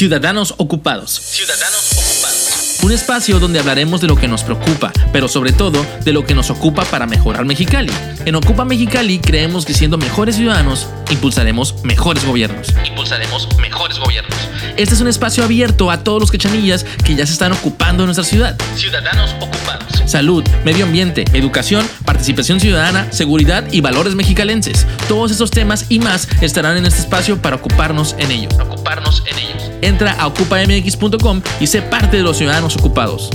Ciudadanos 0.00 0.54
Ocupados. 0.56 1.10
Ciudadanos 1.10 1.92
Ocupados. 1.92 2.78
Un 2.82 2.90
espacio 2.90 3.38
donde 3.38 3.58
hablaremos 3.58 4.00
de 4.00 4.06
lo 4.06 4.16
que 4.16 4.28
nos 4.28 4.42
preocupa, 4.42 4.90
pero 5.12 5.28
sobre 5.28 5.52
todo 5.52 5.84
de 6.02 6.14
lo 6.14 6.24
que 6.24 6.34
nos 6.34 6.48
ocupa 6.48 6.86
para 6.86 7.04
mejorar 7.04 7.44
Mexicali. 7.44 7.92
En 8.24 8.34
Ocupa 8.34 8.64
Mexicali 8.64 9.18
creemos 9.18 9.66
que 9.66 9.74
siendo 9.74 9.98
mejores 9.98 10.36
ciudadanos, 10.36 10.86
impulsaremos 11.10 11.84
mejores 11.84 12.24
gobiernos. 12.24 12.68
Impulsaremos 12.86 13.46
mejores 13.58 13.98
gobiernos. 13.98 14.34
Este 14.78 14.94
es 14.94 15.02
un 15.02 15.08
espacio 15.08 15.44
abierto 15.44 15.90
a 15.90 16.02
todos 16.02 16.18
los 16.18 16.30
quechanillas 16.30 16.86
que 17.04 17.14
ya 17.14 17.26
se 17.26 17.34
están 17.34 17.52
ocupando 17.52 18.04
de 18.04 18.06
nuestra 18.06 18.24
ciudad. 18.24 18.56
Ciudadanos 18.76 19.34
Ocupados. 19.38 20.02
Salud, 20.06 20.42
medio 20.64 20.86
ambiente, 20.86 21.26
educación, 21.34 21.86
participación 22.06 22.58
ciudadana, 22.58 23.12
seguridad 23.12 23.70
y 23.70 23.82
valores 23.82 24.14
mexicalenses. 24.14 24.86
Todos 25.08 25.30
esos 25.30 25.50
temas 25.50 25.84
y 25.90 25.98
más 25.98 26.26
estarán 26.40 26.78
en 26.78 26.86
este 26.86 27.00
espacio 27.00 27.42
para 27.42 27.56
ocuparnos 27.56 28.16
en 28.18 28.30
ellos. 28.30 28.54
Ocuparnos 28.58 29.22
en 29.26 29.38
ellos. 29.38 29.59
Entra 29.82 30.12
a 30.12 30.26
ocupamx.com 30.26 31.42
y 31.58 31.66
sé 31.66 31.80
parte 31.80 32.18
de 32.18 32.22
los 32.22 32.36
ciudadanos 32.36 32.76
ocupados. 32.76 33.30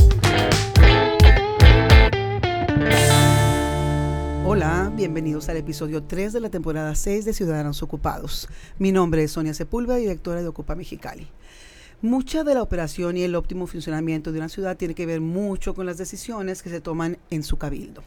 Hola, 4.45 4.91
bienvenidos 4.95 5.49
al 5.49 5.57
episodio 5.57 6.03
3 6.03 6.33
de 6.33 6.39
la 6.39 6.49
temporada 6.49 6.93
6 6.93 7.25
de 7.25 7.33
Ciudadanos 7.33 7.81
Ocupados. 7.81 8.47
Mi 8.77 8.91
nombre 8.91 9.23
es 9.23 9.31
Sonia 9.31 9.55
Sepúlveda, 9.55 9.97
directora 9.97 10.41
de 10.41 10.47
Ocupa 10.47 10.75
Mexicali. 10.75 11.27
Mucha 12.03 12.43
de 12.43 12.53
la 12.53 12.61
operación 12.61 13.17
y 13.17 13.23
el 13.23 13.33
óptimo 13.33 13.65
funcionamiento 13.65 14.31
de 14.31 14.37
una 14.37 14.49
ciudad 14.49 14.77
tiene 14.77 14.93
que 14.93 15.07
ver 15.07 15.21
mucho 15.21 15.73
con 15.73 15.87
las 15.87 15.97
decisiones 15.97 16.61
que 16.61 16.69
se 16.69 16.79
toman 16.79 17.17
en 17.31 17.41
su 17.41 17.57
cabildo. 17.57 18.03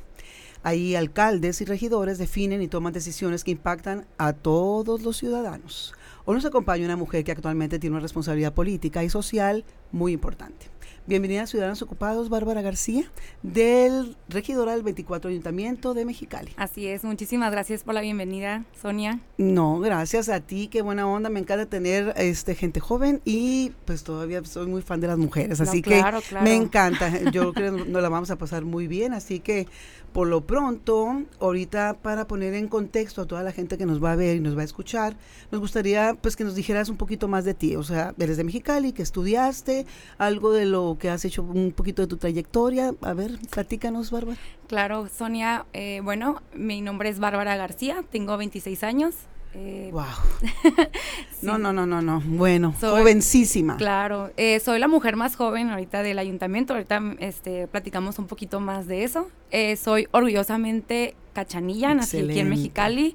Ahí 0.63 0.95
alcaldes 0.95 1.61
y 1.61 1.65
regidores 1.65 2.19
definen 2.19 2.63
y 2.63 2.69
toman 2.69 2.93
decisiones 2.93 3.43
que 3.43 3.51
impactan 3.51 4.07
a 4.17 4.33
todos 4.33 5.03
los 5.03 5.17
ciudadanos. 5.17 5.95
Hoy 6.31 6.35
nos 6.35 6.45
acompaña 6.45 6.85
una 6.85 6.97
mujer 6.97 7.25
que 7.25 7.33
actualmente 7.33 7.79
tiene 7.79 7.95
una 7.95 8.03
responsabilidad 8.03 8.53
política 8.53 9.03
y 9.03 9.09
social 9.09 9.65
muy 9.93 10.13
importante. 10.13 10.67
Bienvenida 11.09 11.45
a 11.45 11.47
Ciudadanos 11.47 11.81
Ocupados, 11.81 12.29
Bárbara 12.29 12.61
García, 12.61 13.11
del 13.43 14.15
regidora 14.29 14.73
del 14.73 14.83
24 14.83 15.31
Ayuntamiento 15.31 15.95
de 15.95 16.05
Mexicali. 16.05 16.53
Así 16.59 16.87
es, 16.87 17.03
muchísimas 17.03 17.51
gracias 17.51 17.83
por 17.83 17.95
la 17.95 18.03
bienvenida, 18.03 18.67
Sonia. 18.79 19.19
No, 19.39 19.81
gracias 19.81 20.29
a 20.29 20.41
ti, 20.41 20.69
qué 20.69 20.83
buena 20.83 21.07
onda, 21.09 21.31
me 21.31 21.41
encanta 21.41 21.65
tener 21.65 22.13
este 22.19 22.55
gente 22.55 22.81
joven 22.81 23.23
y 23.25 23.73
pues 23.87 24.05
todavía 24.05 24.45
soy 24.45 24.67
muy 24.67 24.83
fan 24.83 25.01
de 25.01 25.07
las 25.07 25.17
mujeres, 25.17 25.63
así 25.63 25.81
que 25.81 26.05
me 26.43 26.55
encanta, 26.55 27.11
yo 27.31 27.55
creo 27.55 27.75
que 27.75 27.91
nos 27.91 28.03
la 28.03 28.11
vamos 28.11 28.31
a 28.31 28.37
pasar 28.37 28.67
muy 28.67 28.87
bien, 28.87 29.15
así 29.15 29.41
que 29.41 29.67
por 30.13 30.27
lo 30.27 30.47
pronto, 30.47 31.23
ahorita 31.41 31.99
para 32.03 32.27
poner 32.27 32.53
en 32.53 32.69
contexto 32.69 33.23
a 33.23 33.27
toda 33.27 33.43
la 33.43 33.53
gente 33.53 33.79
que 33.79 33.87
nos 33.87 34.03
va 34.03 34.13
a 34.13 34.17
ver 34.17 34.37
y 34.37 34.41
nos 34.41 34.57
va 34.57 34.63
a 34.63 34.65
escuchar, 34.65 35.17
nos 35.51 35.61
gustaría 35.61 36.19
pues 36.21 36.37
que 36.37 36.45
nos 36.45 36.55
dijeras 36.55 36.91
un 36.91 36.99
poquito 36.99 37.29
más 37.29 37.47
de 37.47 37.55
ti, 37.55 37.77
o 37.77 37.83
sea, 37.83 38.15
eres 38.19 38.37
de 38.37 38.45
Mexicali, 38.45 38.93
que 38.93 39.03
estudiaste, 39.03 39.87
algo 40.19 40.53
de 40.53 40.67
lo 40.67 40.98
que 40.99 41.11
has 41.11 41.25
hecho, 41.25 41.43
un 41.43 41.73
poquito 41.73 42.03
de 42.03 42.09
tu 42.09 42.17
trayectoria, 42.17 42.95
a 43.03 43.13
ver, 43.15 43.39
platícanos, 43.51 44.11
Bárbara. 44.11 44.39
Claro, 44.67 45.09
Sonia, 45.09 45.67
eh, 45.73 46.01
bueno, 46.03 46.43
mi 46.55 46.81
nombre 46.81 47.09
es 47.09 47.19
Bárbara 47.19 47.57
García, 47.57 48.05
tengo 48.11 48.37
26 48.37 48.85
años, 48.85 49.15
wow. 49.93 50.03
Eh, 50.03 50.91
no, 51.43 51.59
no, 51.59 51.73
no, 51.73 51.87
no, 51.87 52.03
no. 52.03 52.23
Bueno, 52.25 52.75
jovencísima. 52.81 53.77
Claro, 53.77 54.31
eh, 54.37 54.61
soy 54.61 54.79
la 54.79 54.89
mujer 54.89 55.17
más 55.17 55.37
joven 55.37 55.71
ahorita 55.71 56.03
del 56.03 56.19
ayuntamiento. 56.19 56.75
Ahorita 56.75 57.03
este, 57.19 57.67
platicamos 57.67 58.19
un 58.19 58.27
poquito 58.27 58.61
más 58.61 58.87
de 58.87 59.05
eso. 59.05 59.29
Eh, 59.51 59.77
soy 59.77 60.09
orgullosamente 60.11 61.15
cachanilla, 61.33 61.95
nací 61.95 62.19
aquí 62.19 62.41
en 62.41 62.49
Mexicali 62.49 63.15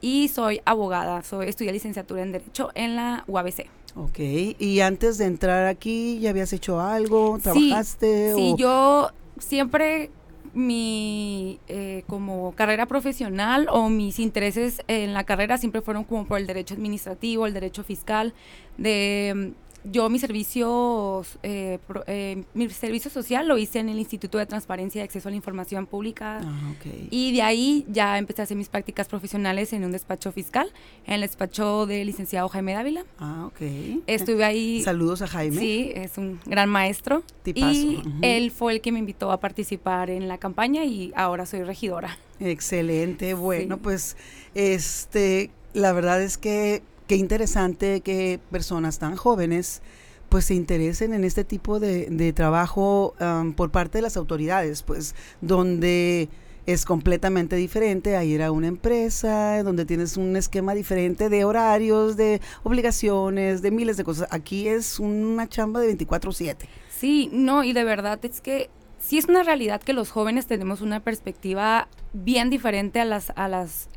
y 0.00 0.28
soy 0.28 0.60
abogada. 0.64 1.22
Soy, 1.22 1.48
estudié 1.48 1.72
licenciatura 1.72 2.22
en 2.22 2.32
Derecho 2.32 2.70
en 2.74 2.96
la 2.96 3.24
UABC. 3.26 3.66
Ok, 3.96 4.18
y 4.58 4.80
antes 4.80 5.18
de 5.18 5.24
entrar 5.24 5.66
aquí, 5.66 6.20
¿ya 6.20 6.30
habías 6.30 6.52
hecho 6.52 6.80
algo? 6.80 7.38
¿Trabajaste? 7.42 8.34
Sí, 8.34 8.40
sí 8.40 8.54
yo 8.56 9.10
siempre 9.38 10.10
mi 10.52 11.60
eh, 11.68 12.02
como 12.06 12.52
carrera 12.52 12.86
profesional 12.86 13.68
o 13.70 13.88
mis 13.88 14.18
intereses 14.18 14.82
en 14.88 15.12
la 15.12 15.24
carrera 15.24 15.58
siempre 15.58 15.80
fueron 15.80 16.04
como 16.04 16.26
por 16.26 16.38
el 16.38 16.46
derecho 16.46 16.74
administrativo, 16.74 17.46
el 17.46 17.54
derecho 17.54 17.84
fiscal, 17.84 18.34
de 18.76 19.52
yo 19.84 20.08
mi 20.10 20.18
servicio, 20.18 21.24
eh, 21.42 21.78
eh, 22.06 22.44
mi 22.54 22.68
servicio 22.70 23.10
social 23.10 23.48
lo 23.48 23.58
hice 23.58 23.78
en 23.78 23.88
el 23.88 23.98
Instituto 23.98 24.38
de 24.38 24.46
Transparencia 24.46 25.00
y 25.00 25.04
Acceso 25.04 25.28
a 25.28 25.30
la 25.30 25.36
Información 25.36 25.86
Pública. 25.86 26.40
Ah, 26.42 26.74
y 27.10 27.32
de 27.32 27.42
ahí 27.42 27.86
ya 27.88 28.18
empecé 28.18 28.42
a 28.42 28.44
hacer 28.44 28.56
mis 28.56 28.68
prácticas 28.68 29.08
profesionales 29.08 29.72
en 29.72 29.84
un 29.84 29.92
despacho 29.92 30.32
fiscal, 30.32 30.70
en 31.06 31.14
el 31.14 31.20
despacho 31.22 31.86
del 31.86 32.06
licenciado 32.06 32.48
Jaime 32.48 32.74
Dávila. 32.74 33.04
Ah, 33.18 33.46
ok. 33.46 34.02
Estuve 34.06 34.44
ahí. 34.44 34.82
Saludos 34.82 35.22
a 35.22 35.26
Jaime. 35.26 35.58
Sí, 35.58 35.92
es 35.94 36.18
un 36.18 36.40
gran 36.46 36.68
maestro. 36.68 37.22
Y 37.44 38.02
él 38.22 38.50
fue 38.50 38.74
el 38.74 38.80
que 38.80 38.92
me 38.92 38.98
invitó 38.98 39.32
a 39.32 39.40
participar 39.40 40.10
en 40.10 40.28
la 40.28 40.38
campaña 40.38 40.84
y 40.84 41.12
ahora 41.16 41.46
soy 41.46 41.62
regidora. 41.62 42.18
Excelente. 42.38 43.34
Bueno, 43.34 43.78
pues 43.78 44.16
este, 44.54 45.50
la 45.74 45.92
verdad 45.92 46.22
es 46.22 46.38
que 46.38 46.82
qué 47.10 47.16
interesante 47.16 48.02
que 48.02 48.38
personas 48.52 49.00
tan 49.00 49.16
jóvenes 49.16 49.82
pues 50.28 50.44
se 50.44 50.54
interesen 50.54 51.12
en 51.12 51.24
este 51.24 51.42
tipo 51.42 51.80
de, 51.80 52.32
trabajo 52.36 53.16
por 53.56 53.72
parte 53.72 53.98
de 53.98 54.02
las 54.02 54.16
autoridades, 54.16 54.84
pues 54.84 55.16
donde 55.40 56.28
es 56.66 56.84
completamente 56.84 57.56
diferente 57.56 58.16
a 58.16 58.22
ir 58.22 58.44
a 58.44 58.52
una 58.52 58.68
empresa, 58.68 59.60
donde 59.64 59.86
tienes 59.86 60.16
un 60.16 60.36
esquema 60.36 60.72
diferente 60.72 61.28
de 61.28 61.44
horarios, 61.44 62.16
de 62.16 62.40
obligaciones, 62.62 63.60
de 63.60 63.72
miles 63.72 63.96
de 63.96 64.04
cosas. 64.04 64.28
Aquí 64.30 64.68
es 64.68 65.00
una 65.00 65.48
chamba 65.48 65.80
de 65.80 65.88
24/7. 65.88 66.68
Sí, 66.96 67.28
no, 67.32 67.64
y 67.64 67.72
de 67.72 67.82
verdad 67.82 68.24
es 68.24 68.40
que 68.40 68.70
sí 69.00 69.18
es 69.18 69.24
una 69.24 69.42
realidad 69.42 69.82
que 69.82 69.94
los 69.94 70.12
jóvenes 70.12 70.46
tenemos 70.46 70.80
una 70.80 71.00
perspectiva 71.00 71.88
bien 72.12 72.50
diferente 72.50 73.00
a 73.00 73.04
las, 73.04 73.32
a 73.34 73.48
las 73.48 73.88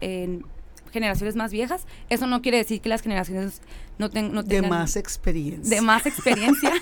generaciones 0.94 1.36
más 1.36 1.52
viejas. 1.52 1.86
Eso 2.10 2.28
no 2.28 2.42
quiere 2.42 2.60
decir 2.60 2.80
que 2.80 2.88
las 2.88 3.02
generaciones 3.02 3.62
no, 3.98 4.10
tengan... 4.10 4.48
De 4.48 4.62
más 4.62 4.96
experiencia. 4.96 5.76
De 5.76 5.82
más 5.82 6.06
experiencia. 6.06 6.72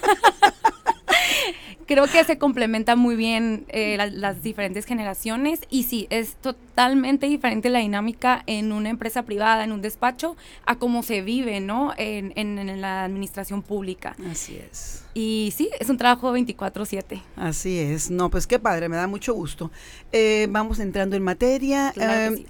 Creo 1.87 2.07
que 2.07 2.23
se 2.23 2.37
complementa 2.37 2.95
muy 2.95 3.17
bien 3.17 3.65
eh, 3.67 3.97
las 4.13 4.43
diferentes 4.43 4.85
generaciones 4.85 5.59
y 5.69 5.83
sí, 5.83 6.07
es 6.09 6.35
totalmente 6.35 7.25
diferente 7.25 7.69
la 7.69 7.79
dinámica 7.79 8.43
en 8.47 8.71
una 8.71 8.89
empresa 8.89 9.23
privada, 9.23 9.65
en 9.65 9.73
un 9.73 9.81
despacho, 9.81 10.37
a 10.65 10.77
cómo 10.77 11.03
se 11.03 11.21
vive, 11.21 11.59
¿no? 11.59 11.93
En, 11.97 12.31
en, 12.37 12.79
la 12.79 13.03
administración 13.03 13.61
pública. 13.61 14.15
Así 14.29 14.55
es. 14.57 15.03
Y 15.13 15.53
sí, 15.53 15.69
es 15.81 15.89
un 15.89 15.97
trabajo 15.97 16.31
24/7. 16.31 17.21
Así 17.35 17.77
es. 17.77 18.09
No, 18.09 18.29
pues 18.29 18.47
qué 18.47 18.57
padre, 18.57 18.87
me 18.87 18.95
da 18.95 19.07
mucho 19.07 19.33
gusto. 19.33 19.69
Eh, 20.13 20.47
vamos 20.49 20.79
entrando 20.79 21.17
en 21.17 21.23
materia. 21.23 21.91
Em, 21.97 22.45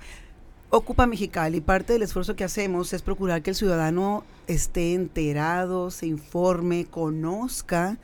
Ocupa 0.74 1.06
Mexicali. 1.06 1.60
Parte 1.60 1.92
del 1.92 2.02
esfuerzo 2.02 2.38
que 2.38 2.46
hacemos 2.46 2.94
es 2.94 3.02
procurar 3.02 3.42
que 3.42 3.50
el 3.50 3.58
ciudadano 3.58 4.24
esté 4.48 4.94
enterado, 4.94 5.92
se 5.92 6.06
informe, 6.06 6.86
conozca, 6.86 7.98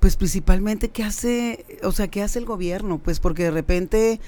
pues 0.00 0.16
principalmente 0.16 0.90
qué 0.90 1.02
hace, 1.02 1.64
o 1.82 1.92
sea, 1.92 2.08
qué 2.08 2.22
hace 2.22 2.38
el 2.38 2.44
gobierno, 2.44 2.98
pues 2.98 3.20
porque 3.20 3.44
de 3.44 3.50
repente 3.50 4.20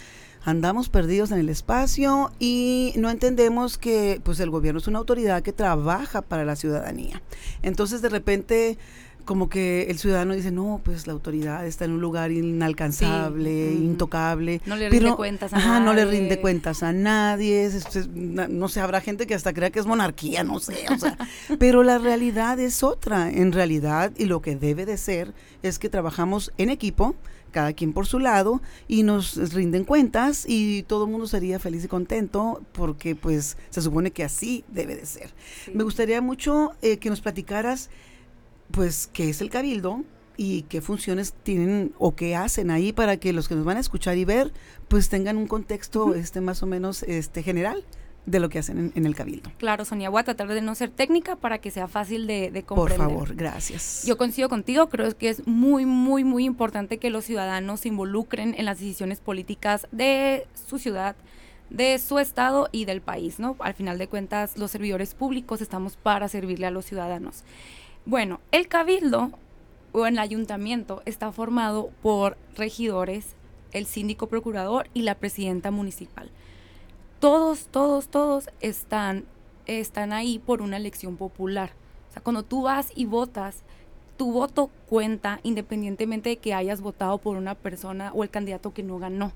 andamos 0.42 0.88
perdidos 0.88 1.32
en 1.32 1.38
el 1.38 1.50
espacio 1.50 2.32
y 2.38 2.94
no 2.96 3.10
entendemos 3.10 3.76
que 3.76 4.22
pues 4.24 4.40
el 4.40 4.48
gobierno 4.48 4.80
es 4.80 4.88
una 4.88 4.98
autoridad 4.98 5.42
que 5.42 5.52
trabaja 5.52 6.22
para 6.22 6.46
la 6.46 6.56
ciudadanía. 6.56 7.20
Entonces 7.60 8.00
de 8.00 8.08
repente 8.08 8.78
como 9.24 9.48
que 9.48 9.84
el 9.90 9.98
ciudadano 9.98 10.34
dice, 10.34 10.50
no, 10.50 10.80
pues 10.84 11.06
la 11.06 11.12
autoridad 11.12 11.66
está 11.66 11.84
en 11.84 11.92
un 11.92 12.00
lugar 12.00 12.32
inalcanzable, 12.32 13.72
intocable. 13.72 14.60
No 14.66 14.76
le 14.76 14.90
rinde 14.90 15.14
cuentas 15.14 15.52
a 15.52 15.58
nadie. 15.58 15.84
no 15.84 15.94
le 15.94 16.04
rinde 16.04 16.40
cuentas 16.40 16.82
a 16.82 16.92
nadie. 16.92 17.70
no 18.16 18.68
sé, 18.68 18.80
habrá 18.80 19.00
gente 19.00 19.26
que 19.26 19.34
hasta 19.34 19.52
crea 19.52 19.70
que 19.70 19.80
es 19.80 19.86
monarquía, 19.86 20.44
no 20.44 20.58
sé. 20.60 20.84
O 20.94 20.98
sea, 20.98 21.16
pero 21.58 21.82
la 21.82 21.98
realidad 21.98 22.58
es 22.58 22.82
otra. 22.82 23.30
En 23.30 23.52
realidad, 23.52 24.12
y 24.16 24.26
lo 24.26 24.42
que 24.42 24.56
debe 24.56 24.86
de 24.86 24.96
ser, 24.96 25.32
es 25.62 25.78
que 25.78 25.88
trabajamos 25.88 26.52
en 26.58 26.70
equipo, 26.70 27.14
cada 27.50 27.72
quien 27.72 27.92
por 27.92 28.06
su 28.06 28.18
lado, 28.18 28.60
y 28.88 29.02
nos 29.02 29.52
rinden 29.52 29.84
cuentas 29.84 30.44
y 30.48 30.82
todo 30.84 31.04
el 31.04 31.10
mundo 31.10 31.26
sería 31.26 31.58
feliz 31.58 31.84
y 31.84 31.88
contento 31.88 32.62
porque 32.72 33.14
pues 33.14 33.56
se 33.70 33.82
supone 33.82 34.10
que 34.10 34.24
así 34.24 34.64
debe 34.68 34.96
de 34.96 35.06
ser. 35.06 35.30
Me 35.72 35.84
gustaría 35.84 36.20
mucho 36.20 36.72
eh, 36.82 36.98
que 36.98 37.10
nos 37.10 37.20
platicaras 37.20 37.90
pues 38.72 39.08
qué 39.12 39.30
es 39.30 39.40
el 39.40 39.50
cabildo 39.50 40.02
y 40.36 40.62
qué 40.62 40.80
funciones 40.80 41.34
tienen 41.42 41.92
o 41.98 42.16
qué 42.16 42.34
hacen 42.34 42.70
ahí 42.70 42.92
para 42.92 43.18
que 43.18 43.32
los 43.32 43.48
que 43.48 43.54
nos 43.54 43.64
van 43.64 43.76
a 43.76 43.80
escuchar 43.80 44.16
y 44.16 44.24
ver 44.24 44.52
pues 44.88 45.08
tengan 45.08 45.36
un 45.36 45.46
contexto 45.46 46.14
este 46.14 46.40
más 46.40 46.62
o 46.62 46.66
menos 46.66 47.02
este 47.04 47.42
general 47.42 47.84
de 48.26 48.38
lo 48.38 48.48
que 48.48 48.60
hacen 48.60 48.92
en, 48.94 49.06
el 49.06 49.16
cabildo. 49.16 49.50
Claro, 49.58 49.84
Sonia, 49.84 50.08
voy 50.08 50.20
a 50.20 50.24
tratar 50.24 50.46
de 50.46 50.62
no 50.62 50.76
ser 50.76 50.90
técnica 50.90 51.34
para 51.34 51.58
que 51.58 51.72
sea 51.72 51.88
fácil 51.88 52.28
de, 52.28 52.52
de 52.52 52.62
comprender. 52.62 53.08
Por 53.08 53.10
favor, 53.10 53.34
gracias. 53.34 54.04
Yo 54.06 54.16
coincido 54.16 54.48
contigo, 54.48 54.88
creo 54.88 55.16
que 55.16 55.28
es 55.28 55.46
muy, 55.46 55.86
muy, 55.86 56.22
muy 56.22 56.44
importante 56.44 56.98
que 56.98 57.10
los 57.10 57.24
ciudadanos 57.24 57.80
se 57.80 57.88
involucren 57.88 58.54
en 58.56 58.64
las 58.64 58.78
decisiones 58.78 59.18
políticas 59.18 59.88
de 59.90 60.46
su 60.68 60.78
ciudad, 60.78 61.16
de 61.70 61.98
su 61.98 62.20
estado 62.20 62.68
y 62.70 62.84
del 62.84 63.00
país, 63.00 63.40
¿no? 63.40 63.56
Al 63.58 63.74
final 63.74 63.98
de 63.98 64.06
cuentas, 64.06 64.56
los 64.56 64.70
servidores 64.70 65.14
públicos 65.14 65.60
estamos 65.60 65.96
para 65.96 66.28
servirle 66.28 66.66
a 66.66 66.70
los 66.70 66.84
ciudadanos. 66.84 67.42
Bueno, 68.04 68.40
el 68.50 68.66
cabildo 68.66 69.30
o 69.92 70.06
el 70.06 70.18
ayuntamiento 70.18 71.02
está 71.04 71.30
formado 71.30 71.90
por 72.02 72.36
regidores, 72.56 73.36
el 73.72 73.86
síndico 73.86 74.26
procurador 74.26 74.88
y 74.92 75.02
la 75.02 75.14
presidenta 75.14 75.70
municipal. 75.70 76.30
Todos, 77.20 77.66
todos, 77.66 78.08
todos 78.08 78.50
están, 78.60 79.24
están 79.66 80.12
ahí 80.12 80.40
por 80.40 80.62
una 80.62 80.76
elección 80.78 81.16
popular. 81.16 81.72
O 82.10 82.12
sea, 82.12 82.22
cuando 82.22 82.42
tú 82.42 82.62
vas 82.62 82.90
y 82.96 83.04
votas, 83.04 83.62
tu 84.16 84.32
voto 84.32 84.70
cuenta 84.88 85.38
independientemente 85.44 86.30
de 86.30 86.36
que 86.38 86.54
hayas 86.54 86.80
votado 86.80 87.18
por 87.18 87.36
una 87.36 87.54
persona 87.54 88.10
o 88.12 88.24
el 88.24 88.30
candidato 88.30 88.74
que 88.74 88.82
no 88.82 88.98
ganó. 88.98 89.32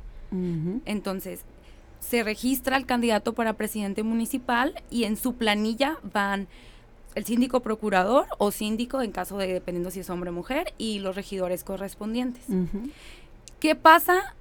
Entonces, 0.84 1.42
se 2.00 2.24
registra 2.24 2.76
el 2.76 2.84
candidato 2.84 3.32
para 3.32 3.54
presidente 3.54 4.02
municipal 4.02 4.74
y 4.90 5.04
en 5.04 5.16
su 5.16 5.34
planilla 5.34 5.98
van 6.12 6.48
el 7.16 7.24
síndico 7.24 7.60
procurador 7.60 8.26
o 8.38 8.52
síndico 8.52 9.00
en 9.00 9.10
caso 9.10 9.38
de 9.38 9.48
dependiendo 9.52 9.90
si 9.90 10.00
es 10.00 10.10
hombre 10.10 10.30
o 10.30 10.32
mujer 10.34 10.74
y 10.76 11.00
los 11.00 11.16
regidores 11.16 11.64
correspondientes. 11.64 12.44
¿Qué 13.58 13.74
pasa? 13.74 14.34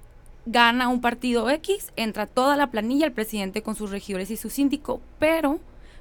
Gana 0.44 0.88
un 0.88 1.00
partido 1.00 1.48
X, 1.50 1.90
entra 1.96 2.26
toda 2.26 2.54
la 2.54 2.70
planilla, 2.70 3.06
el 3.06 3.12
presidente 3.12 3.62
con 3.62 3.74
sus 3.76 3.90
regidores 3.90 4.30
y 4.30 4.36
su 4.36 4.50
síndico, 4.50 5.00
pero 5.18 5.58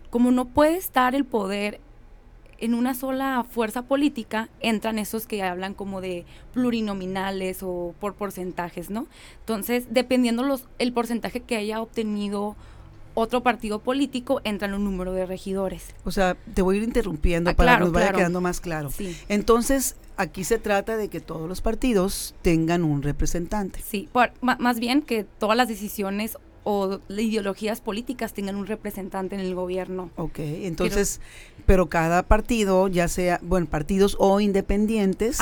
como 0.10 0.31
no 0.31 0.45
puede 0.45 0.75
estar 0.75 1.16
el 1.16 1.24
poder 1.24 1.80
en 2.57 2.74
una 2.74 2.94
sola 2.94 3.45
fuerza 3.50 3.83
política 3.83 4.50
entran 4.60 5.00
esos 5.00 5.27
que 5.27 5.44
hablan 5.44 5.74
como 5.74 6.01
de 6.01 6.25
plurinominales 6.54 7.63
o 7.63 7.95
por 8.01 8.16
porcentajes, 8.16 8.89
¿no? 8.89 9.07
Entonces, 9.39 9.88
dependiendo 9.89 10.44
los, 10.44 10.68
el 10.77 10.92
porcentaje 10.92 11.39
que 11.39 11.56
haya 11.56 11.81
obtenido 11.81 12.56
otro 13.16 13.42
partido 13.42 13.80
político, 13.80 14.42
entran 14.44 14.74
un 14.76 14.84
número 14.84 15.14
de 15.14 15.26
regidores. 15.26 15.88
O 16.04 16.12
sea, 16.12 16.38
te 16.54 16.62
voy 16.62 16.76
a 16.76 16.78
ir 16.80 16.84
interrumpiendo 16.84 17.50
ah, 17.50 17.54
para 17.56 17.78
que 17.78 17.84
nos 17.86 17.92
vaya 17.92 18.14
quedando 18.14 18.42
más 18.42 18.62
claro. 18.62 18.92
Entonces, 19.28 19.96
aquí 20.18 20.44
se 20.44 20.60
trata 20.60 20.98
de 20.98 21.10
que 21.10 21.20
todos 21.20 21.50
los 21.50 21.62
partidos 21.62 22.36
tengan 22.42 22.84
un 22.84 23.02
representante. 23.02 23.82
Sí, 23.82 24.10
más 24.42 24.80
bien 24.80 25.02
que 25.02 25.24
todas 25.24 25.58
las 25.58 25.68
decisiones 25.68 26.38
o 26.66 27.00
ideologías 27.10 27.80
políticas 27.80 28.34
tengan 28.34 28.56
un 28.56 28.66
representante 28.66 29.36
en 29.36 29.42
el 29.42 29.54
gobierno. 29.54 30.10
Ok, 30.18 30.40
entonces, 30.40 31.22
pero, 31.68 31.88
cada 31.90 32.24
partido, 32.24 32.88
ya 32.88 33.08
sea, 33.08 33.40
bueno, 33.44 33.68
partidos 33.68 34.18
o 34.20 34.40
independientes, 34.40 35.38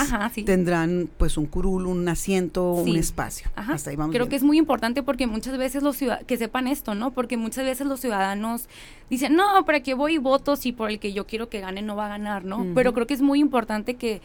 tendrán 0.45 1.09
pues 1.17 1.37
un 1.37 1.45
curul, 1.45 1.87
un 1.87 2.07
asiento, 2.09 2.73
un 2.73 2.97
espacio. 2.97 3.49
Ajá. 3.55 3.73
Hasta 3.73 3.89
ahí 3.89 3.95
vamos 3.95 4.13
Creo 4.13 4.27
que 4.27 4.35
es 4.35 4.43
muy 4.43 4.57
importante 4.57 5.01
porque 5.01 5.25
muchas 5.25 5.57
veces 5.57 5.81
los 5.81 5.95
ciudadanos, 5.95 6.27
que 6.27 6.37
sepan 6.37 6.67
esto, 6.67 6.93
¿no? 6.93 7.11
Porque 7.11 7.37
muchas 7.37 7.63
veces 7.63 7.87
los 7.87 8.01
ciudadanos 8.01 8.67
dicen, 9.09 9.35
no, 9.35 9.65
para 9.65 9.81
que 9.81 9.93
voy 9.93 10.15
y 10.15 10.17
voto 10.17 10.57
si 10.57 10.73
por 10.73 10.91
el 10.91 10.99
que 10.99 11.13
yo 11.13 11.25
quiero 11.25 11.47
que 11.47 11.61
gane 11.61 11.81
no 11.81 11.95
va 11.95 12.07
a 12.07 12.09
ganar, 12.09 12.43
¿no? 12.43 12.65
Pero 12.75 12.93
creo 12.93 13.07
que 13.07 13.13
es 13.13 13.21
muy 13.21 13.39
importante 13.39 13.95
que 13.95 14.21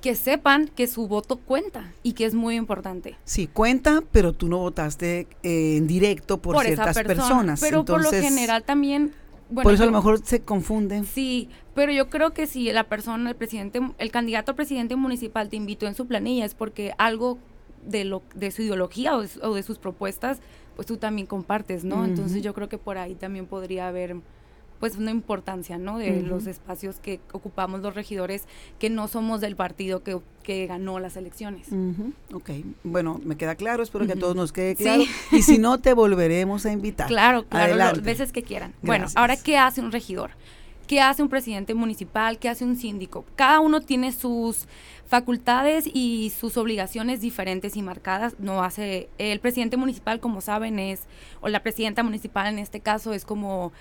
que 0.00 0.14
sepan 0.14 0.68
que 0.68 0.86
su 0.86 1.06
voto 1.06 1.36
cuenta 1.36 1.92
y 2.02 2.12
que 2.12 2.24
es 2.24 2.34
muy 2.34 2.56
importante. 2.56 3.16
Sí, 3.24 3.46
cuenta, 3.46 4.02
pero 4.12 4.32
tú 4.32 4.48
no 4.48 4.58
votaste 4.58 5.26
eh, 5.42 5.76
en 5.76 5.86
directo 5.86 6.38
por, 6.38 6.58
ciertas 6.64 6.96
personas. 7.02 7.60
Pero 7.60 7.84
por 7.84 8.02
lo 8.02 8.10
general 8.10 8.64
también... 8.64 9.12
por 9.52 9.72
eso 9.72 9.82
a 9.82 9.86
lo 9.86 9.92
mejor 9.92 10.20
se 10.24 10.40
confunden. 10.40 11.04
Sí, 11.04 11.48
pero 11.74 11.92
yo 11.92 12.08
creo 12.08 12.32
que 12.32 12.46
si 12.46 12.72
la 12.72 12.84
persona, 12.84 13.30
el 13.30 13.36
presidente, 13.36 13.80
el 13.98 14.10
candidato 14.10 14.52
a 14.52 14.56
presidente 14.56 14.96
municipal 14.96 15.48
te 15.48 15.56
invitó 15.56 15.86
en 15.86 15.94
su 15.94 16.06
planilla 16.06 16.44
es 16.44 16.54
porque 16.54 16.92
algo 16.98 17.38
de 17.86 18.04
lo 18.04 18.22
de 18.34 18.50
su 18.50 18.62
ideología 18.62 19.16
o 19.16 19.54
de, 19.54 19.62
sus 19.62 19.78
propuestas, 19.78 20.40
pues 20.76 20.86
tú 20.86 20.96
también 20.96 21.26
compartes, 21.26 21.84
¿no? 21.84 22.04
Entonces 22.04 22.42
yo 22.42 22.52
creo 22.54 22.68
que 22.68 22.78
por 22.78 22.98
ahí 22.98 23.14
también 23.14 23.46
podría 23.46 23.88
haber 23.88 24.16
pues 24.80 24.96
una 24.96 25.10
importancia, 25.10 25.76
¿no? 25.78 25.98
De 25.98 26.22
los 26.22 26.46
espacios 26.46 26.96
que 26.96 27.20
ocupamos 27.32 27.82
los 27.82 27.94
regidores 27.94 28.46
que 28.78 28.88
no 28.88 29.08
somos 29.08 29.42
del 29.42 29.54
partido 29.54 30.02
que, 30.02 30.18
que 30.42 30.66
ganó 30.66 30.98
las 30.98 31.16
elecciones. 31.16 31.68
Ok, 32.32 32.50
bueno, 32.82 33.20
me 33.22 33.36
queda 33.36 33.54
claro, 33.54 33.82
espero 33.82 34.06
que 34.06 34.14
a 34.14 34.16
todos 34.16 34.34
nos 34.34 34.52
quede 34.52 34.74
claro. 34.74 35.04
Y 35.30 35.42
si 35.42 35.58
no, 35.58 35.78
te 35.78 35.92
volveremos 35.92 36.64
a 36.64 36.72
invitar. 36.72 37.08
Claro, 37.08 37.44
claro, 37.46 37.76
las 37.76 38.02
veces 38.02 38.32
que 38.32 38.42
quieran. 38.42 38.72
Bueno, 38.82 39.06
ahora, 39.14 39.36
¿qué 39.36 39.58
hace 39.58 39.82
un 39.82 39.92
regidor? 39.92 40.30
¿Qué 40.86 41.00
hace 41.00 41.22
un 41.22 41.28
presidente 41.28 41.74
municipal? 41.74 42.38
¿Qué 42.38 42.48
hace 42.48 42.64
un 42.64 42.74
síndico? 42.74 43.24
Cada 43.36 43.60
uno 43.60 43.80
tiene 43.80 44.10
sus 44.10 44.66
facultades 45.06 45.84
y 45.86 46.32
sus 46.36 46.56
obligaciones 46.56 47.20
diferentes 47.20 47.76
y 47.76 47.82
marcadas. 47.82 48.34
No 48.40 48.64
hace 48.64 49.08
el 49.18 49.38
presidente 49.40 49.76
municipal, 49.76 50.18
como 50.18 50.40
saben, 50.40 50.80
es 50.80 51.02
o 51.42 51.48
la 51.48 51.62
presidenta 51.62 52.02
municipal 52.02 52.48
en 52.48 52.58
este 52.58 52.80
caso 52.80 53.12
es 53.12 53.24
como 53.24 53.72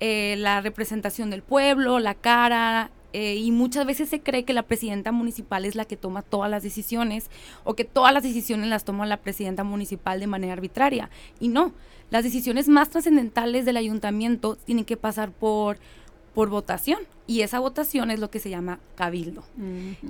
eh, 0.00 0.36
la 0.38 0.60
representación 0.60 1.30
del 1.30 1.42
pueblo, 1.42 1.98
la 1.98 2.14
cara, 2.14 2.90
eh, 3.12 3.36
y 3.36 3.50
muchas 3.50 3.86
veces 3.86 4.08
se 4.08 4.20
cree 4.20 4.44
que 4.44 4.52
la 4.52 4.62
presidenta 4.62 5.12
municipal 5.12 5.64
es 5.64 5.74
la 5.74 5.84
que 5.84 5.96
toma 5.96 6.22
todas 6.22 6.50
las 6.50 6.62
decisiones 6.62 7.28
o 7.64 7.74
que 7.74 7.84
todas 7.84 8.14
las 8.14 8.22
decisiones 8.22 8.68
las 8.68 8.84
toma 8.84 9.06
la 9.06 9.16
presidenta 9.16 9.64
municipal 9.64 10.20
de 10.20 10.26
manera 10.26 10.52
arbitraria. 10.52 11.10
Y 11.40 11.48
no, 11.48 11.72
las 12.10 12.24
decisiones 12.24 12.68
más 12.68 12.90
trascendentales 12.90 13.64
del 13.64 13.76
ayuntamiento 13.76 14.56
tienen 14.56 14.84
que 14.84 14.96
pasar 14.96 15.32
por, 15.32 15.78
por 16.34 16.48
votación 16.50 17.00
y 17.26 17.42
esa 17.42 17.58
votación 17.58 18.10
es 18.10 18.20
lo 18.20 18.30
que 18.30 18.38
se 18.38 18.50
llama 18.50 18.80
cabildo. 18.94 19.44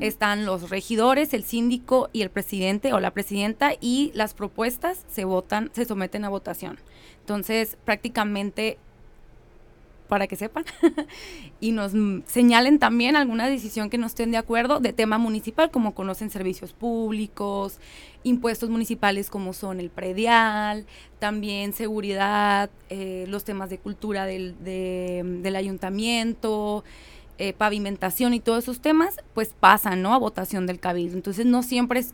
Están 0.00 0.46
los 0.46 0.70
regidores, 0.70 1.34
el 1.34 1.44
síndico 1.44 2.08
y 2.12 2.22
el 2.22 2.30
presidente 2.30 2.92
o 2.92 3.00
la 3.00 3.10
presidenta 3.10 3.72
y 3.80 4.10
las 4.14 4.34
propuestas 4.34 5.04
se 5.10 5.24
votan, 5.24 5.70
se 5.72 5.84
someten 5.84 6.24
a 6.24 6.30
votación. 6.30 6.78
Entonces, 7.20 7.76
prácticamente 7.84 8.78
para 10.10 10.26
que 10.26 10.36
sepan, 10.36 10.66
y 11.60 11.72
nos 11.72 11.92
señalen 12.26 12.78
también 12.78 13.16
alguna 13.16 13.48
decisión 13.48 13.88
que 13.88 13.96
no 13.96 14.06
estén 14.06 14.30
de 14.30 14.36
acuerdo 14.36 14.80
de 14.80 14.92
tema 14.92 15.16
municipal, 15.16 15.70
como 15.70 15.94
conocen 15.94 16.28
servicios 16.28 16.74
públicos, 16.74 17.78
impuestos 18.22 18.68
municipales 18.68 19.30
como 19.30 19.54
son 19.54 19.80
el 19.80 19.88
predial, 19.88 20.84
también 21.18 21.72
seguridad, 21.72 22.68
eh, 22.90 23.24
los 23.28 23.44
temas 23.44 23.70
de 23.70 23.78
cultura 23.78 24.26
del, 24.26 24.56
del 24.62 25.56
ayuntamiento, 25.56 26.84
eh, 27.38 27.54
pavimentación 27.54 28.34
y 28.34 28.40
todos 28.40 28.64
esos 28.64 28.82
temas, 28.82 29.16
pues 29.32 29.54
pasan 29.58 30.02
¿no? 30.02 30.12
a 30.12 30.18
votación 30.18 30.66
del 30.66 30.78
cabildo. 30.78 31.16
Entonces 31.16 31.46
no 31.46 31.62
siempre 31.62 32.00
es 32.00 32.12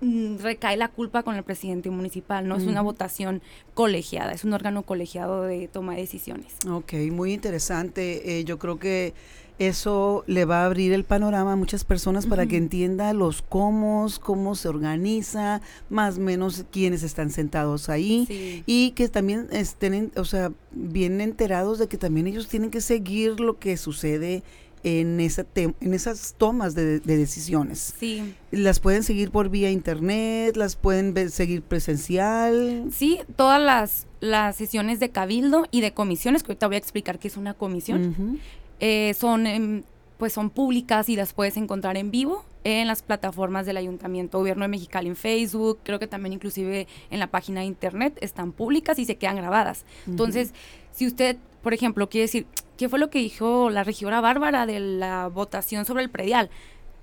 recae 0.00 0.76
la 0.76 0.88
culpa 0.88 1.22
con 1.22 1.36
el 1.36 1.42
presidente 1.42 1.90
municipal, 1.90 2.46
no 2.46 2.56
es 2.56 2.64
una 2.64 2.82
votación 2.82 3.42
colegiada, 3.74 4.32
es 4.32 4.44
un 4.44 4.52
órgano 4.52 4.82
colegiado 4.82 5.42
de 5.42 5.68
toma 5.68 5.94
de 5.94 6.00
decisiones. 6.00 6.54
Ok, 6.68 6.94
muy 7.10 7.32
interesante. 7.32 8.38
Eh, 8.38 8.44
yo 8.44 8.58
creo 8.58 8.78
que 8.78 9.14
eso 9.58 10.22
le 10.26 10.44
va 10.44 10.62
a 10.62 10.66
abrir 10.66 10.92
el 10.92 11.04
panorama 11.04 11.52
a 11.54 11.56
muchas 11.56 11.84
personas 11.84 12.26
para 12.26 12.46
que 12.46 12.58
entienda 12.58 13.14
los 13.14 13.40
cómo, 13.40 14.06
cómo 14.20 14.54
se 14.54 14.68
organiza, 14.68 15.62
más 15.88 16.18
o 16.18 16.20
menos 16.20 16.66
quiénes 16.70 17.02
están 17.02 17.30
sentados 17.30 17.88
ahí 17.88 18.62
y 18.66 18.90
que 18.90 19.08
también 19.08 19.46
estén, 19.50 20.12
o 20.16 20.24
sea, 20.26 20.52
bien 20.72 21.22
enterados 21.22 21.78
de 21.78 21.88
que 21.88 21.96
también 21.96 22.26
ellos 22.26 22.48
tienen 22.48 22.70
que 22.70 22.82
seguir 22.82 23.40
lo 23.40 23.58
que 23.58 23.78
sucede 23.78 24.42
en, 24.82 25.20
esa 25.20 25.44
en 25.54 25.94
esas 25.94 26.34
tomas 26.38 26.74
de, 26.74 27.00
decisiones. 27.00 27.94
Sí. 27.98 28.34
¿Las 28.50 28.80
pueden 28.80 29.02
seguir 29.02 29.30
por 29.30 29.48
vía 29.48 29.70
internet? 29.70 30.56
¿Las 30.56 30.76
pueden 30.76 31.30
seguir 31.30 31.62
presencial? 31.62 32.84
Sí, 32.92 33.20
todas 33.36 33.60
las, 33.60 34.06
las 34.20 34.56
sesiones 34.56 35.00
de 35.00 35.10
cabildo 35.10 35.66
y 35.70 35.80
de 35.80 35.92
comisiones, 35.92 36.42
que 36.42 36.52
ahorita 36.52 36.66
voy 36.66 36.76
a 36.76 36.78
explicar 36.78 37.18
qué 37.18 37.28
es 37.28 37.36
una 37.36 37.54
comisión, 37.54 38.40
eh, 38.80 39.14
son, 39.18 39.84
pues 40.18 40.32
son 40.32 40.50
públicas 40.50 41.08
y 41.08 41.16
las 41.16 41.32
puedes 41.32 41.56
encontrar 41.56 41.96
en 41.96 42.10
vivo 42.10 42.44
en 42.66 42.88
las 42.88 43.02
plataformas 43.02 43.64
del 43.64 43.76
Ayuntamiento 43.76 44.38
Gobierno 44.38 44.64
de 44.64 44.68
Mexicali 44.68 45.06
en 45.06 45.14
Facebook, 45.14 45.78
creo 45.84 46.00
que 46.00 46.08
también 46.08 46.32
inclusive 46.32 46.88
en 47.12 47.20
la 47.20 47.28
página 47.28 47.60
de 47.60 47.66
internet 47.66 48.18
están 48.20 48.50
públicas 48.50 48.98
y 48.98 49.04
se 49.04 49.14
quedan 49.14 49.36
grabadas. 49.36 49.84
Entonces, 50.04 50.52
si 50.90 51.06
usted, 51.06 51.36
por 51.62 51.74
ejemplo, 51.74 52.08
quiere 52.08 52.22
decir, 52.22 52.44
¿qué 52.76 52.88
fue 52.88 52.98
lo 52.98 53.10
que 53.10 53.18
dijo 53.18 53.70
la 53.70 53.84
regidora 53.84 54.20
Bárbara 54.20 54.66
de 54.66 54.80
la 54.80 55.28
votación 55.28 55.84
sobre 55.84 56.02
el 56.02 56.10
predial? 56.10 56.50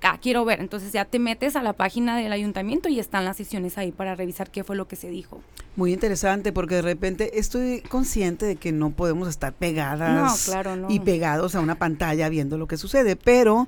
Ah, 0.02 0.20
quiero 0.22 0.44
ver. 0.44 0.60
Entonces 0.60 0.92
ya 0.92 1.06
te 1.06 1.18
metes 1.18 1.56
a 1.56 1.64
la 1.64 1.74
página 1.74 2.18
del 2.18 2.34
ayuntamiento 2.34 2.90
y 2.90 3.00
están 3.00 3.24
las 3.24 3.38
sesiones 3.38 3.78
ahí 3.78 3.92
para 3.92 4.16
revisar 4.16 4.52
qué 4.52 4.64
fue 4.64 4.76
lo 4.76 4.88
que 4.88 4.98
se 4.98 5.10
dijo. 5.10 5.42
Muy 5.76 5.94
interesante 5.94 6.52
porque 6.52 6.76
de 6.76 6.82
repente 6.82 7.40
estoy 7.40 7.82
consciente 7.82 8.46
de 8.46 8.58
que 8.58 8.72
no 8.74 8.92
podemos 8.92 9.30
estar 9.30 9.54
pegadas 9.54 10.54
y 10.90 11.00
pegados 11.00 11.56
a 11.56 11.62
una 11.62 11.76
pantalla 11.76 12.28
viendo 12.30 12.58
lo 12.58 12.68
que 12.68 12.78
sucede, 12.78 13.16
pero 13.16 13.68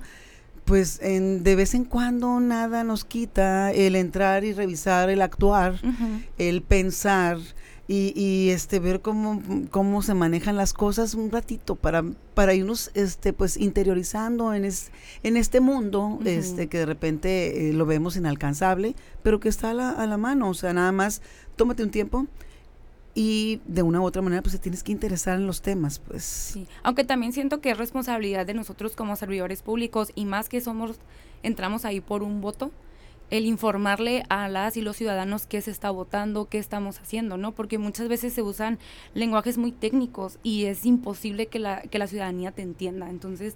pues 0.65 0.99
en, 1.01 1.43
de 1.43 1.55
vez 1.55 1.73
en 1.73 1.85
cuando 1.85 2.39
nada 2.39 2.83
nos 2.83 3.05
quita 3.05 3.71
el 3.71 3.95
entrar 3.95 4.43
y 4.43 4.51
revisar, 4.51 5.09
el 5.09 5.21
actuar, 5.21 5.79
el 6.37 6.61
pensar 6.61 7.37
y, 7.87 8.19
y, 8.19 8.49
este 8.49 8.79
ver 8.79 9.01
cómo, 9.01 9.41
cómo 9.69 10.01
se 10.01 10.15
manejan 10.15 10.55
las 10.55 10.73
cosas 10.73 11.13
un 11.13 11.31
ratito 11.31 11.75
para, 11.75 12.03
para 12.33 12.55
irnos 12.55 12.89
este 12.95 13.31
pues 13.31 13.57
interiorizando 13.57 14.53
en, 14.53 14.65
es, 14.65 14.91
en 15.21 15.37
este 15.37 15.59
mundo 15.59 16.19
este 16.25 16.67
que 16.67 16.79
de 16.79 16.85
repente 16.87 17.69
eh, 17.69 17.73
lo 17.73 17.85
vemos 17.85 18.17
inalcanzable, 18.17 18.95
pero 19.21 19.39
que 19.39 19.49
está 19.49 19.69
a 19.69 19.73
la, 19.73 19.91
a 19.91 20.07
la 20.07 20.17
mano. 20.17 20.49
O 20.49 20.53
sea, 20.55 20.73
nada 20.73 20.91
más 20.91 21.21
tómate 21.55 21.83
un 21.83 21.91
tiempo 21.91 22.25
y 23.13 23.61
de 23.65 23.81
una 23.81 24.01
u 24.01 24.03
otra 24.03 24.21
manera 24.21 24.41
pues 24.41 24.53
te 24.53 24.59
tienes 24.59 24.83
que 24.83 24.91
interesar 24.91 25.37
en 25.37 25.47
los 25.47 25.61
temas 25.61 25.99
pues 25.99 26.25
sí 26.25 26.67
aunque 26.83 27.05
también 27.05 27.31
siento 27.31 27.61
que 27.61 27.71
es 27.71 27.77
responsabilidad 27.77 28.45
de 28.45 28.53
nosotros 28.53 28.93
como 28.93 29.15
servidores 29.15 29.61
públicos 29.61 30.11
y 30.15 30.25
más 30.25 30.49
que 30.49 30.59
somos 30.59 30.99
entramos 31.41 31.85
ahí 31.85 32.01
por 32.01 32.23
un 32.23 32.41
voto 32.41 32.71
el 33.31 33.45
informarle 33.45 34.23
a 34.29 34.47
las 34.47 34.77
y 34.77 34.81
los 34.81 34.97
ciudadanos 34.97 35.47
qué 35.47 35.61
se 35.61 35.71
está 35.71 35.89
votando, 35.89 36.45
qué 36.45 36.57
estamos 36.57 36.99
haciendo, 36.99 37.37
¿no? 37.37 37.53
Porque 37.53 37.77
muchas 37.77 38.07
veces 38.07 38.33
se 38.33 38.41
usan 38.41 38.79
lenguajes 39.13 39.57
muy 39.57 39.71
técnicos 39.71 40.39
y 40.43 40.65
es 40.65 40.85
imposible 40.85 41.47
que 41.47 41.59
la, 41.59 41.81
que 41.81 41.99
la 41.99 42.07
ciudadanía 42.07 42.51
te 42.51 42.61
entienda. 42.61 43.09
Entonces, 43.09 43.55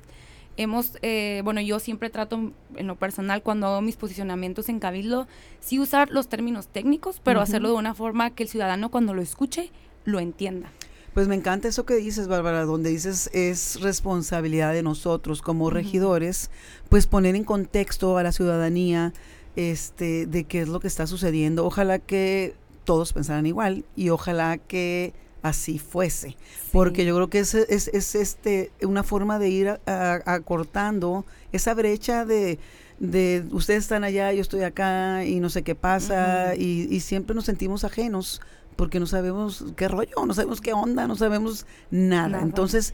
hemos, 0.58 0.98
eh, 1.02 1.42
bueno, 1.44 1.62
yo 1.62 1.80
siempre 1.80 2.10
trato 2.10 2.52
en 2.76 2.88
lo 2.88 2.96
personal 2.96 3.42
cuando 3.44 3.68
hago 3.68 3.82
mis 3.82 3.96
posicionamientos 3.96 4.70
en 4.70 4.80
Cabildo, 4.80 5.28
sí 5.60 5.80
usar 5.80 6.10
los 6.10 6.28
términos 6.28 6.68
técnicos, 6.68 7.22
pero 7.24 7.42
hacerlo 7.42 7.70
de 7.70 7.76
una 7.76 7.94
forma 7.94 8.32
que 8.32 8.44
el 8.44 8.50
ciudadano 8.50 8.92
cuando 8.92 9.14
lo 9.14 9.22
escuche 9.22 9.72
lo 10.04 10.20
entienda. 10.20 10.72
Pues 11.14 11.28
me 11.28 11.36
encanta 11.36 11.68
eso 11.68 11.86
que 11.86 11.96
dices, 11.96 12.28
Bárbara, 12.28 12.66
donde 12.66 12.92
dices 12.92 13.30
es 13.34 13.82
responsabilidad 13.82 14.74
de 14.74 14.84
nosotros 14.84 15.42
como 15.42 15.70
regidores, 15.70 16.52
pues 16.88 17.08
poner 17.08 17.36
en 17.36 17.44
contexto 17.44 18.18
a 18.18 18.24
la 18.24 18.32
ciudadanía 18.32 19.14
este, 19.56 20.26
de 20.26 20.44
qué 20.44 20.62
es 20.62 20.68
lo 20.68 20.80
que 20.80 20.88
está 20.88 21.08
sucediendo. 21.08 21.66
Ojalá 21.66 22.00
que 22.00 22.56
todos 22.84 23.14
pensaran 23.14 23.46
igual 23.46 23.86
y 23.96 24.10
ojalá 24.10 24.58
que 24.58 25.14
así 25.42 25.80
fuese, 25.80 26.36
porque 26.72 27.06
yo 27.06 27.16
creo 27.16 27.30
que 27.30 27.40
es, 27.40 27.54
es, 27.54 27.88
es, 27.88 28.16
este 28.16 28.72
una 28.82 29.04
forma 29.04 29.40
de 29.40 29.50
ir 29.50 29.80
acortando 29.86 31.26
esa 31.52 31.74
brecha 31.74 32.26
de, 32.26 32.60
de 33.00 33.46
ustedes 33.52 33.84
están 33.84 34.04
allá, 34.04 34.34
yo 34.34 34.42
estoy 34.42 34.64
acá 34.64 35.24
y 35.24 35.40
no 35.40 35.50
sé 35.50 35.64
qué 35.64 35.76
pasa 35.76 36.56
y, 36.56 37.00
siempre 37.00 37.36
nos 37.36 37.46
sentimos 37.46 37.84
ajenos 37.84 38.42
porque 38.76 39.00
no 39.00 39.06
sabemos 39.06 39.66
qué 39.76 39.88
rollo, 39.88 40.26
no 40.26 40.34
sabemos 40.34 40.62
qué 40.62 40.74
onda, 40.74 41.06
no 41.08 41.16
sabemos 41.16 41.66
nada. 41.92 42.42
Entonces, 42.42 42.94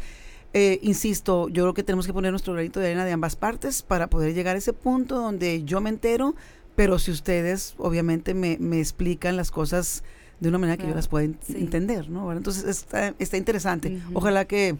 eh, 0.58 0.80
insisto, 0.84 1.50
yo 1.50 1.64
creo 1.64 1.74
que 1.74 1.84
tenemos 1.84 2.08
que 2.08 2.14
poner 2.14 2.32
nuestro 2.32 2.54
granito 2.54 2.80
de 2.80 2.86
arena 2.86 3.04
de 3.04 3.12
ambas 3.12 3.36
partes 3.36 3.82
para 3.82 4.10
poder 4.10 4.34
llegar 4.34 4.56
a 4.56 4.60
ese 4.60 4.72
punto 4.72 5.16
donde 5.16 5.66
yo 5.66 5.82
me 5.82 5.90
entero, 5.90 6.34
pero 6.78 6.98
si 6.98 7.12
ustedes 7.12 7.76
obviamente 7.78 8.34
me, 8.34 8.58
me 8.62 8.80
explican 8.80 9.36
las 9.36 9.52
cosas 9.52 10.06
de 10.40 10.48
una 10.48 10.58
manera 10.58 10.78
que 10.78 10.88
yo 10.88 10.96
las 10.96 11.10
pueda 11.10 11.26
entender, 11.26 12.10
¿no? 12.10 12.32
entonces 12.32 12.64
está, 12.64 13.14
está 13.20 13.36
interesante. 13.36 14.02
Ojalá 14.14 14.46
que 14.46 14.78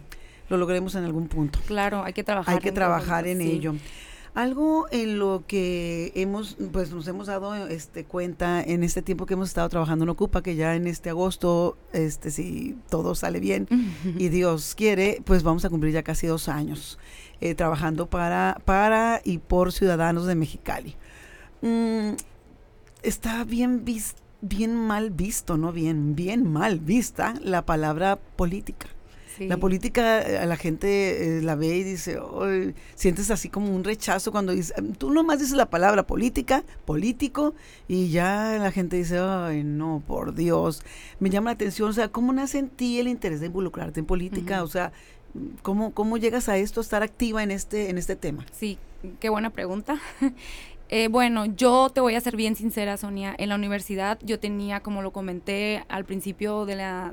lo 0.48 0.56
logremos 0.56 0.94
en 0.94 1.04
algún 1.04 1.28
punto. 1.28 1.58
Claro, 1.66 2.02
hay 2.04 2.14
que 2.14 2.24
trabajar. 2.24 2.54
Hay 2.54 2.60
que 2.62 2.72
trabajar 2.72 3.26
en 3.26 3.42
ello. 3.42 3.74
Algo 4.36 4.86
en 4.90 5.18
lo 5.18 5.44
que 5.46 6.12
hemos, 6.14 6.58
pues 6.70 6.92
nos 6.92 7.08
hemos 7.08 7.26
dado 7.26 7.54
este 7.68 8.04
cuenta 8.04 8.62
en 8.62 8.84
este 8.84 9.00
tiempo 9.00 9.24
que 9.24 9.32
hemos 9.32 9.48
estado 9.48 9.66
trabajando 9.70 10.02
en 10.02 10.10
Ocupa, 10.10 10.42
que 10.42 10.56
ya 10.56 10.74
en 10.74 10.86
este 10.86 11.08
agosto, 11.08 11.78
este, 11.94 12.30
si 12.30 12.76
todo 12.90 13.14
sale 13.14 13.40
bien 13.40 13.66
y 14.18 14.28
Dios 14.28 14.74
quiere, 14.74 15.22
pues 15.24 15.42
vamos 15.42 15.64
a 15.64 15.70
cumplir 15.70 15.94
ya 15.94 16.02
casi 16.02 16.26
dos 16.26 16.50
años 16.50 16.98
eh, 17.40 17.54
trabajando 17.54 18.10
para, 18.10 18.60
para 18.66 19.22
y 19.24 19.38
por 19.38 19.72
ciudadanos 19.72 20.26
de 20.26 20.34
Mexicali. 20.34 20.96
Mm, 21.62 22.10
está 23.02 23.42
bien 23.44 23.86
visto 23.86 24.20
bien 24.42 24.76
mal 24.76 25.10
visto, 25.12 25.56
no 25.56 25.72
bien, 25.72 26.14
bien 26.14 26.46
mal 26.52 26.78
vista 26.78 27.34
la 27.42 27.64
palabra 27.64 28.16
política. 28.36 28.86
La 29.38 29.56
política, 29.58 30.18
a 30.18 30.44
eh, 30.44 30.46
la 30.46 30.56
gente 30.56 31.38
eh, 31.38 31.42
la 31.42 31.54
ve 31.54 31.76
y 31.76 31.82
dice, 31.82 32.18
sientes 32.94 33.30
así 33.30 33.48
como 33.48 33.74
un 33.74 33.84
rechazo 33.84 34.32
cuando 34.32 34.52
dices, 34.52 34.74
tú 34.98 35.10
nomás 35.12 35.38
dices 35.38 35.56
la 35.56 35.68
palabra 35.68 36.06
política, 36.06 36.64
político, 36.84 37.54
y 37.88 38.10
ya 38.10 38.58
la 38.58 38.70
gente 38.70 38.96
dice, 38.96 39.18
ay, 39.18 39.64
no, 39.64 40.02
por 40.06 40.34
Dios. 40.34 40.82
Me 41.20 41.30
llama 41.30 41.50
la 41.50 41.54
atención, 41.54 41.90
o 41.90 41.92
sea, 41.92 42.08
¿cómo 42.08 42.32
nace 42.32 42.58
en 42.58 42.68
ti 42.68 42.98
el 42.98 43.08
interés 43.08 43.40
de 43.40 43.46
involucrarte 43.46 44.00
en 44.00 44.06
política? 44.06 44.62
O 44.62 44.68
sea, 44.68 44.92
¿cómo, 45.62 45.92
¿cómo 45.92 46.16
llegas 46.16 46.48
a 46.48 46.56
esto, 46.56 46.80
a 46.80 46.82
estar 46.82 47.02
activa 47.02 47.42
en 47.42 47.50
este, 47.50 47.90
en 47.90 47.98
este 47.98 48.16
tema? 48.16 48.46
Sí, 48.52 48.78
qué 49.20 49.28
buena 49.28 49.50
pregunta. 49.50 49.98
Eh, 50.88 51.08
bueno, 51.08 51.46
yo 51.46 51.90
te 51.92 52.00
voy 52.00 52.14
a 52.14 52.20
ser 52.20 52.36
bien 52.36 52.54
sincera, 52.54 52.96
Sonia. 52.96 53.34
En 53.38 53.48
la 53.48 53.56
universidad 53.56 54.18
yo 54.22 54.38
tenía, 54.38 54.80
como 54.80 55.02
lo 55.02 55.12
comenté 55.12 55.84
al 55.88 56.04
principio 56.04 56.64
de, 56.64 56.76
la, 56.76 57.12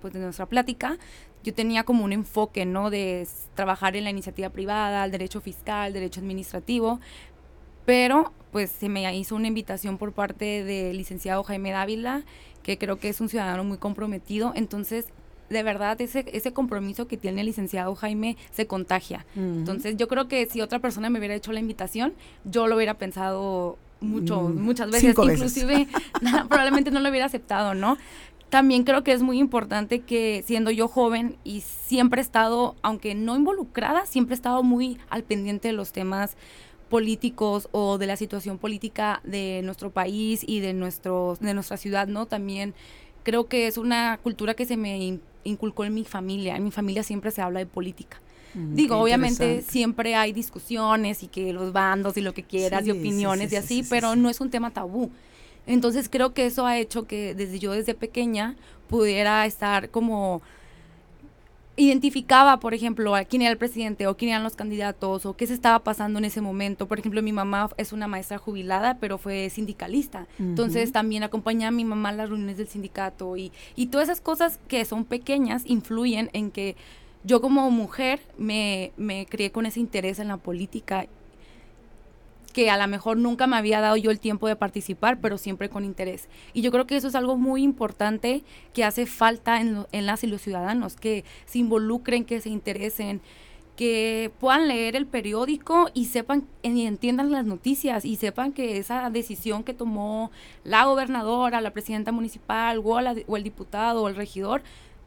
pues, 0.00 0.12
de 0.12 0.20
nuestra 0.20 0.46
plática, 0.46 0.98
yo 1.42 1.54
tenía 1.54 1.84
como 1.84 2.04
un 2.04 2.12
enfoque, 2.12 2.64
¿no? 2.64 2.90
De 2.90 3.26
trabajar 3.54 3.96
en 3.96 4.04
la 4.04 4.10
iniciativa 4.10 4.50
privada, 4.50 5.04
el 5.04 5.10
derecho 5.10 5.40
fiscal, 5.40 5.88
el 5.88 5.94
derecho 5.94 6.20
administrativo, 6.20 7.00
pero 7.84 8.32
pues 8.52 8.70
se 8.70 8.88
me 8.88 9.16
hizo 9.16 9.34
una 9.34 9.48
invitación 9.48 9.98
por 9.98 10.12
parte 10.12 10.64
del 10.64 10.96
licenciado 10.96 11.42
Jaime 11.42 11.72
Dávila, 11.72 12.22
que 12.62 12.78
creo 12.78 12.98
que 12.98 13.08
es 13.08 13.20
un 13.20 13.28
ciudadano 13.28 13.64
muy 13.64 13.78
comprometido, 13.78 14.52
entonces 14.54 15.06
de 15.48 15.62
verdad 15.62 16.00
ese, 16.00 16.24
ese 16.32 16.52
compromiso 16.52 17.06
que 17.06 17.16
tiene 17.16 17.40
el 17.40 17.46
licenciado 17.46 17.94
Jaime 17.94 18.36
se 18.52 18.66
contagia. 18.66 19.26
Entonces 19.36 19.96
yo 19.96 20.08
creo 20.08 20.28
que 20.28 20.46
si 20.46 20.60
otra 20.60 20.78
persona 20.78 21.10
me 21.10 21.18
hubiera 21.18 21.34
hecho 21.34 21.52
la 21.52 21.60
invitación, 21.60 22.14
yo 22.44 22.66
lo 22.66 22.76
hubiera 22.76 22.94
pensado 22.94 23.78
mucho, 24.00 24.40
mm, 24.40 24.60
muchas 24.60 24.90
veces, 24.90 25.14
inclusive 25.16 25.88
probablemente 26.48 26.90
no 26.90 27.00
lo 27.00 27.08
hubiera 27.08 27.26
aceptado, 27.26 27.74
¿no? 27.74 27.96
También 28.52 28.84
creo 28.84 29.02
que 29.02 29.12
es 29.12 29.22
muy 29.22 29.38
importante 29.38 30.00
que 30.00 30.44
siendo 30.46 30.70
yo 30.70 30.86
joven 30.86 31.38
y 31.42 31.62
siempre 31.62 32.20
he 32.20 32.22
estado, 32.22 32.76
aunque 32.82 33.14
no 33.14 33.34
involucrada, 33.34 34.04
siempre 34.04 34.34
he 34.34 34.36
estado 34.36 34.62
muy 34.62 34.98
al 35.08 35.24
pendiente 35.24 35.68
de 35.68 35.72
los 35.72 35.92
temas 35.92 36.36
políticos 36.90 37.70
o 37.72 37.96
de 37.96 38.06
la 38.06 38.18
situación 38.18 38.58
política 38.58 39.22
de 39.24 39.62
nuestro 39.64 39.90
país 39.90 40.44
y 40.46 40.60
de 40.60 40.74
nuestro 40.74 41.38
de 41.40 41.54
nuestra 41.54 41.78
ciudad, 41.78 42.08
¿no? 42.08 42.26
También 42.26 42.74
creo 43.22 43.46
que 43.46 43.68
es 43.68 43.78
una 43.78 44.18
cultura 44.22 44.52
que 44.52 44.66
se 44.66 44.76
me 44.76 45.18
inculcó 45.44 45.86
en 45.86 45.94
mi 45.94 46.04
familia. 46.04 46.54
En 46.54 46.64
mi 46.64 46.70
familia 46.70 47.02
siempre 47.04 47.30
se 47.30 47.40
habla 47.40 47.60
de 47.60 47.66
política. 47.66 48.20
Mm, 48.52 48.74
Digo, 48.74 48.98
obviamente 48.98 49.62
siempre 49.62 50.14
hay 50.14 50.34
discusiones 50.34 51.22
y 51.22 51.28
que 51.28 51.54
los 51.54 51.72
bandos 51.72 52.18
y 52.18 52.20
lo 52.20 52.34
que 52.34 52.42
quieras 52.42 52.86
y 52.86 52.90
opiniones 52.90 53.50
y 53.50 53.56
así, 53.56 53.82
pero 53.88 54.14
no 54.14 54.28
es 54.28 54.42
un 54.42 54.50
tema 54.50 54.70
tabú. 54.72 55.10
Entonces 55.66 56.08
creo 56.08 56.34
que 56.34 56.46
eso 56.46 56.66
ha 56.66 56.78
hecho 56.78 57.06
que 57.06 57.34
desde 57.34 57.58
yo 57.58 57.72
desde 57.72 57.94
pequeña 57.94 58.56
pudiera 58.88 59.46
estar 59.46 59.90
como 59.90 60.42
identificaba, 61.76 62.60
por 62.60 62.74
ejemplo, 62.74 63.14
a 63.14 63.24
quién 63.24 63.42
era 63.42 63.50
el 63.50 63.56
presidente 63.56 64.06
o 64.06 64.16
quién 64.16 64.32
eran 64.32 64.42
los 64.42 64.56
candidatos 64.56 65.24
o 65.24 65.34
qué 65.34 65.46
se 65.46 65.54
estaba 65.54 65.78
pasando 65.78 66.18
en 66.18 66.26
ese 66.26 66.40
momento. 66.40 66.86
Por 66.86 66.98
ejemplo, 66.98 67.22
mi 67.22 67.32
mamá 67.32 67.70
es 67.78 67.92
una 67.92 68.08
maestra 68.08 68.38
jubilada, 68.38 68.98
pero 69.00 69.16
fue 69.16 69.48
sindicalista. 69.48 70.26
Entonces 70.38 70.92
también 70.92 71.22
acompañaba 71.22 71.68
a 71.68 71.72
mi 71.72 71.84
mamá 71.84 72.10
a 72.10 72.12
las 72.12 72.28
reuniones 72.28 72.58
del 72.58 72.68
sindicato 72.68 73.36
y, 73.36 73.52
y 73.74 73.86
todas 73.86 74.08
esas 74.08 74.20
cosas 74.20 74.60
que 74.68 74.84
son 74.84 75.04
pequeñas 75.04 75.62
influyen 75.64 76.28
en 76.34 76.50
que 76.50 76.76
yo 77.24 77.40
como 77.40 77.70
mujer 77.70 78.20
me, 78.36 78.92
me 78.96 79.26
crié 79.26 79.50
con 79.50 79.64
ese 79.64 79.80
interés 79.80 80.18
en 80.18 80.28
la 80.28 80.36
política 80.36 81.06
que 82.52 82.70
a 82.70 82.76
lo 82.76 82.86
mejor 82.88 83.16
nunca 83.16 83.46
me 83.46 83.56
había 83.56 83.80
dado 83.80 83.96
yo 83.96 84.10
el 84.10 84.20
tiempo 84.20 84.46
de 84.46 84.56
participar, 84.56 85.20
pero 85.20 85.38
siempre 85.38 85.68
con 85.68 85.84
interés. 85.84 86.28
Y 86.52 86.62
yo 86.62 86.70
creo 86.70 86.86
que 86.86 86.96
eso 86.96 87.08
es 87.08 87.14
algo 87.14 87.36
muy 87.36 87.62
importante 87.62 88.44
que 88.72 88.84
hace 88.84 89.06
falta 89.06 89.60
en, 89.60 90.06
las 90.06 90.24
y 90.24 90.26
los 90.26 90.42
ciudadanos, 90.42 90.96
que 90.96 91.24
se 91.46 91.58
involucren, 91.58 92.24
que 92.24 92.40
se 92.40 92.50
interesen, 92.50 93.20
que 93.76 94.30
puedan 94.38 94.68
leer 94.68 94.96
el 94.96 95.06
periódico 95.06 95.88
y 95.94 96.04
sepan 96.04 96.46
y 96.62 96.84
entiendan 96.84 97.32
las 97.32 97.46
noticias 97.46 98.04
y 98.04 98.16
sepan 98.16 98.52
que 98.52 98.76
esa 98.76 99.08
decisión 99.08 99.64
que 99.64 99.72
tomó 99.72 100.30
la 100.62 100.84
gobernadora, 100.84 101.60
la 101.60 101.72
presidenta 101.72 102.12
municipal 102.12 102.78
o, 102.78 102.82
o 102.82 103.36
el 103.36 103.42
diputado 103.42 104.02
o 104.02 104.08
el 104.08 104.14
regidor, 104.14 104.62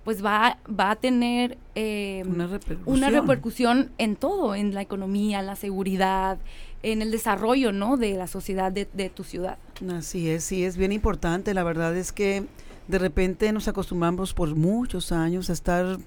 pues 0.05 0.23
va, 0.23 0.59
va 0.69 0.91
a 0.91 0.95
tener 0.95 1.57
eh, 1.73 2.23
una, 2.27 2.45
repercusión. 2.45 2.95
una, 2.95 3.09
repercusión. 3.09 3.91
en 3.97 4.15
todo, 4.15 4.53
en 4.53 4.75
la 4.75 4.83
economía, 4.83 5.39
en 5.39 5.47
la 5.47 5.55
seguridad, 5.55 6.37
en 6.85 7.01
el 7.01 7.09
desarrollo, 7.09 7.71
¿no? 7.71 7.97
De 7.97 8.13
la 8.13 8.27
sociedad 8.27 8.71
de, 8.71 8.85
tu 9.09 9.23
ciudad. 9.23 9.57
Así 9.91 10.29
es, 10.29 10.43
sí, 10.43 10.63
es 10.63 10.77
bien 10.77 10.91
importante. 10.91 11.55
La 11.55 11.63
verdad 11.63 11.97
es 11.97 12.11
que 12.11 12.43
de 12.87 12.99
repente 12.99 13.51
nos 13.51 13.67
acostumbramos 13.67 14.35
por 14.35 14.55
muchos 14.55 15.11
años 15.11 15.49
a 15.49 15.53
estar 15.53 15.97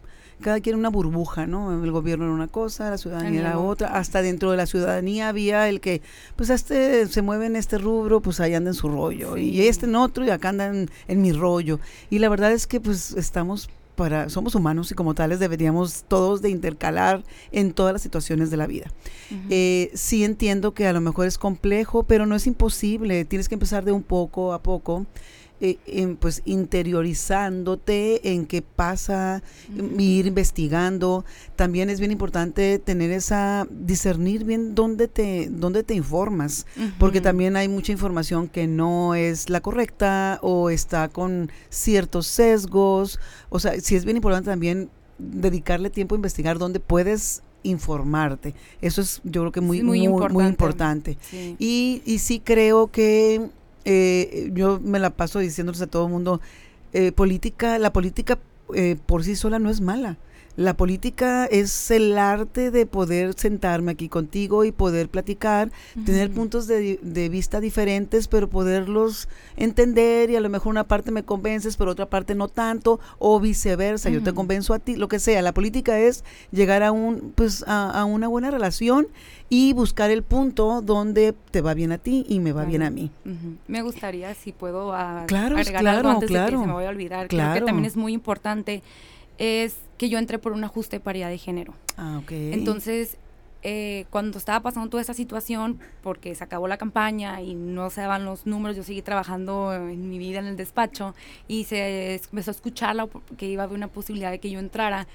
cada 0.41 0.61
quien 0.61 0.75
en 0.75 0.81
una 0.81 0.91
burbuja, 0.91 1.49
¿no? 1.49 1.83
El 1.83 1.91
gobierno 1.91 2.27
era 2.27 2.33
una 2.33 2.47
cosa, 2.47 2.91
la 2.91 2.99
ciudadanía 2.99 3.41
era 3.41 3.59
otra, 3.59 3.89
hasta 3.89 4.23
dentro 4.23 4.53
de 4.53 4.57
la 4.57 4.67
ciudadanía 4.67 5.29
había 5.29 5.69
el 5.69 5.81
que, 5.81 6.01
pues 6.37 6.49
este 6.49 7.09
se 7.09 7.23
mueve 7.23 7.47
en 7.47 7.57
este 7.57 7.77
rubro, 7.77 8.21
pues 8.21 8.39
ahí 8.39 8.55
anda 8.55 8.71
en 8.71 8.75
su 8.75 8.89
rollo, 8.89 9.37
y 9.37 9.63
este 9.63 9.87
en 9.87 9.97
otro, 9.97 10.25
y 10.25 10.31
acá 10.31 10.51
andan 10.51 10.89
en 11.09 11.23
mi 11.23 11.33
rollo. 11.33 11.81
Y 12.09 12.21
la 12.21 12.29
verdad 12.29 12.53
es 12.53 12.69
que 12.69 12.79
pues 12.79 13.15
estamos 13.15 13.69
somos 14.29 14.55
humanos 14.55 14.91
y 14.91 14.95
como 14.95 15.15
tales 15.15 15.39
deberíamos 15.39 16.05
todos 16.07 16.43
de 16.43 16.51
intercalar 16.51 17.25
en 17.53 17.73
todas 17.73 17.93
las 17.93 18.03
situaciones 18.03 18.51
de 18.51 18.57
la 18.57 18.67
vida. 18.67 18.93
Eh, 19.51 19.91
sí 19.95 20.25
entiendo 20.25 20.73
que 20.73 20.87
a 20.87 20.93
lo 20.93 21.01
mejor 21.01 21.27
es 21.27 21.39
complejo, 21.39 22.05
pero 22.05 22.27
no 22.27 22.35
es 22.35 22.47
imposible. 22.47 23.25
Tienes 23.25 23.49
que 23.49 23.55
empezar 23.55 23.85
de 23.85 23.93
un 23.93 24.03
poco 24.03 24.53
a 24.53 24.63
poco. 24.63 25.07
Eh, 25.61 26.17
pues 26.21 26.43
interiorizándote 26.45 28.33
en 28.33 28.47
qué 28.47 28.63
pasa, 28.63 29.43
ir 29.99 30.27
investigando. 30.27 31.25
También 31.57 31.91
es 31.91 31.99
bien 31.99 32.13
importante 32.13 32.79
tener 32.79 33.11
esa, 33.11 33.67
discernir 33.71 34.45
bien 34.45 34.75
dónde 34.75 35.09
te, 35.09 35.49
dónde 35.51 35.83
te 35.83 35.95
informas, 35.95 36.67
porque 36.99 37.21
también 37.21 37.57
hay 37.57 37.69
mucha 37.69 37.93
información 37.93 38.49
que 38.49 38.67
no 38.67 39.15
es 39.15 39.51
la 39.51 39.61
correcta 39.61 40.39
o 40.43 40.71
está 40.71 41.09
con 41.09 41.51
ciertos 41.71 42.27
sesgos. 42.27 43.19
O 43.49 43.59
sea, 43.59 43.81
sí 43.81 43.97
es 43.97 44.05
bien 44.05 44.17
importante 44.17 44.51
también 44.51 44.91
dedicarle 45.19 45.91
tiempo 45.91 46.15
a 46.15 46.19
investigar 46.19 46.59
dónde 46.59 46.81
puedes 46.81 47.43
informarte. 47.63 48.55
Eso 48.81 49.01
es 49.01 49.21
yo 49.25 49.43
creo 49.43 49.53
que 49.53 49.61
muy, 49.61 49.83
muy, 49.83 50.07
muy, 50.09 50.45
importante. 50.47 51.19
Y, 51.33 52.03
y 52.05 52.19
sí 52.19 52.41
creo 52.41 52.91
que 52.91 53.51
eh, 53.91 54.51
yo 54.53 54.81
me 54.81 54.99
la 54.99 55.09
paso 55.09 55.39
diciéndoles 55.39 55.81
a 55.81 55.87
todo 55.87 56.05
el 56.05 56.13
mundo, 56.13 56.43
eh, 56.93 57.11
política, 57.11 57.79
la 57.79 57.91
política 57.91 58.39
eh, 58.75 58.97
por 59.07 59.25
sí 59.25 59.35
sola 59.35 59.59
no 59.59 59.71
es 59.71 59.81
mala. 59.81 60.19
La 60.59 60.77
política 60.77 61.47
es 61.47 61.89
el 61.93 62.19
arte 62.19 62.73
de 62.73 62.85
poder 62.85 63.35
sentarme 63.35 63.93
aquí 63.93 64.09
contigo 64.09 64.65
y 64.65 64.73
poder 64.73 65.09
platicar, 65.09 65.71
tener 66.05 66.33
puntos 66.33 66.67
de, 66.67 67.29
vista 67.31 67.61
diferentes, 67.61 68.27
pero 68.27 68.51
poderlos 68.51 69.29
entender 69.57 70.31
y 70.31 70.35
a 70.35 70.41
lo 70.41 70.49
mejor 70.49 70.71
una 70.71 70.83
parte 70.83 71.13
me 71.13 71.23
convences, 71.23 71.77
pero 71.77 71.93
otra 71.93 72.07
parte 72.07 72.35
no 72.35 72.49
tanto, 72.49 72.99
o 73.21 73.39
viceversa, 73.39 74.11
yo 74.11 74.21
te 74.21 74.35
convenzo 74.35 74.75
a 74.75 74.81
ti, 74.81 74.97
lo 74.97 75.07
que 75.07 75.21
sea. 75.21 75.43
La 75.43 75.55
política 75.55 76.01
es 76.01 76.25
llegar 76.51 76.83
a 76.83 76.91
un, 76.91 77.33
pues, 77.37 77.63
a, 77.69 78.05
una 78.05 78.27
buena 78.27 78.51
relación 78.51 79.07
y 79.49 79.75
buscar 79.75 80.11
el 80.11 80.25
punto 80.25 80.83
donde 80.83 81.37
te 81.53 81.61
va 81.61 81.75
bien 81.75 81.93
a 81.93 81.99
ti 81.99 82.27
y 82.29 82.41
me 82.41 82.51
va 82.51 82.65
bien 82.65 82.83
a 82.83 82.91
mí. 82.91 83.13
Me 83.69 83.83
gustaría, 83.83 84.35
si 84.35 84.51
puedo, 84.51 84.89
claro, 84.89 85.25
claro, 85.29 85.57
antes 85.57 85.71
claro, 85.71 86.17
de 86.17 86.57
que 86.57 86.63
se 86.63 86.67
me 86.67 86.73
vaya 86.73 86.89
a 86.89 86.91
olvidar, 86.91 87.29
claro. 87.29 87.53
creo 87.53 87.63
que 87.63 87.67
también 87.69 87.85
es 87.85 87.97
muy 87.97 88.13
importante 88.13 88.83
es 89.39 89.77
que 89.97 90.09
yo 90.09 90.19
entré 90.19 90.39
por 90.39 90.53
un 90.53 90.63
ajuste 90.65 90.97
de 90.97 91.01
paridad 91.01 91.31
de 91.31 91.39
género. 91.39 91.75
Ah, 91.97 92.19
ok. 92.23 92.33
Entonces, 92.33 93.17
eh, 93.63 94.05
cuando 94.11 94.39
estaba 94.39 94.61
pasando 94.61 94.89
toda 94.89 95.01
esa 95.01 95.15
situación, 95.15 95.81
porque 96.03 96.35
se 96.35 96.45
acabó 96.45 96.69
la 96.69 96.77
campaña 96.77 97.41
y 97.43 97.55
no 97.55 97.91
se 97.91 98.03
daban 98.03 98.25
los 98.25 98.47
números, 98.47 98.77
yo 98.77 98.85
seguí 98.85 99.03
trabajando 99.03 99.75
en 99.75 100.09
mi 100.09 100.19
vida 100.19 100.39
en 100.39 100.47
el 100.47 100.57
despacho 100.57 101.15
y 101.49 101.65
se 101.65 102.15
empezó 102.15 102.51
a 102.51 102.55
escuchar 102.55 102.97
que 103.37 103.47
iba 103.47 103.63
a 103.63 103.65
haber 103.65 103.77
una 103.77 103.89
posibilidad 103.89 104.31
de 104.31 104.39
que 104.39 104.51
yo 104.51 104.59
entrara. 104.59 105.09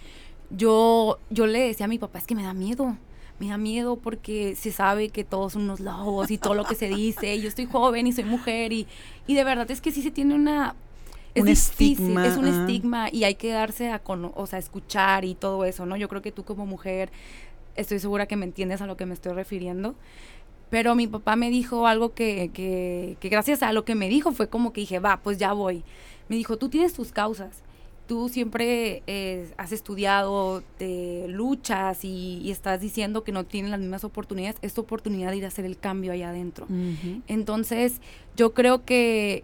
Yo, 0.49 1.19
yo 1.29 1.47
le 1.47 1.67
decía 1.67 1.85
a 1.85 1.89
mi 1.89 1.99
papá, 1.99 2.19
es 2.19 2.25
que 2.25 2.35
me 2.35 2.43
da 2.43 2.53
miedo 2.53 2.97
me 3.39 3.49
da 3.49 3.57
miedo 3.57 3.95
porque 3.97 4.55
se 4.55 4.71
sabe 4.71 5.09
que 5.09 5.23
todos 5.23 5.53
son 5.53 5.63
unos 5.63 5.79
lobos 5.79 6.29
y 6.31 6.37
todo 6.37 6.53
lo 6.53 6.65
que 6.65 6.75
se 6.75 6.87
dice. 6.87 7.39
yo 7.41 7.49
estoy 7.49 7.65
joven 7.65 8.07
y 8.07 8.13
soy 8.13 8.23
mujer 8.23 8.71
y, 8.71 8.87
y 9.27 9.33
de 9.33 9.43
verdad 9.43 9.69
es 9.71 9.81
que 9.81 9.91
sí 9.91 10.01
se 10.01 10.11
tiene 10.11 10.35
una 10.35 10.75
es 11.35 11.41
un 11.43 11.47
estigma. 11.47 12.27
Es 12.27 12.37
un 12.37 12.47
estigma 12.47 13.09
y 13.11 13.23
hay 13.23 13.35
que 13.35 13.51
darse 13.51 13.89
a, 13.89 14.01
o 14.05 14.47
sea, 14.47 14.59
escuchar 14.59 15.25
y 15.25 15.35
todo 15.35 15.65
eso, 15.65 15.85
¿no? 15.85 15.97
Yo 15.97 16.09
creo 16.09 16.21
que 16.21 16.31
tú 16.31 16.43
como 16.43 16.65
mujer, 16.65 17.11
estoy 17.75 17.99
segura 17.99 18.25
que 18.27 18.35
me 18.35 18.45
entiendes 18.45 18.81
a 18.81 18.87
lo 18.87 18.97
que 18.97 19.05
me 19.05 19.13
estoy 19.13 19.33
refiriendo. 19.33 19.95
Pero 20.69 20.95
mi 20.95 21.07
papá 21.07 21.35
me 21.35 21.49
dijo 21.49 21.85
algo 21.85 22.13
que, 22.13 22.49
que, 22.53 23.17
que 23.19 23.29
gracias 23.29 23.61
a 23.61 23.73
lo 23.73 23.85
que 23.85 23.93
me 23.93 24.09
dijo 24.09 24.31
fue 24.31 24.49
como 24.49 24.73
que 24.73 24.81
dije, 24.81 24.99
va, 24.99 25.17
pues 25.21 25.37
ya 25.37 25.53
voy. 25.53 25.83
Me 26.29 26.35
dijo, 26.35 26.57
tú 26.57 26.69
tienes 26.69 26.93
tus 26.93 27.11
causas 27.11 27.63
tú 28.07 28.29
siempre 28.29 29.01
eh, 29.07 29.51
has 29.57 29.71
estudiado, 29.71 30.63
te 30.77 31.25
luchas 31.29 32.03
y, 32.03 32.51
estás 32.51 32.81
diciendo 32.81 33.23
que 33.23 33.31
no 33.31 33.45
tienen 33.45 33.71
las 33.71 33.79
mismas 33.79 34.03
oportunidades, 34.03 34.57
es 34.61 34.73
tu 34.73 34.81
oportunidad 34.81 35.31
de 35.31 35.37
ir 35.37 35.45
a 35.45 35.47
hacer 35.47 35.65
el 35.65 35.77
cambio 35.77 36.11
allá 36.11 36.29
adentro. 36.29 36.67
Entonces, 37.27 38.01
yo 38.35 38.53
creo 38.53 38.85
que, 38.85 39.43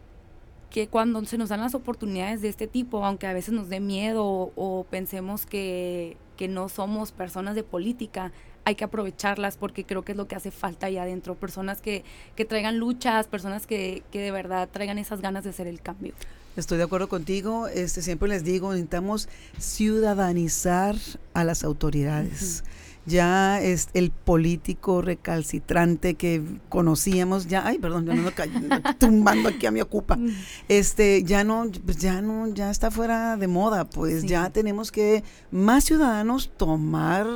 que 0.69 0.87
cuando 0.87 1.23
se 1.25 1.37
nos 1.37 1.49
dan 1.49 1.61
las 1.61 1.75
oportunidades 1.75 2.41
de 2.41 2.49
este 2.49 2.67
tipo, 2.67 3.05
aunque 3.05 3.27
a 3.27 3.33
veces 3.33 3.53
nos 3.53 3.69
dé 3.69 3.79
miedo 3.79 4.51
o, 4.55 4.85
pensemos 4.89 5.45
que, 5.45 6.17
no 6.49 6.69
somos 6.69 7.11
personas 7.11 7.55
de 7.55 7.63
política, 7.63 8.31
hay 8.63 8.75
que 8.75 8.85
aprovecharlas 8.85 9.57
porque 9.57 9.83
creo 9.83 10.03
que 10.03 10.13
es 10.13 10.17
lo 10.17 10.27
que 10.27 10.35
hace 10.35 10.51
falta 10.51 10.87
ahí 10.87 10.97
adentro, 10.97 11.35
personas 11.35 11.81
que, 11.81 12.05
que 12.35 12.45
traigan 12.45 12.77
luchas, 12.77 13.27
personas 13.27 13.67
que, 13.67 14.03
que 14.11 14.19
de 14.19 14.31
verdad 14.31 14.69
traigan 14.71 14.97
esas 14.97 15.21
ganas 15.21 15.43
de 15.43 15.49
hacer 15.49 15.67
el 15.67 15.81
cambio. 15.81 16.13
Estoy 16.55 16.77
de 16.77 16.85
acuerdo 16.85 17.09
contigo, 17.09 17.67
este 17.67 18.01
siempre 18.01 18.29
les 18.29 18.43
digo, 18.43 18.71
necesitamos 18.71 19.27
ciudadanizar 19.57 20.95
a 21.33 21.43
las 21.43 21.63
autoridades 21.63 22.63
ya 23.05 23.61
es 23.61 23.89
el 23.93 24.11
político 24.11 25.01
recalcitrante 25.01 26.15
que 26.15 26.41
conocíamos, 26.69 27.47
ya, 27.47 27.65
ay, 27.65 27.79
perdón, 27.79 28.05
yo 28.05 28.13
no 28.13 28.23
me 28.23 28.31
tumbando 28.99 29.49
aquí 29.49 29.65
a 29.65 29.71
mi 29.71 29.81
ocupa, 29.81 30.15
mm. 30.15 30.29
este, 30.67 31.23
ya 31.23 31.43
no, 31.43 31.65
pues 31.85 31.97
ya 31.97 32.21
no, 32.21 32.47
ya 32.53 32.69
está 32.69 32.91
fuera 32.91 33.37
de 33.37 33.47
moda, 33.47 33.89
pues 33.89 34.23
ya 34.23 34.49
tenemos 34.49 34.91
que 34.91 35.23
más 35.51 35.85
ciudadanos 35.85 36.51
tomar 36.55 37.27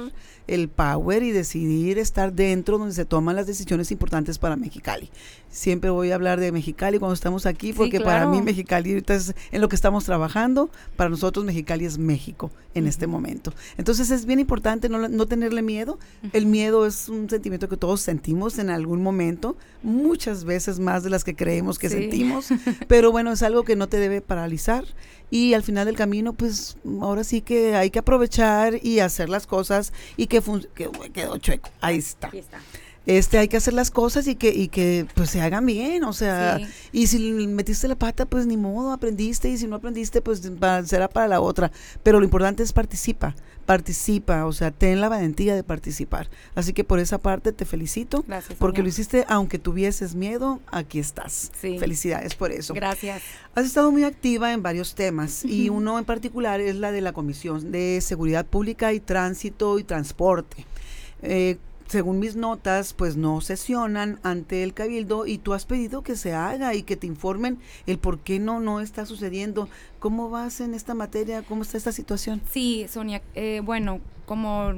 el 0.47 0.69
power 0.69 1.23
y 1.23 1.31
decidir 1.31 1.97
estar 1.97 2.33
dentro 2.33 2.77
donde 2.77 2.93
se 2.93 3.05
toman 3.05 3.35
las 3.35 3.47
decisiones 3.47 3.91
importantes 3.91 4.37
para 4.37 4.55
Mexicali. 4.55 5.09
Siempre 5.49 5.89
voy 5.89 6.11
a 6.11 6.15
hablar 6.15 6.39
de 6.39 6.51
Mexicali 6.51 6.99
cuando 6.99 7.13
estamos 7.13 7.45
aquí, 7.45 7.73
porque 7.73 7.99
para 7.99 8.25
mí 8.27 8.41
Mexicali 8.41 8.89
ahorita 8.91 9.13
es 9.15 9.35
en 9.51 9.61
lo 9.61 9.69
que 9.69 9.75
estamos 9.75 10.03
trabajando, 10.03 10.69
para 10.95 11.09
nosotros 11.09 11.45
Mexicali 11.45 11.85
es 11.85 11.97
México 11.97 12.51
en 12.73 12.87
este 12.87 13.05
momento. 13.07 13.53
Entonces 13.77 14.09
es 14.09 14.25
bien 14.25 14.39
importante 14.39 14.89
no, 14.89 15.07
no 15.07 15.25
tenerle 15.27 15.61
miedo. 15.61 15.99
El 16.33 16.47
miedo 16.47 16.85
es 16.87 17.07
un 17.07 17.29
sentimiento 17.29 17.69
que 17.69 17.77
todos 17.77 18.01
sentimos 18.01 18.57
en 18.57 18.69
algún 18.69 19.03
momento, 19.03 19.55
muchas 19.83 20.43
veces 20.43 20.79
más 20.79 21.03
de 21.03 21.09
las 21.09 21.23
que 21.23 21.35
creemos 21.35 21.77
que 21.77 21.89
sentimos, 21.89 22.49
pero 22.87 23.11
bueno, 23.11 23.31
es 23.31 23.43
algo 23.43 23.63
que 23.63 23.75
no 23.75 23.87
te 23.87 23.97
debe 23.97 24.21
paralizar 24.21 24.85
y 25.33 25.55
al 25.55 25.63
final 25.63 25.87
del 25.87 25.95
camino, 25.95 26.33
pues 26.33 26.77
ahora 27.01 27.23
sí 27.23 27.41
que 27.41 27.73
hay 27.73 27.89
que 27.89 27.97
aprovechar 27.97 28.85
y 28.85 28.99
hacer 28.99 29.29
las 29.29 29.47
cosas 29.47 29.91
y 30.15 30.27
que, 30.27 30.39
que 30.75 30.91
quedó 31.11 31.39
chueco. 31.39 31.71
Ahí 31.81 31.97
está. 31.97 32.29
Este, 33.07 33.39
hay 33.39 33.47
que 33.47 33.57
hacer 33.57 33.73
las 33.73 33.89
cosas 33.89 34.27
y 34.27 34.35
que, 34.35 34.49
y 34.49 34.67
que 34.67 35.07
pues 35.15 35.31
se 35.31 35.41
hagan 35.41 35.65
bien, 35.65 36.03
o 36.03 36.13
sea, 36.13 36.59
y 36.91 37.07
si 37.07 37.17
metiste 37.47 37.87
la 37.87 37.95
pata, 37.95 38.27
pues 38.27 38.45
ni 38.45 38.57
modo, 38.57 38.91
aprendiste, 38.93 39.49
y 39.49 39.57
si 39.57 39.65
no 39.65 39.77
aprendiste, 39.77 40.21
pues 40.21 40.43
será 40.85 41.09
para 41.09 41.27
la 41.27 41.41
otra. 41.41 41.71
Pero 42.03 42.19
lo 42.19 42.25
importante 42.25 42.61
es 42.61 42.71
participa, 42.71 43.35
participa, 43.65 44.45
o 44.45 44.53
sea, 44.53 44.71
ten 44.71 45.01
la 45.01 45.09
valentía 45.09 45.55
de 45.55 45.63
participar. 45.63 46.29
Así 46.55 46.73
que 46.73 46.83
por 46.83 46.99
esa 46.99 47.17
parte 47.17 47.51
te 47.51 47.65
felicito, 47.65 48.25
porque 48.59 48.81
lo 48.81 48.89
hiciste 48.89 49.25
aunque 49.27 49.59
tuvieses 49.59 50.15
miedo, 50.15 50.59
aquí 50.67 50.99
estás. 50.99 51.51
Felicidades 51.53 52.35
por 52.35 52.51
eso. 52.51 52.73
Gracias. 52.73 53.21
Has 53.55 53.65
estado 53.65 53.91
muy 53.91 54.03
activa 54.03 54.53
en 54.53 54.63
varios 54.63 54.95
temas 54.95 55.45
y 55.45 55.69
uno 55.69 55.97
en 55.99 56.05
particular 56.05 56.61
es 56.61 56.75
la 56.75 56.91
de 56.91 57.01
la 57.01 57.13
Comisión 57.13 57.71
de 57.71 58.01
Seguridad 58.01 58.45
Pública 58.45 58.93
y 58.93 58.99
Tránsito 58.99 59.79
y 59.79 59.83
Transporte. 59.83 60.65
Eh, 61.21 61.57
según 61.87 62.19
mis 62.19 62.35
notas, 62.35 62.93
pues 62.93 63.15
no 63.17 63.41
sesionan 63.41 64.19
ante 64.23 64.63
el 64.63 64.73
cabildo 64.73 65.25
y 65.25 65.37
tú 65.37 65.53
has 65.53 65.65
pedido 65.65 66.03
que 66.03 66.15
se 66.15 66.33
haga 66.33 66.73
y 66.73 66.83
que 66.83 66.95
te 66.95 67.07
informen 67.07 67.59
el 67.87 67.99
por 67.99 68.19
qué 68.19 68.39
no 68.39 68.59
no 68.59 68.79
está 68.79 69.05
sucediendo. 69.05 69.69
¿Cómo 69.99 70.29
vas 70.29 70.61
en 70.61 70.73
esta 70.73 70.93
materia? 70.93 71.43
¿Cómo 71.43 71.63
está 71.63 71.77
esta 71.77 71.91
situación? 71.91 72.41
Sí, 72.49 72.85
Sonia, 72.89 73.21
eh, 73.35 73.61
bueno, 73.63 73.99
como 74.25 74.73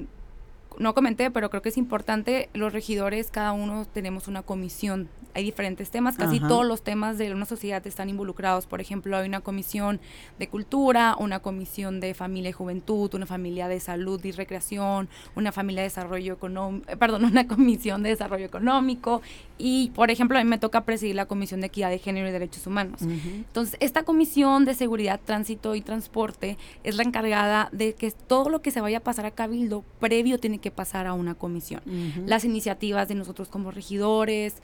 no 0.80 0.94
comenté, 0.94 1.32
pero 1.32 1.50
creo 1.50 1.62
que 1.62 1.70
es 1.70 1.78
importante, 1.78 2.50
los 2.54 2.74
regidores, 2.74 3.32
cada 3.32 3.52
uno 3.52 3.86
tenemos 3.86 4.28
una 4.28 4.42
comisión. 4.42 5.10
Hay 5.34 5.44
diferentes 5.44 5.92
temas, 5.92 6.16
casi 6.16 6.40
todos 6.40 6.66
los 6.66 6.82
temas 6.82 7.18
de 7.18 7.30
una 7.34 7.46
sociedad 7.46 7.86
están 7.86 8.08
involucrados. 8.08 8.68
Por 8.68 8.80
ejemplo, 8.80 9.18
hay 9.18 9.28
una 9.28 9.42
comisión 9.42 10.00
de 10.40 10.48
cultura, 10.48 11.18
una 11.20 11.40
comisión 11.40 12.00
de 12.00 12.14
familia 12.14 12.52
y 12.52 12.54
juventud, 12.54 13.14
una 13.14 13.26
familia 13.26 13.68
de 13.68 13.82
salud 13.82 14.24
y 14.24 14.32
recreación, 14.32 15.10
una 15.36 15.52
familia 15.52 15.82
de 15.82 15.90
desarrollo 15.90 16.34
económico, 16.34 16.90
eh, 16.90 16.96
perdón, 16.96 17.26
una 17.26 17.50
comisión 17.50 18.02
de 18.02 18.12
desarrollo 18.12 18.46
económico. 18.46 19.22
Y, 19.58 19.92
por 19.94 20.10
ejemplo, 20.10 20.38
a 20.38 20.44
mí 20.44 20.50
me 20.50 20.58
toca 20.58 20.86
presidir 20.86 21.16
la 21.16 21.26
comisión 21.26 21.60
de 21.60 21.68
equidad 21.68 21.90
de 21.90 22.00
género 22.00 22.30
y 22.30 22.32
derechos 22.32 22.66
humanos. 22.66 23.02
Entonces, 23.02 23.76
esta 23.82 24.04
comisión 24.04 24.64
de 24.64 24.74
seguridad, 24.74 25.20
tránsito 25.24 25.76
y 25.76 25.82
transporte 25.82 26.58
es 26.84 26.96
la 26.96 27.04
encargada 27.04 27.68
de 27.74 27.94
que 27.94 28.12
todo 28.12 28.50
lo 28.50 28.62
que 28.62 28.72
se 28.72 28.80
vaya 28.80 29.00
a 29.00 29.02
pasar 29.02 29.26
a 29.26 29.32
Cabildo 29.32 29.84
previo 30.00 30.40
tiene 30.40 30.60
que 30.60 30.65
que 30.66 30.72
pasar 30.72 31.06
a 31.06 31.14
una 31.14 31.36
comisión. 31.36 31.84
Las 32.26 32.44
iniciativas 32.44 33.08
de 33.08 33.14
nosotros 33.14 33.50
como 33.50 33.70
regidores, 33.70 34.56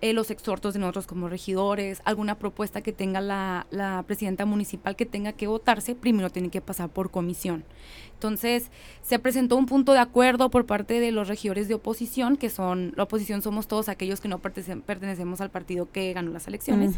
eh, 0.00 0.12
los 0.12 0.32
exhortos 0.32 0.74
de 0.74 0.80
nosotros 0.80 1.06
como 1.06 1.28
regidores, 1.28 2.02
alguna 2.04 2.36
propuesta 2.36 2.80
que 2.80 2.92
tenga 2.92 3.20
la, 3.20 3.68
la, 3.70 4.02
presidenta 4.04 4.44
municipal 4.44 4.96
que 4.96 5.06
tenga 5.06 5.34
que 5.34 5.46
votarse, 5.46 5.94
primero 5.94 6.30
tiene 6.30 6.48
que 6.48 6.60
pasar 6.60 6.88
por 6.88 7.12
comisión. 7.12 7.62
Entonces, 8.14 8.72
se 9.02 9.20
presentó 9.20 9.56
un 9.56 9.66
punto 9.66 9.92
de 9.92 10.00
acuerdo 10.00 10.50
por 10.50 10.66
parte 10.66 10.98
de 10.98 11.12
los 11.12 11.28
regidores 11.28 11.68
de 11.68 11.74
oposición, 11.74 12.36
que 12.36 12.50
son, 12.50 12.92
la 12.96 13.04
oposición 13.04 13.40
somos 13.40 13.68
todos 13.68 13.88
aquellos 13.88 14.20
que 14.20 14.26
no 14.26 14.40
pertenecemos 14.40 15.40
al 15.40 15.50
partido 15.50 15.92
que 15.92 16.12
ganó 16.12 16.32
las 16.32 16.48
elecciones, 16.48 16.96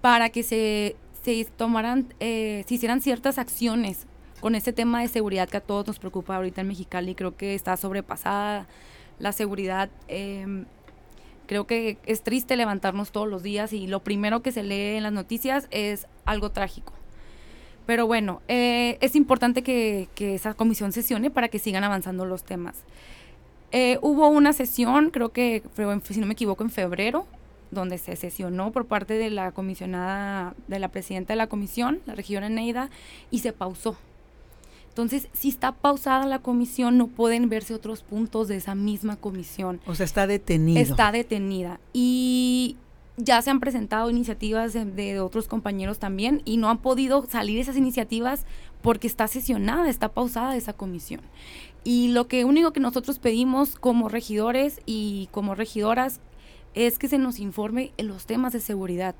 para 0.00 0.30
que 0.30 0.42
se, 0.42 0.96
se 1.22 1.44
tomaran, 1.44 2.14
eh, 2.18 2.64
se 2.66 2.76
hicieran 2.76 3.02
ciertas 3.02 3.36
acciones 3.36 4.06
con 4.44 4.54
este 4.54 4.74
tema 4.74 5.00
de 5.00 5.08
seguridad 5.08 5.48
que 5.48 5.56
a 5.56 5.62
todos 5.62 5.86
nos 5.86 5.98
preocupa 5.98 6.36
ahorita 6.36 6.60
en 6.60 6.68
Mexicali, 6.68 7.14
creo 7.14 7.34
que 7.34 7.54
está 7.54 7.78
sobrepasada 7.78 8.66
la 9.18 9.32
seguridad. 9.32 9.88
Em, 10.06 10.66
Creo 11.46 11.66
que 11.66 11.96
es 12.04 12.22
triste 12.22 12.54
levantarnos 12.54 13.10
todos 13.10 13.26
los 13.26 13.42
días 13.42 13.72
y 13.72 13.86
lo 13.86 14.00
primero 14.00 14.42
que 14.42 14.52
se 14.52 14.62
lee 14.62 14.96
en 14.96 15.02
las 15.02 15.14
noticias 15.14 15.66
es 15.70 16.06
algo 16.26 16.50
trágico. 16.50 16.92
Pero 17.86 18.06
bueno, 18.06 18.42
eh, 18.48 18.98
es 19.00 19.16
importante 19.16 19.62
que, 19.62 20.08
que, 20.14 20.34
esa 20.34 20.52
comisión 20.52 20.92
sesione 20.92 21.30
para 21.30 21.48
que 21.48 21.58
sigan 21.58 21.82
avanzando 21.82 22.26
los 22.26 22.44
temas. 22.44 22.76
Eh, 23.72 23.98
hubo 24.02 24.28
una 24.28 24.52
sesión, 24.52 25.08
creo 25.08 25.30
que, 25.32 25.62
si 26.04 26.20
no 26.20 26.26
me 26.26 26.34
equivoco, 26.34 26.64
en 26.64 26.70
febrero, 26.70 27.26
donde 27.70 27.96
se 27.96 28.14
sesionó 28.16 28.72
por 28.72 28.84
parte 28.84 29.14
de 29.14 29.30
la 29.30 29.52
comisionada, 29.52 30.54
de 30.68 30.78
la 30.78 30.88
presidenta 30.88 31.32
de 31.32 31.38
la 31.38 31.46
comisión, 31.46 32.00
la 32.04 32.14
regidora 32.14 32.50
Neida, 32.50 32.90
y 33.30 33.38
se 33.38 33.54
pausó. 33.54 33.96
Entonces, 34.94 35.26
si 35.32 35.48
está 35.48 35.72
pausada 35.72 36.24
la 36.24 36.38
comisión, 36.38 36.96
no 36.98 37.08
pueden 37.08 37.48
verse 37.48 37.74
otros 37.74 38.04
puntos 38.04 38.46
de 38.46 38.54
esa 38.54 38.76
misma 38.76 39.16
comisión. 39.16 39.80
O 39.86 39.96
sea, 39.96 40.06
está 40.06 40.28
detenida. 40.28 40.78
Está 40.78 41.10
detenida. 41.10 41.80
Y 41.92 42.76
ya 43.16 43.42
se 43.42 43.50
han 43.50 43.58
presentado 43.58 44.08
iniciativas 44.08 44.72
de, 44.72 45.18
otros 45.18 45.48
compañeros 45.48 45.98
también 45.98 46.42
y 46.44 46.58
no 46.58 46.70
han 46.70 46.78
podido 46.78 47.26
salir 47.26 47.58
esas 47.58 47.76
iniciativas 47.76 48.46
porque 48.82 49.08
está 49.08 49.26
sesionada, 49.26 49.90
está 49.90 50.10
pausada 50.10 50.56
esa 50.56 50.74
comisión. 50.74 51.22
Y 51.82 52.12
lo 52.12 52.28
que 52.28 52.44
único 52.44 52.72
que 52.72 52.78
nosotros 52.78 53.18
pedimos 53.18 53.74
como 53.74 54.08
regidores 54.08 54.80
y 54.86 55.28
como 55.32 55.56
regidoras 55.56 56.20
es 56.74 57.00
que 57.00 57.08
se 57.08 57.18
nos 57.18 57.40
informe 57.40 57.90
en 57.96 58.06
los 58.06 58.26
temas 58.26 58.52
de 58.52 58.60
seguridad. 58.60 59.16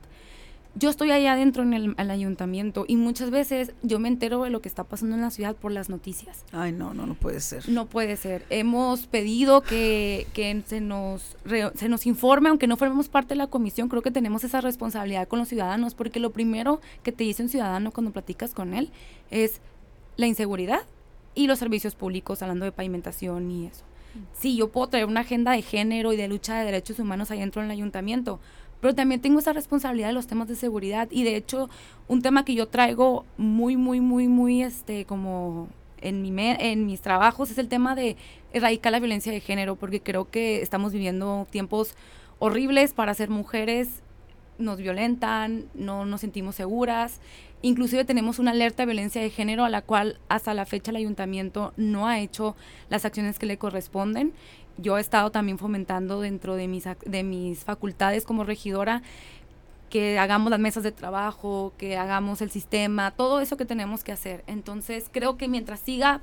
Yo 0.77 0.91
estoy 0.91 1.13
allá 1.13 1.35
adentro 1.35 1.63
en 1.63 1.73
el, 1.73 2.11
ayuntamiento 2.11 2.85
y 2.89 2.97
muchas 2.97 3.31
veces 3.31 3.73
yo 3.83 4.01
me 4.01 4.09
entero 4.09 4.43
de 4.43 4.51
lo 4.51 4.61
que 4.61 4.69
está 4.69 4.83
pasando 4.83 5.15
en 5.15 5.23
la 5.23 5.31
ciudad 5.31 5.55
por 5.55 5.71
las 5.71 5.89
noticias. 5.89 6.45
Ay, 6.51 6.73
no, 6.73 6.95
no, 6.95 7.07
no 7.07 7.15
puede 7.15 7.41
ser. 7.41 7.69
No 7.69 7.87
puede 7.87 8.17
ser. 8.17 8.45
Hemos 8.51 9.07
pedido 9.07 9.61
que, 9.61 10.27
que 10.35 10.63
se, 10.67 10.81
nos 10.81 11.37
se 11.75 11.89
nos 11.89 12.07
informe, 12.07 12.49
aunque 12.49 12.67
no 12.67 12.77
formemos 12.77 13.09
parte 13.09 13.31
de 13.31 13.37
la 13.37 13.47
comisión, 13.47 13.89
creo 13.89 14.03
que 14.03 14.11
tenemos 14.11 14.43
esa 14.43 14.61
responsabilidad 14.61 15.29
con 15.29 15.39
los 15.39 15.49
ciudadanos, 15.49 15.95
porque 15.95 16.19
lo 16.19 16.31
primero 16.31 16.81
que 17.05 17.13
te 17.13 17.23
dice 17.23 17.45
un 17.45 17.49
ciudadano 17.49 17.93
cuando 17.93 18.13
platicas 18.13 18.53
con 18.53 18.75
él 18.75 18.91
es 19.31 19.61
la 20.17 20.27
inseguridad 20.27 20.81
y 21.35 21.47
los 21.47 21.59
servicios 21.59 21.95
públicos, 21.95 22.43
hablando 22.43 22.65
de 22.65 22.73
pavimentación 22.73 23.51
y 23.51 23.67
eso. 23.67 23.85
Sí, 24.33 24.57
yo 24.57 24.71
puedo 24.71 24.89
traer 24.89 25.07
una 25.07 25.21
agenda 25.21 25.53
de 25.53 25.63
género 25.63 26.13
y 26.13 26.17
de 26.17 26.29
lucha 26.29 26.57
de 26.57 26.65
derechos 26.65 26.99
humanos 26.99 27.31
ahí 27.31 27.41
dentro 27.41 27.63
del 27.63 27.71
ayuntamiento, 27.71 28.39
pero 28.85 28.95
también 28.95 29.23
tengo 29.23 29.39
esa 29.39 29.55
responsabilidad 29.55 30.09
de 30.09 30.13
los 30.13 30.27
temas 30.27 30.47
de 30.47 30.57
seguridad 30.57 31.09
y 31.11 31.25
de 31.25 31.37
hecho 31.37 31.71
un 32.07 32.21
tema 32.21 32.45
que 32.45 32.55
yo 32.55 32.69
traigo 32.69 33.25
muy, 33.39 33.79
muy, 33.79 34.03
muy, 34.03 34.29
muy, 34.29 34.63
este, 34.63 35.07
como 35.07 35.69
en, 36.03 36.21
mi 36.21 36.31
en 36.39 36.85
mis 36.85 37.01
trabajos 37.01 37.51
es 37.51 37.57
el 37.57 37.69
tema 37.69 37.95
de 37.95 38.19
erradicar 38.53 38.93
la 38.93 38.99
violencia 38.99 39.33
de 39.33 39.41
género, 39.41 39.77
porque 39.77 40.03
creo 40.03 40.29
que 40.31 40.61
estamos 40.61 40.93
viviendo 40.93 41.47
tiempos 41.51 41.95
horribles 42.41 42.93
para 42.93 43.15
ser 43.15 43.31
mujeres, 43.31 44.03
nos 44.59 44.77
violentan, 44.77 45.65
no 45.73 46.05
nos 46.05 46.21
sentimos 46.21 46.55
seguras 46.55 47.23
Inclusive 47.65 48.05
tenemos 48.05 48.39
una 48.39 48.51
alerta 48.51 48.83
de 48.83 48.89
violencia 48.89 49.23
de 49.23 49.31
género 49.31 49.65
a 49.65 49.71
la 49.71 49.81
cual 49.81 50.21
hasta 50.29 50.53
la 50.53 50.67
fecha 50.67 50.91
el 50.91 50.99
ayuntamiento 50.99 51.73
no 51.79 52.07
ha 52.07 52.21
hecho 52.21 52.57
las 52.91 53.07
acciones 53.07 53.39
que 53.39 53.47
le 53.47 53.57
corresponden. 53.57 54.35
Yo 54.77 54.99
he 54.99 55.01
estado 55.01 55.31
también 55.31 55.59
fomentando 55.59 56.21
dentro 56.21 56.57
de 56.57 56.69
mis, 56.69 56.85
de 57.05 57.23
mis 57.23 57.65
facultades 57.65 58.25
como 58.25 58.45
regidora 58.45 59.03
que 59.91 60.19
hagamos 60.19 60.51
las 60.51 60.59
mesas 60.59 60.83
de 60.83 60.91
trabajo, 60.91 61.73
que 61.79 61.97
hagamos 61.97 62.43
el 62.43 62.51
sistema, 62.51 63.13
todo 63.13 63.41
eso 63.41 63.57
que 63.57 63.65
tenemos 63.65 64.03
que 64.03 64.11
hacer. 64.11 64.43
Entonces 64.47 65.09
creo 65.13 65.37
que 65.37 65.47
mientras 65.47 65.79
siga 65.81 66.21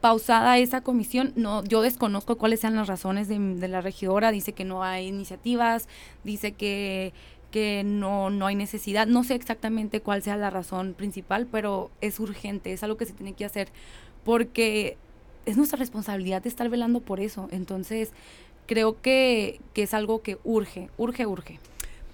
pausada 0.00 0.58
esa 0.58 0.82
comisión, 0.82 1.32
no, 1.34 1.64
yo 1.64 1.80
desconozco 1.80 2.36
cuáles 2.36 2.60
sean 2.60 2.76
las 2.76 2.86
razones 2.86 3.28
de, 3.28 3.68
la 3.68 3.80
regidora, 3.80 4.30
dice 4.30 4.52
que 4.52 4.64
no 4.64 4.84
hay 4.84 5.06
iniciativas, 5.06 5.88
dice 6.24 6.52
que 6.52 7.12
que 7.50 7.82
no, 7.82 8.28
no 8.28 8.46
hay 8.46 8.54
necesidad. 8.54 9.06
No 9.06 9.24
sé 9.24 9.34
exactamente 9.34 10.02
cuál 10.02 10.22
sea 10.22 10.36
la 10.36 10.50
razón 10.50 10.92
principal, 10.92 11.46
pero 11.50 11.90
es 12.02 12.20
urgente, 12.20 12.74
es 12.74 12.82
algo 12.82 12.98
que 12.98 13.06
se 13.06 13.14
tiene 13.14 13.32
que 13.32 13.46
hacer 13.46 13.68
porque 14.22 14.98
es 15.48 15.56
nuestra 15.56 15.78
responsabilidad 15.78 16.42
de 16.42 16.48
estar 16.48 16.68
velando 16.68 17.00
por 17.00 17.20
eso. 17.20 17.48
Entonces, 17.50 18.10
creo 18.66 19.00
que, 19.00 19.60
que 19.74 19.82
es 19.82 19.94
algo 19.94 20.22
que 20.22 20.38
urge, 20.44 20.90
urge, 20.98 21.26
urge. 21.26 21.58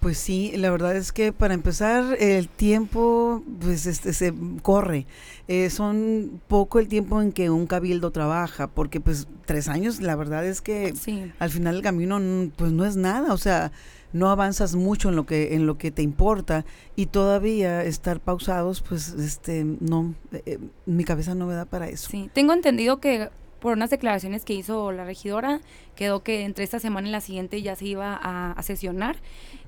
Pues 0.05 0.19
sí, 0.19 0.53
la 0.57 0.71
verdad 0.71 0.95
es 0.95 1.13
que 1.13 1.33
para 1.33 1.55
empezar 1.55 2.19
el 2.21 2.49
tiempo 2.49 3.43
pues 3.59 3.87
este 3.87 4.13
se 4.13 4.35
corre. 4.61 5.07
Eh, 5.49 5.71
son 5.71 6.43
poco 6.47 6.79
el 6.79 6.89
tiempo 6.89 7.23
en 7.23 7.33
que 7.33 7.49
un 7.49 7.67
cabildo 7.67 8.11
trabaja, 8.11 8.67
porque 8.67 9.01
pues 9.01 9.27
tres 9.47 9.67
años, 9.67 10.03
la 10.03 10.15
verdad 10.15 10.45
es 10.45 10.61
que 10.61 10.93
al 11.39 11.49
final 11.49 11.77
el 11.77 11.83
camino 11.83 12.21
pues 12.55 12.71
no 12.71 12.85
es 12.85 12.97
nada, 12.97 13.33
o 13.33 13.39
sea, 13.39 13.73
no 14.15 14.31
avanzas 14.31 14.77
mucho 14.77 15.11
en 15.11 15.17
lo 15.17 15.27
que 15.27 15.55
en 15.55 15.67
lo 15.67 15.77
que 15.77 15.91
te 15.91 16.01
importa 16.01 16.65
y 16.97 17.07
todavía 17.07 17.83
estar 17.83 18.21
pausados, 18.21 18.81
pues 18.81 19.09
este 19.09 19.65
no, 19.65 20.15
eh, 20.33 20.43
eh, 20.47 20.59
mi 20.87 21.05
cabeza 21.05 21.35
no 21.35 21.47
me 21.47 21.55
da 21.55 21.67
para 21.67 21.89
eso. 21.89 22.09
Sí, 22.09 22.31
tengo 22.33 22.55
entendido 22.55 23.01
que 23.01 23.29
por 23.65 23.73
unas 23.73 23.89
declaraciones 23.89 24.45
que 24.45 24.53
hizo 24.53 24.93
la 24.93 25.05
regidora, 25.07 25.61
quedó 25.97 26.23
que 26.23 26.45
entre 26.45 26.65
esta 26.65 26.79
semana 26.79 27.09
y 27.09 27.11
la 27.11 27.23
siguiente 27.23 27.63
ya 27.63 27.75
se 27.75 27.87
iba 27.87 28.15
a, 28.23 28.63
sesionar. 28.63 29.17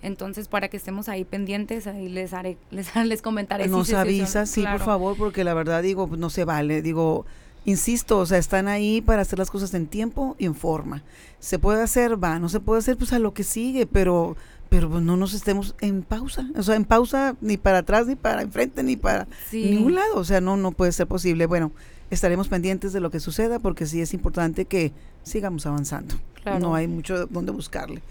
Entonces, 0.03 0.49
para 0.49 0.69
que 0.69 0.77
estemos 0.77 1.09
ahí 1.09 1.25
pendientes, 1.25 1.87
ahí 1.87 2.11
les 2.11 2.35
haré, 2.35 2.59
les, 2.71 2.95
les 2.95 3.23
comentaré. 3.23 3.69
Nos 3.69 3.95
avisa, 3.95 4.45
sí, 4.45 4.67
por 4.71 4.81
favor, 4.81 5.17
porque 5.17 5.45
la 5.45 5.55
verdad 5.55 5.83
digo, 5.83 6.07
pues, 6.09 6.21
no 6.21 6.29
se 6.29 6.45
vale. 6.45 6.83
Digo, 6.83 7.25
insisto, 7.67 8.19
o 8.19 8.25
sea, 8.25 8.39
están 8.39 8.69
ahí 8.69 9.03
para 9.03 9.23
hacer 9.23 9.39
las 9.39 9.51
cosas 9.51 9.75
en 9.75 9.87
tiempo 9.87 10.35
y 10.39 10.47
en 10.47 10.55
forma. 10.55 11.03
Se 11.39 11.59
puede 11.59 11.83
hacer, 11.83 12.23
va, 12.23 12.39
no 12.39 12.49
se 12.49 12.61
puede 12.61 12.79
hacer, 12.79 12.97
pues 12.97 13.13
a 13.13 13.19
lo 13.19 13.35
que 13.35 13.45
sigue, 13.45 13.87
pero 13.87 14.37
pero 14.69 14.91
pues, 14.91 15.03
no 15.03 15.17
nos 15.17 15.33
estemos 15.33 15.77
en 15.81 16.03
pausa, 16.03 16.49
o 16.57 16.63
sea, 16.63 16.75
en 16.75 16.85
pausa 16.85 17.37
ni 17.41 17.57
para 17.57 17.79
atrás, 17.79 18.07
ni 18.07 18.17
para 18.17 18.43
enfrente, 18.43 18.83
ni 18.83 18.97
para 18.97 19.29
ningún 19.53 19.95
lado, 19.95 20.17
o 20.17 20.25
sea, 20.25 20.41
no, 20.41 20.57
no 20.57 20.73
puede 20.73 20.93
ser 20.93 21.07
posible. 21.07 21.47
Bueno, 21.47 21.73
estaremos 22.11 22.49
pendientes 22.49 22.93
de 22.93 23.01
lo 23.01 23.11
que 23.11 23.21
suceda 23.21 23.59
porque 23.59 23.87
sí 23.87 24.01
es 24.01 24.13
importante 24.15 24.65
que 24.65 24.93
sigamos 25.23 25.67
avanzando. 25.67 26.17
No 26.61 26.75
hay 26.75 26.87
mucho 26.89 27.27
donde 27.27 27.53
buscarle. 27.53 28.03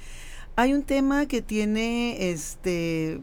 Hay 0.57 0.73
un 0.73 0.83
tema 0.83 1.25
que 1.25 1.41
tiene 1.41 2.31
este 2.31 3.19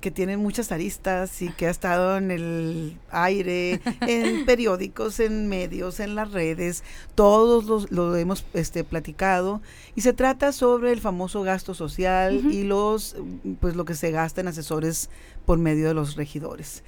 que 0.00 0.10
tiene 0.10 0.36
muchas 0.36 0.72
aristas 0.72 1.42
y 1.42 1.50
que 1.52 1.66
ha 1.66 1.70
estado 1.70 2.16
en 2.16 2.30
el 2.30 2.96
aire, 3.10 3.80
en 4.00 4.44
periódicos, 4.46 5.20
en 5.20 5.48
medios, 5.48 6.00
en 6.00 6.14
las 6.14 6.32
redes, 6.32 6.82
todos 7.14 7.64
los, 7.64 7.90
lo 7.90 8.16
hemos 8.16 8.44
este, 8.54 8.84
platicado 8.84 9.60
y 9.94 10.00
se 10.00 10.12
trata 10.12 10.52
sobre 10.52 10.92
el 10.92 11.00
famoso 11.00 11.42
gasto 11.42 11.74
social 11.74 12.52
y 12.52 12.64
los 12.64 13.16
pues 13.60 13.76
lo 13.76 13.84
que 13.84 13.94
se 13.94 14.10
gasta 14.10 14.40
en 14.40 14.48
asesores 14.48 15.10
por 15.44 15.58
medio 15.58 15.88
de 15.88 15.94
los 15.94 16.16
regidores. 16.16 16.82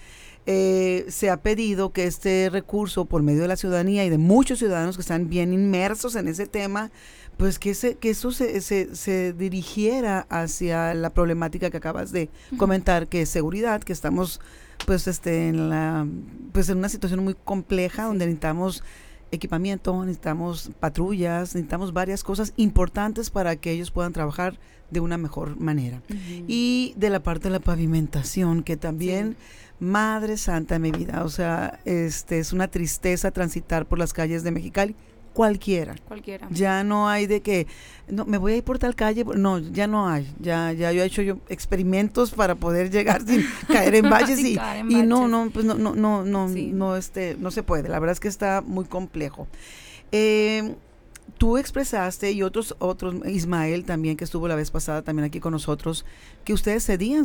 Eh, 0.46 1.06
se 1.08 1.30
ha 1.30 1.38
pedido 1.38 1.92
que 1.92 2.04
este 2.04 2.50
recurso 2.50 3.06
por 3.06 3.22
medio 3.22 3.42
de 3.42 3.48
la 3.48 3.56
ciudadanía 3.56 4.04
y 4.04 4.10
de 4.10 4.18
muchos 4.18 4.58
ciudadanos 4.58 4.96
que 4.96 5.00
están 5.00 5.30
bien 5.30 5.54
inmersos 5.54 6.16
en 6.16 6.28
ese 6.28 6.46
tema, 6.46 6.90
pues 7.36 7.58
que, 7.58 7.74
que 8.00 8.10
eso 8.10 8.30
se, 8.30 8.60
se, 8.60 9.32
dirigiera 9.32 10.26
hacia 10.28 10.94
la 10.94 11.10
problemática 11.10 11.70
que 11.70 11.76
acabas 11.76 12.12
de 12.12 12.30
comentar, 12.56 13.08
que 13.08 13.22
es 13.22 13.28
seguridad, 13.28 13.82
que 13.82 13.92
estamos 13.92 14.40
pues 14.86 15.06
este 15.06 15.48
en 15.48 15.70
la 15.70 16.06
pues 16.52 16.68
en 16.68 16.78
una 16.78 16.88
situación 16.88 17.24
muy 17.24 17.34
compleja 17.34 18.04
donde 18.04 18.26
necesitamos 18.26 18.82
equipamiento, 19.30 20.04
necesitamos 20.04 20.70
patrullas, 20.80 21.54
necesitamos 21.54 21.92
varias 21.92 22.22
cosas 22.22 22.52
importantes 22.56 23.30
para 23.30 23.56
que 23.56 23.72
ellos 23.72 23.90
puedan 23.90 24.12
trabajar 24.12 24.58
de 24.90 25.00
una 25.00 25.18
mejor 25.18 25.58
manera. 25.58 26.02
Y 26.46 26.94
de 26.96 27.10
la 27.10 27.22
parte 27.22 27.44
de 27.44 27.50
la 27.50 27.60
pavimentación, 27.60 28.62
que 28.62 28.76
también 28.76 29.36
Madre 29.80 30.36
Santa 30.36 30.78
mi 30.78 30.92
vida, 30.92 31.24
o 31.24 31.28
sea, 31.28 31.80
este 31.84 32.38
es 32.38 32.52
una 32.52 32.68
tristeza 32.68 33.32
transitar 33.32 33.86
por 33.86 33.98
las 33.98 34.12
calles 34.12 34.44
de 34.44 34.52
Mexicali, 34.52 34.94
cualquiera. 35.34 35.96
Cualquiera. 36.08 36.48
Ya 36.50 36.82
no 36.84 37.08
hay 37.08 37.26
de 37.26 37.42
que 37.42 37.66
no 38.08 38.24
me 38.24 38.38
voy 38.38 38.52
a 38.52 38.56
ir 38.56 38.64
por 38.64 38.78
tal 38.78 38.94
calle, 38.94 39.24
no, 39.36 39.58
ya 39.58 39.86
no 39.86 40.08
hay. 40.08 40.32
Ya 40.40 40.72
ya 40.72 40.92
yo 40.92 41.02
he 41.02 41.06
hecho 41.06 41.20
yo 41.20 41.38
experimentos 41.48 42.30
para 42.30 42.54
poder 42.54 42.90
llegar 42.90 43.26
sin 43.26 43.44
caer 43.68 43.96
en 43.96 44.08
valles 44.08 44.38
y, 44.38 44.58
y 44.88 45.02
no 45.02 45.28
no 45.28 45.50
pues 45.50 45.66
no 45.66 45.74
no 45.74 45.94
no 45.94 46.24
no 46.24 46.48
no 46.48 46.96
este 46.96 47.36
no 47.38 47.50
se 47.50 47.62
puede. 47.62 47.90
La 47.90 47.98
verdad 47.98 48.12
es 48.14 48.20
que 48.20 48.28
está 48.28 48.62
muy 48.62 48.86
complejo. 48.86 49.46
Eh, 50.12 50.76
tú 51.38 51.58
expresaste 51.58 52.32
y 52.32 52.42
otros, 52.42 52.76
otros, 52.78 53.14
Ismael 53.26 53.84
también, 53.84 54.16
que 54.16 54.24
estuvo 54.24 54.48
la 54.48 54.54
vez 54.54 54.70
pasada 54.70 55.02
también 55.02 55.26
aquí 55.26 55.40
con 55.40 55.52
nosotros, 55.52 56.04
que 56.44 56.52
ustedes 56.52 56.84
cedían 56.86 57.24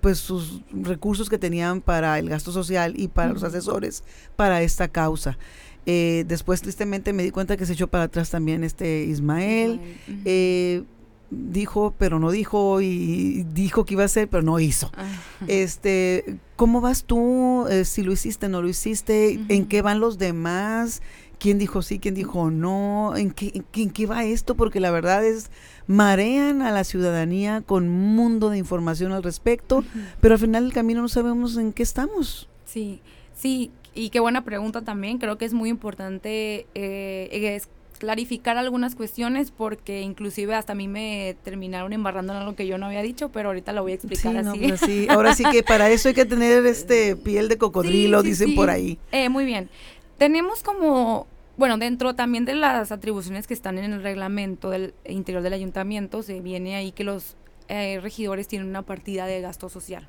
pues, 0.00 0.18
sus 0.18 0.60
recursos 0.70 1.28
que 1.28 1.38
tenían 1.38 1.80
para 1.80 2.18
el 2.18 2.28
gasto 2.28 2.52
social 2.52 2.94
y 2.96 3.08
para 3.08 3.32
los 3.32 3.42
asesores 3.42 4.04
para 4.36 4.62
esta 4.62 4.88
causa. 4.88 5.38
Eh, 5.86 6.24
después, 6.26 6.60
tristemente, 6.62 7.12
me 7.12 7.22
di 7.22 7.30
cuenta 7.30 7.56
que 7.56 7.64
se 7.64 7.72
echó 7.72 7.86
para 7.86 8.04
atrás 8.04 8.30
también 8.30 8.64
este 8.64 9.04
Ismael. 9.04 9.80
Eh, 10.24 10.82
dijo, 11.30 11.94
pero 11.96 12.18
no 12.18 12.30
dijo, 12.30 12.80
y 12.80 13.44
dijo 13.54 13.84
que 13.84 13.94
iba 13.94 14.02
a 14.02 14.06
hacer, 14.06 14.28
pero 14.28 14.42
no 14.42 14.58
hizo. 14.58 14.90
Ah. 14.96 15.06
Este, 15.48 16.38
¿cómo 16.56 16.80
vas 16.80 17.04
tú? 17.04 17.66
Eh, 17.68 17.84
si 17.84 18.02
lo 18.02 18.12
hiciste, 18.12 18.48
no 18.48 18.62
lo 18.62 18.68
hiciste, 18.68 19.40
¿en 19.48 19.66
qué 19.66 19.82
van 19.82 20.00
los 20.00 20.18
demás? 20.18 21.02
quién 21.38 21.58
dijo 21.58 21.82
sí, 21.82 21.98
quién 21.98 22.14
dijo 22.14 22.50
no, 22.50 23.14
en 23.16 23.30
qué, 23.30 23.62
en 23.74 23.90
qué 23.90 24.06
va 24.06 24.24
esto, 24.24 24.54
porque 24.54 24.80
la 24.80 24.90
verdad 24.90 25.24
es, 25.24 25.50
marean 25.86 26.62
a 26.62 26.72
la 26.72 26.84
ciudadanía 26.84 27.60
con 27.60 27.88
un 27.88 28.16
mundo 28.16 28.50
de 28.50 28.58
información 28.58 29.12
al 29.12 29.22
respecto, 29.22 29.84
pero 30.20 30.34
al 30.34 30.40
final 30.40 30.64
del 30.64 30.72
camino 30.72 31.02
no 31.02 31.08
sabemos 31.08 31.56
en 31.56 31.72
qué 31.72 31.82
estamos. 31.82 32.48
Sí, 32.64 33.00
sí, 33.34 33.70
y 33.96 34.10
qué 34.10 34.20
buena 34.20 34.44
pregunta 34.44 34.82
también, 34.82 35.18
creo 35.18 35.38
que 35.38 35.44
es 35.46 35.54
muy 35.54 35.70
importante 35.70 36.66
eh, 36.74 37.60
clarificar 37.98 38.58
algunas 38.58 38.94
cuestiones 38.94 39.50
porque 39.50 40.02
inclusive 40.02 40.54
hasta 40.54 40.72
a 40.72 40.76
mí 40.76 40.86
me 40.86 41.36
terminaron 41.42 41.92
embarrando 41.92 42.32
en 42.34 42.40
algo 42.40 42.54
que 42.54 42.66
yo 42.66 42.78
no 42.78 42.86
había 42.86 43.02
dicho, 43.02 43.30
pero 43.30 43.48
ahorita 43.48 43.72
lo 43.72 43.82
voy 43.82 43.92
a 43.92 43.94
explicar 43.94 44.36
así. 44.36 44.58
Pues 44.58 44.80
sí. 44.80 45.06
Ahora 45.08 45.34
sí 45.34 45.44
que 45.50 45.62
para 45.62 45.90
eso 45.90 46.08
hay 46.08 46.14
que 46.14 46.26
tener 46.26 46.64
este 46.66 47.16
piel 47.16 47.48
de 47.48 47.58
cocodrilo, 47.58 48.22
dicen 48.22 48.54
por 48.54 48.70
ahí. 48.70 48.98
Eh, 49.12 49.28
muy 49.28 49.44
bien. 49.44 49.70
Tenemos 50.18 50.62
como, 50.62 51.26
bueno, 51.56 51.78
dentro 51.78 52.14
también 52.14 52.44
de 52.44 52.54
las 52.54 52.92
atribuciones 52.92 53.46
que 53.46 53.54
están 53.54 53.78
en 53.78 53.92
el 53.92 54.02
reglamento 54.02 54.70
del 54.70 54.94
interior 55.08 55.42
del 55.42 55.54
ayuntamiento, 55.54 56.22
se 56.22 56.40
viene 56.40 56.76
ahí 56.76 56.92
que 56.92 57.04
los 57.04 57.36
eh, 57.68 57.98
regidores 58.02 58.46
tienen 58.46 58.68
una 58.68 58.82
partida 58.82 59.26
de 59.26 59.40
gasto 59.40 59.68
social. 59.68 60.06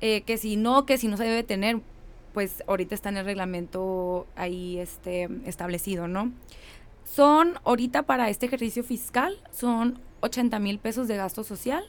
Eh, 0.00 0.22
que 0.22 0.36
si 0.36 0.56
no, 0.56 0.84
que 0.84 0.98
si 0.98 1.08
no 1.08 1.16
se 1.16 1.24
debe 1.24 1.42
tener, 1.42 1.80
pues 2.32 2.62
ahorita 2.66 2.94
está 2.94 3.08
en 3.08 3.18
el 3.18 3.24
reglamento 3.24 4.26
ahí 4.36 4.78
este, 4.78 5.28
establecido, 5.44 6.08
¿no? 6.08 6.32
Son, 7.04 7.58
ahorita 7.64 8.04
para 8.04 8.30
este 8.30 8.46
ejercicio 8.46 8.84
fiscal, 8.84 9.38
son 9.50 9.98
80 10.20 10.58
mil 10.58 10.78
pesos 10.78 11.08
de 11.08 11.16
gasto 11.16 11.44
social, 11.44 11.84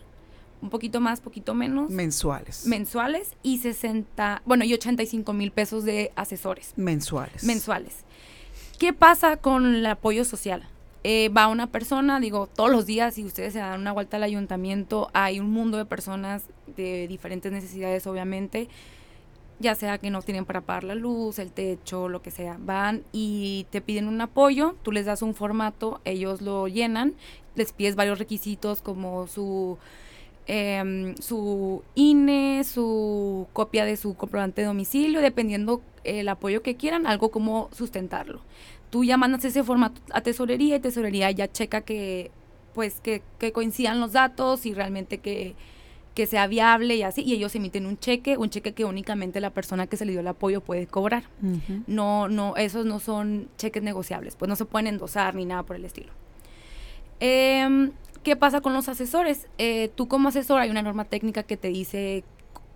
un 0.61 0.69
poquito 0.69 1.01
más, 1.01 1.21
poquito 1.21 1.53
menos. 1.53 1.89
Mensuales. 1.89 2.65
Mensuales 2.65 3.31
y 3.43 3.59
60, 3.59 4.41
bueno, 4.45 4.63
y 4.63 4.73
85 4.73 5.33
mil 5.33 5.51
pesos 5.51 5.83
de 5.83 6.11
asesores. 6.15 6.73
Mensuales. 6.77 7.43
Mensuales. 7.43 8.05
¿Qué 8.79 8.93
pasa 8.93 9.37
con 9.37 9.75
el 9.75 9.85
apoyo 9.85 10.25
social? 10.25 10.67
Eh, 11.03 11.29
va 11.29 11.47
una 11.47 11.67
persona, 11.67 12.19
digo, 12.21 12.47
todos 12.47 12.71
los 12.71 12.85
días, 12.85 13.15
si 13.15 13.25
ustedes 13.25 13.53
se 13.53 13.59
dan 13.59 13.79
una 13.81 13.91
vuelta 13.91 14.17
al 14.17 14.23
ayuntamiento, 14.23 15.09
hay 15.13 15.39
un 15.39 15.51
mundo 15.51 15.77
de 15.77 15.85
personas 15.85 16.43
de 16.77 17.07
diferentes 17.09 17.51
necesidades, 17.51 18.07
obviamente, 18.07 18.69
ya 19.63 19.73
sea 19.73 19.97
que 19.97 20.11
no 20.11 20.21
tienen 20.21 20.45
para 20.45 20.61
pagar 20.61 20.83
la 20.83 20.93
luz, 20.93 21.39
el 21.39 21.51
techo, 21.51 22.09
lo 22.09 22.21
que 22.21 22.29
sea, 22.29 22.57
van 22.59 23.03
y 23.11 23.65
te 23.71 23.81
piden 23.81 24.07
un 24.07 24.21
apoyo, 24.21 24.75
tú 24.83 24.91
les 24.91 25.05
das 25.07 25.23
un 25.23 25.33
formato, 25.33 26.01
ellos 26.05 26.41
lo 26.41 26.67
llenan, 26.67 27.15
les 27.55 27.73
pides 27.73 27.95
varios 27.95 28.19
requisitos 28.19 28.81
como 28.83 29.25
su, 29.27 29.79
em, 30.45 31.15
su 31.17 31.83
INE, 31.95 32.63
su 32.63 33.47
copia 33.53 33.85
de 33.85 33.97
su 33.97 34.15
comprobante 34.15 34.61
de 34.61 34.67
domicilio, 34.67 35.21
dependiendo 35.21 35.81
el 36.03 36.29
apoyo 36.29 36.61
que 36.61 36.75
quieran, 36.75 37.07
algo 37.07 37.31
como 37.31 37.69
sustentarlo. 37.71 38.41
Tú 38.91 39.03
ya 39.03 39.17
mandas 39.17 39.45
ese 39.45 39.63
formato 39.63 40.01
a 40.11 40.21
tesorería 40.21 40.75
y 40.75 40.79
tesorería 40.79 41.31
ya 41.31 41.51
checa 41.51 41.81
que 41.81 42.29
pues 42.73 42.99
que, 42.99 43.21
que 43.39 43.51
coincidan 43.51 43.99
los 43.99 44.13
datos 44.13 44.65
y 44.65 44.73
realmente 44.73 45.19
que 45.19 45.55
que 46.13 46.27
sea 46.27 46.47
viable 46.47 46.95
y 46.95 47.03
así, 47.03 47.23
y 47.23 47.33
ellos 47.33 47.55
emiten 47.55 47.85
un 47.85 47.97
cheque, 47.97 48.37
un 48.37 48.49
cheque 48.49 48.73
que 48.73 48.85
únicamente 48.85 49.41
la 49.41 49.49
persona 49.49 49.87
que 49.87 49.97
se 49.97 50.05
le 50.05 50.11
dio 50.11 50.21
el 50.21 50.27
apoyo 50.27 50.61
puede 50.61 50.85
cobrar. 50.85 51.23
No, 51.87 52.27
no, 52.27 52.55
esos 52.55 52.85
no 52.85 52.99
son 52.99 53.49
cheques 53.57 53.81
negociables, 53.81 54.35
pues 54.35 54.49
no 54.49 54.55
se 54.55 54.65
pueden 54.65 54.87
endosar 54.87 55.35
ni 55.35 55.45
nada 55.45 55.63
por 55.63 55.75
el 55.75 55.85
estilo. 55.85 56.11
Em, 57.19 57.91
¿Qué 58.23 58.35
pasa 58.35 58.61
con 58.61 58.73
los 58.73 58.87
asesores? 58.87 59.47
Eh, 59.57 59.89
tú 59.95 60.07
como 60.07 60.29
asesor 60.29 60.61
hay 60.61 60.69
una 60.69 60.81
norma 60.81 61.05
técnica 61.05 61.43
que 61.43 61.57
te 61.57 61.67
dice 61.69 62.23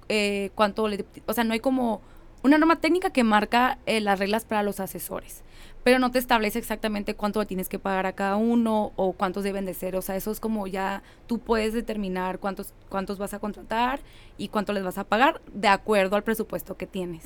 eh, 0.10 0.50
cuánto 0.56 0.88
le... 0.88 1.06
O 1.26 1.34
sea, 1.34 1.44
no 1.44 1.54
hay 1.54 1.60
como 1.60 2.02
una 2.44 2.58
norma 2.58 2.78
técnica 2.82 3.12
que 3.12 3.24
marca 3.24 3.78
eh, 3.86 4.02
las 4.02 4.20
reglas 4.20 4.46
para 4.46 4.64
los 4.64 4.80
asesores 4.80 5.44
pero 5.88 6.00
no 6.00 6.12
te 6.12 6.20
establece 6.20 6.60
exactamente 6.60 7.16
cuánto 7.16 7.48
tienes 7.48 7.70
que 7.70 7.80
pagar 7.80 8.08
a 8.08 8.12
cada 8.12 8.36
uno 8.36 8.92
o 8.98 9.14
cuántos 9.14 9.46
deben 9.46 9.64
de 9.64 9.74
ser. 9.74 9.96
O 9.96 10.02
sea, 10.02 10.18
eso 10.18 10.32
es 10.32 10.42
como 10.42 10.68
ya 10.68 11.02
tú 11.28 11.40
puedes 11.40 11.72
determinar 11.72 12.40
cuántos, 12.40 12.74
cuántos 12.90 13.18
vas 13.18 13.34
a 13.34 13.40
contratar 13.40 14.02
y 14.38 14.50
cuánto 14.50 14.74
les 14.74 14.84
vas 14.84 14.98
a 14.98 15.06
pagar 15.06 15.40
de 15.54 15.70
acuerdo 15.70 16.18
al 16.18 16.26
presupuesto 16.26 16.76
que 16.76 16.88
tienes. 16.88 17.24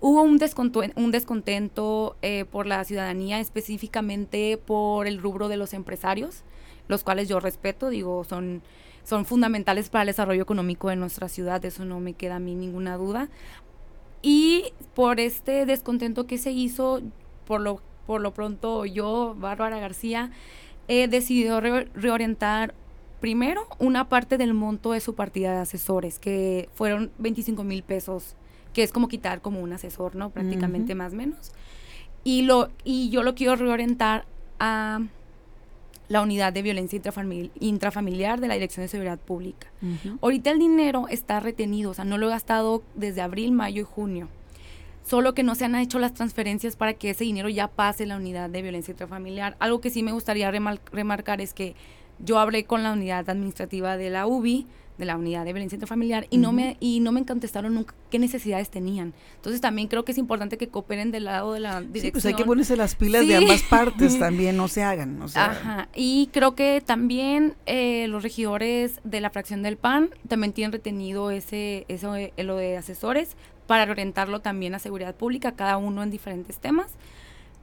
Hubo 0.00 0.22
un, 0.22 0.40
un 0.96 1.10
descontento 1.10 2.16
eh, 2.22 2.46
por 2.46 2.64
la 2.66 2.82
ciudadanía, 2.84 3.38
específicamente 3.38 4.56
por 4.56 5.06
el 5.06 5.20
rubro 5.20 5.48
de 5.48 5.58
los 5.58 5.74
empresarios, 5.74 6.44
los 6.88 7.04
cuales 7.04 7.28
yo 7.28 7.38
respeto, 7.38 7.90
digo, 7.90 8.24
son 8.24 8.62
son 9.04 9.26
fundamentales 9.26 9.90
para 9.90 10.04
el 10.04 10.06
desarrollo 10.06 10.42
económico 10.42 10.88
de 10.88 10.96
nuestra 10.96 11.28
ciudad, 11.28 11.62
eso 11.66 11.84
no 11.84 12.00
me 12.00 12.14
queda 12.14 12.36
a 12.36 12.40
mí 12.40 12.54
ninguna 12.54 12.96
duda. 12.96 13.28
Y 14.22 14.72
por 14.94 15.20
este 15.20 15.66
descontento 15.66 16.26
que 16.26 16.38
se 16.38 16.50
hizo, 16.50 17.02
por 17.44 17.60
lo 17.60 17.89
por 18.10 18.22
lo 18.22 18.34
pronto 18.34 18.86
yo, 18.86 19.36
Bárbara 19.38 19.78
García, 19.78 20.32
he 20.88 21.06
decidido 21.06 21.60
reorientar 21.60 22.74
primero 23.20 23.68
una 23.78 24.08
parte 24.08 24.36
del 24.36 24.52
monto 24.52 24.90
de 24.90 24.98
su 24.98 25.14
partida 25.14 25.52
de 25.52 25.58
asesores, 25.58 26.18
que 26.18 26.68
fueron 26.74 27.12
25 27.18 27.62
mil 27.62 27.84
pesos, 27.84 28.34
que 28.72 28.82
es 28.82 28.90
como 28.90 29.06
quitar 29.06 29.42
como 29.42 29.60
un 29.60 29.72
asesor, 29.72 30.16
¿no? 30.16 30.30
Prácticamente 30.30 30.96
más 30.96 31.12
o 31.12 31.16
menos. 31.18 31.52
Y, 32.24 32.42
lo, 32.42 32.70
y 32.82 33.10
yo 33.10 33.22
lo 33.22 33.36
quiero 33.36 33.54
reorientar 33.54 34.24
a 34.58 35.02
la 36.08 36.20
unidad 36.20 36.52
de 36.52 36.62
violencia 36.62 37.00
intrafamiliar 37.60 38.40
de 38.40 38.48
la 38.48 38.54
Dirección 38.54 38.82
de 38.82 38.88
Seguridad 38.88 39.20
Pública. 39.20 39.68
Ahorita 40.20 40.50
el 40.50 40.58
dinero 40.58 41.06
está 41.08 41.38
retenido, 41.38 41.92
o 41.92 41.94
sea, 41.94 42.04
no 42.04 42.18
lo 42.18 42.26
he 42.26 42.30
gastado 42.30 42.82
desde 42.96 43.20
abril, 43.20 43.52
mayo 43.52 43.82
y 43.82 43.84
junio 43.84 44.26
solo 45.02 45.34
que 45.34 45.42
no 45.42 45.54
se 45.54 45.64
han 45.64 45.74
hecho 45.74 45.98
las 45.98 46.14
transferencias 46.14 46.76
para 46.76 46.94
que 46.94 47.10
ese 47.10 47.24
dinero 47.24 47.48
ya 47.48 47.68
pase 47.68 48.06
la 48.06 48.16
unidad 48.16 48.50
de 48.50 48.62
violencia 48.62 48.92
intrafamiliar. 48.92 49.56
Algo 49.58 49.80
que 49.80 49.90
sí 49.90 50.02
me 50.02 50.12
gustaría 50.12 50.50
remarcar 50.50 51.40
es 51.40 51.54
que 51.54 51.74
yo 52.18 52.38
hablé 52.38 52.64
con 52.64 52.82
la 52.82 52.92
unidad 52.92 53.28
administrativa 53.28 53.96
de 53.96 54.10
la 54.10 54.26
UBI, 54.26 54.66
de 54.98 55.06
la 55.06 55.16
unidad 55.16 55.46
de 55.46 55.54
violencia 55.54 55.76
intrafamiliar, 55.76 56.26
y 56.28 56.36
no 56.36 56.52
me 56.52 56.76
y 56.78 57.00
no 57.00 57.10
me 57.10 57.24
contestaron 57.24 57.74
nunca 57.74 57.94
qué 58.10 58.18
necesidades 58.18 58.68
tenían. 58.68 59.14
Entonces 59.36 59.62
también 59.62 59.88
creo 59.88 60.04
que 60.04 60.12
es 60.12 60.18
importante 60.18 60.58
que 60.58 60.68
cooperen 60.68 61.10
del 61.10 61.24
lado 61.24 61.54
de 61.54 61.60
la 61.60 61.80
dirección. 61.80 62.02
Sí, 62.02 62.10
pues 62.10 62.26
hay 62.26 62.34
que 62.34 62.44
ponerse 62.44 62.76
las 62.76 62.94
pilas 62.94 63.26
de 63.26 63.36
ambas 63.36 63.62
partes 63.62 64.18
también, 64.18 64.58
no 64.58 64.68
se 64.68 64.82
hagan. 64.82 65.22
Ajá, 65.34 65.88
y 65.94 66.28
creo 66.32 66.54
que 66.54 66.82
también 66.84 67.54
eh, 67.64 68.08
los 68.08 68.22
regidores 68.22 69.00
de 69.02 69.22
la 69.22 69.30
fracción 69.30 69.62
del 69.62 69.78
PAN 69.78 70.10
también 70.28 70.52
tienen 70.52 70.72
retenido 70.72 71.30
ese, 71.30 71.86
eso, 71.88 72.14
eh, 72.14 72.34
lo 72.36 72.56
de 72.56 72.76
asesores, 72.76 73.36
para 73.70 73.88
orientarlo 73.88 74.40
también 74.40 74.74
a 74.74 74.80
seguridad 74.80 75.14
pública, 75.14 75.52
cada 75.52 75.76
uno 75.76 76.02
en 76.02 76.10
diferentes 76.10 76.58
temas, 76.58 76.88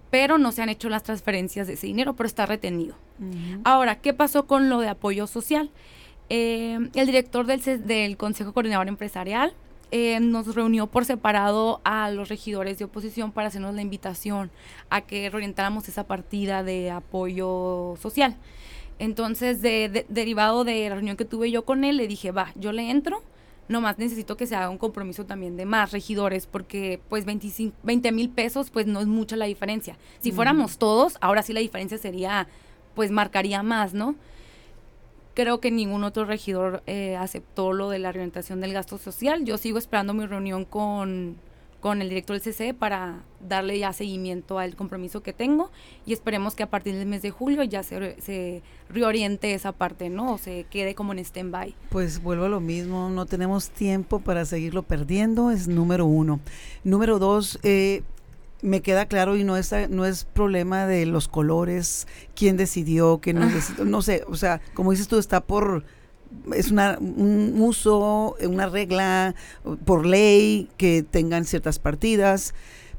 pero 0.10 0.38
no 0.38 0.54
se 0.54 0.62
han 0.62 0.70
hecho 0.70 0.88
las 0.88 1.04
transferencias 1.04 1.68
de 1.68 1.74
ese 1.74 1.88
dinero, 1.88 2.14
pero 2.16 2.28
está 2.28 2.46
retenido. 2.46 2.96
Ahora, 3.66 4.00
¿qué 4.00 4.14
pasó 4.14 4.48
con 4.48 4.70
lo 4.70 4.80
de 4.80 4.88
apoyo 4.88 5.28
social? 5.28 5.70
Eh, 6.30 6.80
el 6.94 7.06
director 7.08 7.46
del, 7.46 7.62
del 7.86 8.16
Consejo 8.16 8.54
Coordinador 8.54 8.88
Empresarial 8.88 9.54
eh, 9.92 10.22
nos 10.22 10.56
reunió 10.56 10.88
por 10.88 11.04
separado 11.04 11.82
a 11.84 12.10
los 12.10 12.30
regidores 12.30 12.80
de 12.80 12.86
oposición 12.86 13.34
para 13.34 13.50
hacernos 13.50 13.76
la 13.76 13.82
invitación 13.82 14.50
a 14.90 15.02
que 15.02 15.30
reorientáramos 15.30 15.90
esa 15.90 16.08
partida 16.08 16.64
de 16.64 16.90
apoyo 16.90 17.96
social. 18.00 18.38
Entonces, 18.98 19.62
derivado 19.62 20.64
de 20.64 20.88
la 20.88 20.96
reunión 20.96 21.18
que 21.18 21.26
tuve 21.26 21.52
yo 21.52 21.66
con 21.66 21.84
él, 21.84 21.98
le 21.98 22.08
dije, 22.08 22.32
va, 22.32 22.54
yo 22.56 22.72
le 22.72 22.90
entro, 22.92 23.22
nomás 23.68 23.98
necesito 23.98 24.38
que 24.38 24.48
se 24.48 24.56
haga 24.56 24.70
un 24.70 24.78
compromiso 24.78 25.26
también 25.26 25.58
de 25.58 25.66
más 25.66 25.92
regidores, 25.92 26.46
porque 26.48 27.00
pues 27.10 27.26
25, 27.26 27.76
20 27.84 28.12
mil 28.12 28.30
pesos 28.30 28.70
pues 28.70 28.88
no 28.88 29.00
es 29.00 29.08
mucha 29.08 29.36
la 29.36 29.46
diferencia. 29.46 29.98
Si 30.20 30.32
fuéramos 30.32 30.78
todos, 30.78 31.18
ahora 31.22 31.42
sí 31.42 31.54
la 31.54 31.60
diferencia 31.60 31.98
sería, 31.98 32.48
pues 32.96 33.12
marcaría 33.12 33.64
más, 33.64 33.94
¿no? 33.94 34.16
Creo 35.34 35.60
que 35.60 35.70
ningún 35.70 36.04
otro 36.04 36.26
regidor 36.26 36.82
eh, 36.88 37.16
aceptó 37.16 37.72
lo 37.72 37.90
de 37.90 38.00
la 38.00 38.10
orientación 38.10 38.60
del 38.60 38.74
gasto 38.74 38.98
social. 38.98 39.46
Yo 39.46 39.58
sigo 39.58 39.78
esperando 39.78 40.14
mi 40.14 40.26
reunión 40.26 40.66
con 40.66 41.38
con 41.82 42.02
el 42.02 42.10
director 42.10 42.40
del 42.40 42.42
CC 42.42 42.74
para 42.74 43.24
darle 43.48 43.78
ya 43.78 43.94
seguimiento 43.94 44.60
al 44.60 44.76
compromiso 44.76 45.22
que 45.22 45.34
tengo 45.34 45.72
y 46.06 46.14
esperemos 46.14 46.56
que 46.56 46.64
a 46.64 46.70
partir 46.70 46.96
del 46.96 47.08
mes 47.08 47.22
de 47.22 47.32
julio 47.32 47.64
ya 47.64 47.84
se, 47.84 48.20
se 48.22 48.64
reoriente 48.90 49.54
esa 49.54 49.72
parte, 49.72 50.10
¿no? 50.10 50.34
O 50.34 50.38
se 50.38 50.66
quede 50.70 50.96
como 50.96 51.14
en 51.14 51.20
stand-by. 51.20 51.76
Pues 51.90 52.22
vuelvo 52.22 52.46
a 52.46 52.50
lo 52.50 52.60
mismo, 52.60 53.10
no 53.10 53.26
tenemos 53.26 53.70
tiempo 53.70 54.20
para 54.20 54.46
seguirlo 54.46 54.84
perdiendo, 54.84 55.52
es 55.52 55.68
número 55.68 56.06
uno. 56.06 56.40
Número 56.84 57.20
dos, 57.20 57.60
eh, 57.64 58.02
me 58.62 58.82
queda 58.82 59.06
claro 59.06 59.38
y 59.38 59.44
no 59.44 59.58
es, 59.58 59.72
no 59.90 60.06
es 60.06 60.24
problema 60.26 60.88
de 60.88 61.06
los 61.06 61.28
colores, 61.28 62.08
quién 62.36 62.58
decidió, 62.58 63.20
quién 63.22 63.40
no 63.40 63.48
decidió, 63.54 63.86
no 63.86 64.02
sé, 64.02 64.24
o 64.28 64.36
sea, 64.36 64.62
como 64.74 64.92
dices 64.92 65.08
tú, 65.08 65.18
está 65.18 65.42
por 65.42 65.84
es 66.56 66.72
una, 66.72 66.98
un 67.00 67.56
uso, 67.60 68.36
una 68.42 68.68
regla 68.68 69.36
por 69.86 70.06
ley 70.06 70.70
que 70.78 71.04
tengan 71.04 71.46
ciertas 71.46 71.80
partidas, 71.80 72.54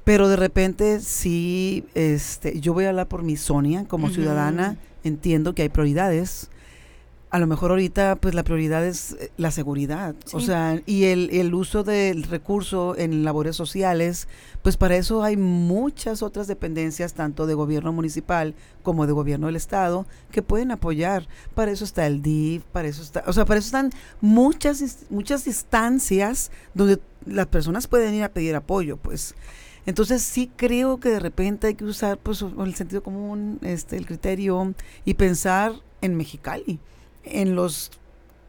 pero 0.04 0.28
de 0.28 0.36
repente 0.36 1.00
sí, 1.00 1.84
este, 1.94 2.60
yo 2.60 2.72
voy 2.72 2.84
a 2.84 2.90
hablar 2.90 3.08
por 3.08 3.22
mi 3.22 3.36
Sonia 3.36 3.84
como 3.86 4.10
ciudadana, 4.10 4.76
entiendo 5.04 5.54
que 5.54 5.62
hay 5.62 5.68
prioridades, 5.68 6.50
a 7.30 7.38
lo 7.38 7.46
mejor 7.46 7.70
ahorita 7.70 8.16
pues 8.16 8.34
la 8.34 8.42
prioridad 8.42 8.86
es 8.86 9.12
eh, 9.12 9.30
la 9.36 9.50
seguridad, 9.50 10.14
o 10.32 10.40
sea, 10.40 10.80
y 10.86 11.04
el, 11.04 11.28
el, 11.30 11.52
uso 11.52 11.84
del 11.84 12.22
recurso 12.22 12.96
en 12.96 13.22
labores 13.22 13.54
sociales, 13.54 14.28
pues 14.62 14.76
para 14.76 14.96
eso 14.96 15.22
hay 15.22 15.36
muchas 15.36 16.22
otras 16.22 16.46
dependencias, 16.46 17.12
tanto 17.12 17.46
de 17.46 17.54
gobierno 17.54 17.92
municipal 17.92 18.54
como 18.82 19.06
de 19.06 19.12
gobierno 19.12 19.46
del 19.46 19.56
estado, 19.56 20.06
que 20.30 20.42
pueden 20.42 20.70
apoyar. 20.70 21.28
Para 21.54 21.70
eso 21.70 21.84
está 21.84 22.06
el 22.06 22.22
DIF, 22.22 22.62
para 22.72 22.88
eso 22.88 23.02
está, 23.02 23.22
o 23.26 23.32
sea, 23.32 23.44
para 23.44 23.58
eso 23.58 23.66
están 23.66 23.90
muchas, 24.22 25.04
muchas 25.10 25.46
instancias 25.46 26.50
donde 26.72 26.98
las 27.26 27.46
personas 27.46 27.88
pueden 27.88 28.14
ir 28.14 28.24
a 28.24 28.30
pedir 28.30 28.56
apoyo, 28.56 28.96
pues. 28.96 29.34
Entonces 29.84 30.22
sí 30.22 30.50
creo 30.56 30.98
que 31.00 31.10
de 31.10 31.20
repente 31.20 31.66
hay 31.66 31.74
que 31.74 31.84
usar 31.84 32.18
pues 32.18 32.42
el 32.42 32.74
sentido 32.74 33.02
común, 33.02 33.58
este, 33.62 33.96
el 33.96 34.06
criterio 34.06 34.74
y 35.04 35.14
pensar 35.14 35.72
en 36.02 36.16
Mexicali 36.16 36.78
en 37.24 37.54
los 37.54 37.90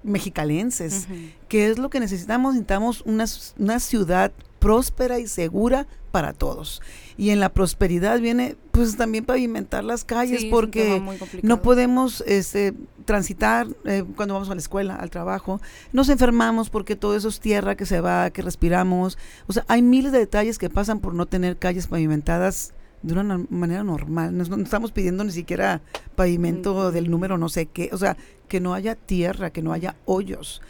mexicalenses, 0.04 1.08
que 1.48 1.70
es 1.70 1.78
lo 1.78 1.90
que 1.90 2.00
necesitamos, 2.00 2.54
necesitamos 2.54 3.02
una, 3.06 3.26
una 3.58 3.80
ciudad 3.80 4.32
próspera 4.60 5.20
y 5.20 5.28
segura 5.28 5.88
para 6.12 6.34
todos. 6.34 6.82
Y 7.18 7.30
en 7.32 7.40
la 7.40 7.50
prosperidad 7.50 8.20
viene 8.20 8.56
pues 8.72 8.98
también 8.98 9.26
pavimentar 9.26 9.84
las 9.84 10.04
calles 10.04 10.46
porque 10.46 11.02
no 11.44 11.62
podemos 11.62 12.22
este, 12.28 12.74
transitar 13.06 13.68
eh, 13.86 14.04
cuando 14.16 14.36
vamos 14.36 14.50
a 14.50 14.56
la 14.56 14.62
escuela, 14.62 14.96
al 14.96 15.10
trabajo. 15.10 15.62
Nos 15.92 16.10
enfermamos 16.10 16.70
porque 16.70 16.96
todo 16.96 17.16
eso 17.16 17.28
es 17.28 17.40
tierra 17.40 17.76
que 17.76 17.86
se 17.86 18.02
va, 18.02 18.30
que 18.30 18.42
respiramos. 18.42 19.18
O 19.48 19.54
sea, 19.54 19.66
hay 19.68 19.82
miles 19.82 20.12
de 20.12 20.20
detalles 20.20 20.58
que 20.58 20.70
pasan 20.70 21.00
por 21.00 21.14
no 21.14 21.26
tener 21.26 21.58
calles 21.58 21.88
pavimentadas 21.88 22.74
de 23.02 23.14
una 23.14 23.46
manera 23.50 23.84
normal. 23.84 24.36
No, 24.36 24.44
estamos 24.44 24.92
pidiendo 24.92 25.24
ni 25.24 25.32
siquiera 25.32 25.82
pavimento 26.16 26.92
del 26.92 27.10
número 27.10 27.38
no 27.38 27.50
sé 27.50 27.68
qué. 27.68 27.90
O 27.94 27.98
sea, 27.98 28.18
que 28.48 28.60
no 28.60 28.74
haya 28.74 28.96
tierra, 28.96 29.52
que 29.52 29.62
no 29.62 29.74
haya 29.74 29.96
hoyos. 30.06 30.62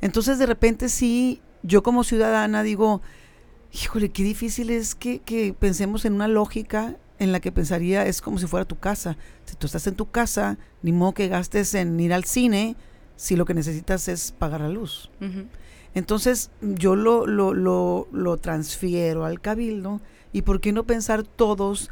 Entonces, 0.00 0.38
de 0.38 0.46
repente 0.46 0.88
sí, 0.88 1.40
yo 1.62 1.82
como 1.82 2.04
ciudadana 2.04 2.62
digo, 2.62 3.00
híjole, 3.72 4.10
qué 4.10 4.22
difícil 4.22 4.70
es 4.70 4.94
que, 4.94 5.20
que 5.20 5.54
pensemos 5.58 6.04
en 6.04 6.14
una 6.14 6.28
lógica 6.28 6.96
en 7.18 7.32
la 7.32 7.40
que 7.40 7.52
pensaría 7.52 8.06
es 8.06 8.20
como 8.20 8.38
si 8.38 8.46
fuera 8.46 8.64
tu 8.64 8.78
casa. 8.78 9.16
Si 9.44 9.56
tú 9.56 9.66
estás 9.66 9.86
en 9.86 9.94
tu 9.94 10.10
casa, 10.10 10.58
ni 10.82 10.92
modo 10.92 11.14
que 11.14 11.28
gastes 11.28 11.74
en 11.74 11.98
ir 11.98 12.12
al 12.12 12.24
cine 12.24 12.76
si 13.16 13.34
lo 13.34 13.44
que 13.44 13.54
necesitas 13.54 14.06
es 14.08 14.32
pagar 14.32 14.60
la 14.60 14.68
luz. 14.68 15.10
Entonces 15.94 16.50
yo 16.60 16.94
lo, 16.94 17.26
lo, 17.26 17.52
lo, 17.54 18.06
lo 18.12 18.36
transfiero 18.36 19.24
al 19.24 19.40
cabildo 19.40 20.00
y 20.32 20.42
por 20.42 20.60
qué 20.60 20.72
no 20.72 20.84
pensar 20.84 21.22
todos 21.22 21.90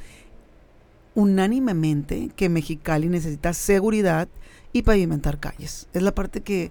unánimemente 1.14 2.30
que 2.36 2.48
Mexicali 2.48 3.08
necesita 3.08 3.54
seguridad 3.54 4.28
y 4.72 4.82
pavimentar 4.82 5.40
calles. 5.40 5.88
Es 5.94 6.02
la 6.02 6.14
parte 6.14 6.42
que 6.42 6.70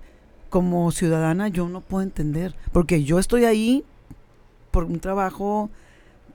como 0.49 0.91
ciudadana 0.91 1.47
yo 1.47 1.67
no 1.67 1.81
puedo 1.81 2.03
entender, 2.03 2.55
porque 2.71 3.03
yo 3.03 3.19
estoy 3.19 3.45
ahí 3.45 3.83
por 4.71 4.83
un 4.83 4.99
trabajo 4.99 5.69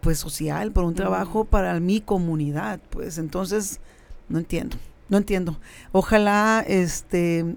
pues 0.00 0.18
social, 0.18 0.72
por 0.72 0.84
un 0.84 0.94
trabajo 0.94 1.44
para 1.44 1.78
mi 1.78 2.00
comunidad, 2.00 2.80
pues 2.90 3.18
entonces 3.18 3.80
no 4.28 4.38
entiendo, 4.38 4.76
no 5.08 5.18
entiendo. 5.18 5.58
Ojalá 5.92 6.64
este 6.66 7.56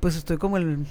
pues 0.00 0.16
estoy 0.16 0.36
como 0.36 0.56
el 0.56 0.84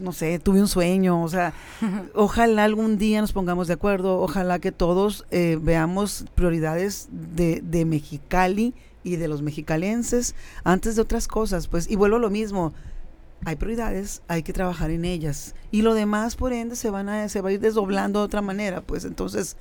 no 0.00 0.12
sé, 0.12 0.38
tuve 0.38 0.60
un 0.60 0.68
sueño, 0.68 1.22
o 1.22 1.28
sea, 1.28 1.52
ojalá 2.14 2.64
algún 2.64 2.98
día 2.98 3.20
nos 3.20 3.32
pongamos 3.32 3.68
de 3.68 3.74
acuerdo, 3.74 4.20
ojalá 4.20 4.58
que 4.58 4.72
todos 4.72 5.24
eh, 5.30 5.58
veamos 5.60 6.24
prioridades 6.34 7.08
de, 7.10 7.60
de 7.62 7.84
Mexicali 7.84 8.74
y 9.04 9.16
de 9.16 9.28
los 9.28 9.42
mexicalenses 9.42 10.34
antes 10.64 10.96
de 10.96 11.02
otras 11.02 11.28
cosas, 11.28 11.68
pues, 11.68 11.90
y 11.90 11.96
vuelvo 11.96 12.16
a 12.16 12.20
lo 12.20 12.30
mismo, 12.30 12.72
hay 13.44 13.56
prioridades, 13.56 14.22
hay 14.28 14.42
que 14.42 14.52
trabajar 14.52 14.90
en 14.90 15.04
ellas, 15.04 15.54
y 15.70 15.82
lo 15.82 15.94
demás, 15.94 16.36
por 16.36 16.52
ende, 16.52 16.76
se, 16.76 16.90
van 16.90 17.08
a, 17.08 17.28
se 17.28 17.40
va 17.40 17.50
a 17.50 17.52
ir 17.52 17.60
desdoblando 17.60 18.20
de 18.20 18.26
otra 18.26 18.42
manera, 18.42 18.80
pues, 18.80 19.04
entonces, 19.04 19.56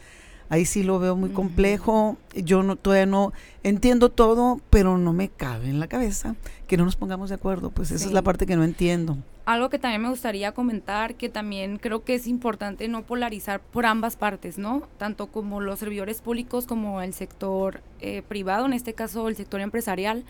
ahí 0.50 0.66
sí 0.66 0.84
lo 0.84 1.00
veo 1.00 1.16
muy 1.16 1.30
complejo, 1.30 2.18
yo 2.36 2.62
no, 2.62 2.76
todavía 2.76 3.06
no 3.06 3.34
entiendo 3.64 4.10
todo, 4.10 4.60
pero 4.70 4.98
no 4.98 5.14
me 5.14 5.30
cabe 5.30 5.70
en 5.70 5.80
la 5.80 5.88
cabeza 5.88 6.36
que 6.68 6.78
no 6.78 6.86
nos 6.86 6.96
pongamos 6.96 7.30
de 7.30 7.36
acuerdo, 7.36 7.72
pues, 7.72 7.92
esa 7.92 8.06
es 8.06 8.14
la 8.14 8.22
parte 8.22 8.46
que 8.46 8.56
no 8.56 8.64
entiendo 8.64 9.18
algo 9.46 9.70
que 9.70 9.80
también 9.80 10.02
me 10.02 10.10
gustaría 10.10 10.54
comentar, 10.54 11.16
que 11.16 11.30
también 11.30 11.78
creo 11.78 12.04
que 12.04 12.16
es 12.16 12.28
importante 12.28 12.88
no 12.88 13.04
polarizar 13.04 13.60
por 13.62 13.86
ambas 13.86 14.16
partes, 14.16 14.58
¿no? 14.58 14.88
Tanto 14.98 15.28
como 15.28 15.62
los 15.62 15.80
servidores 15.80 16.22
públicos 16.22 16.68
como 16.68 17.02
el 17.02 17.14
sector 17.14 17.82
eh, 18.00 18.22
privado, 18.28 18.66
en 18.66 18.74
este 18.74 18.94
caso 18.94 19.28
el 19.28 19.36
sector 19.36 19.62
empresarial. 19.62 20.24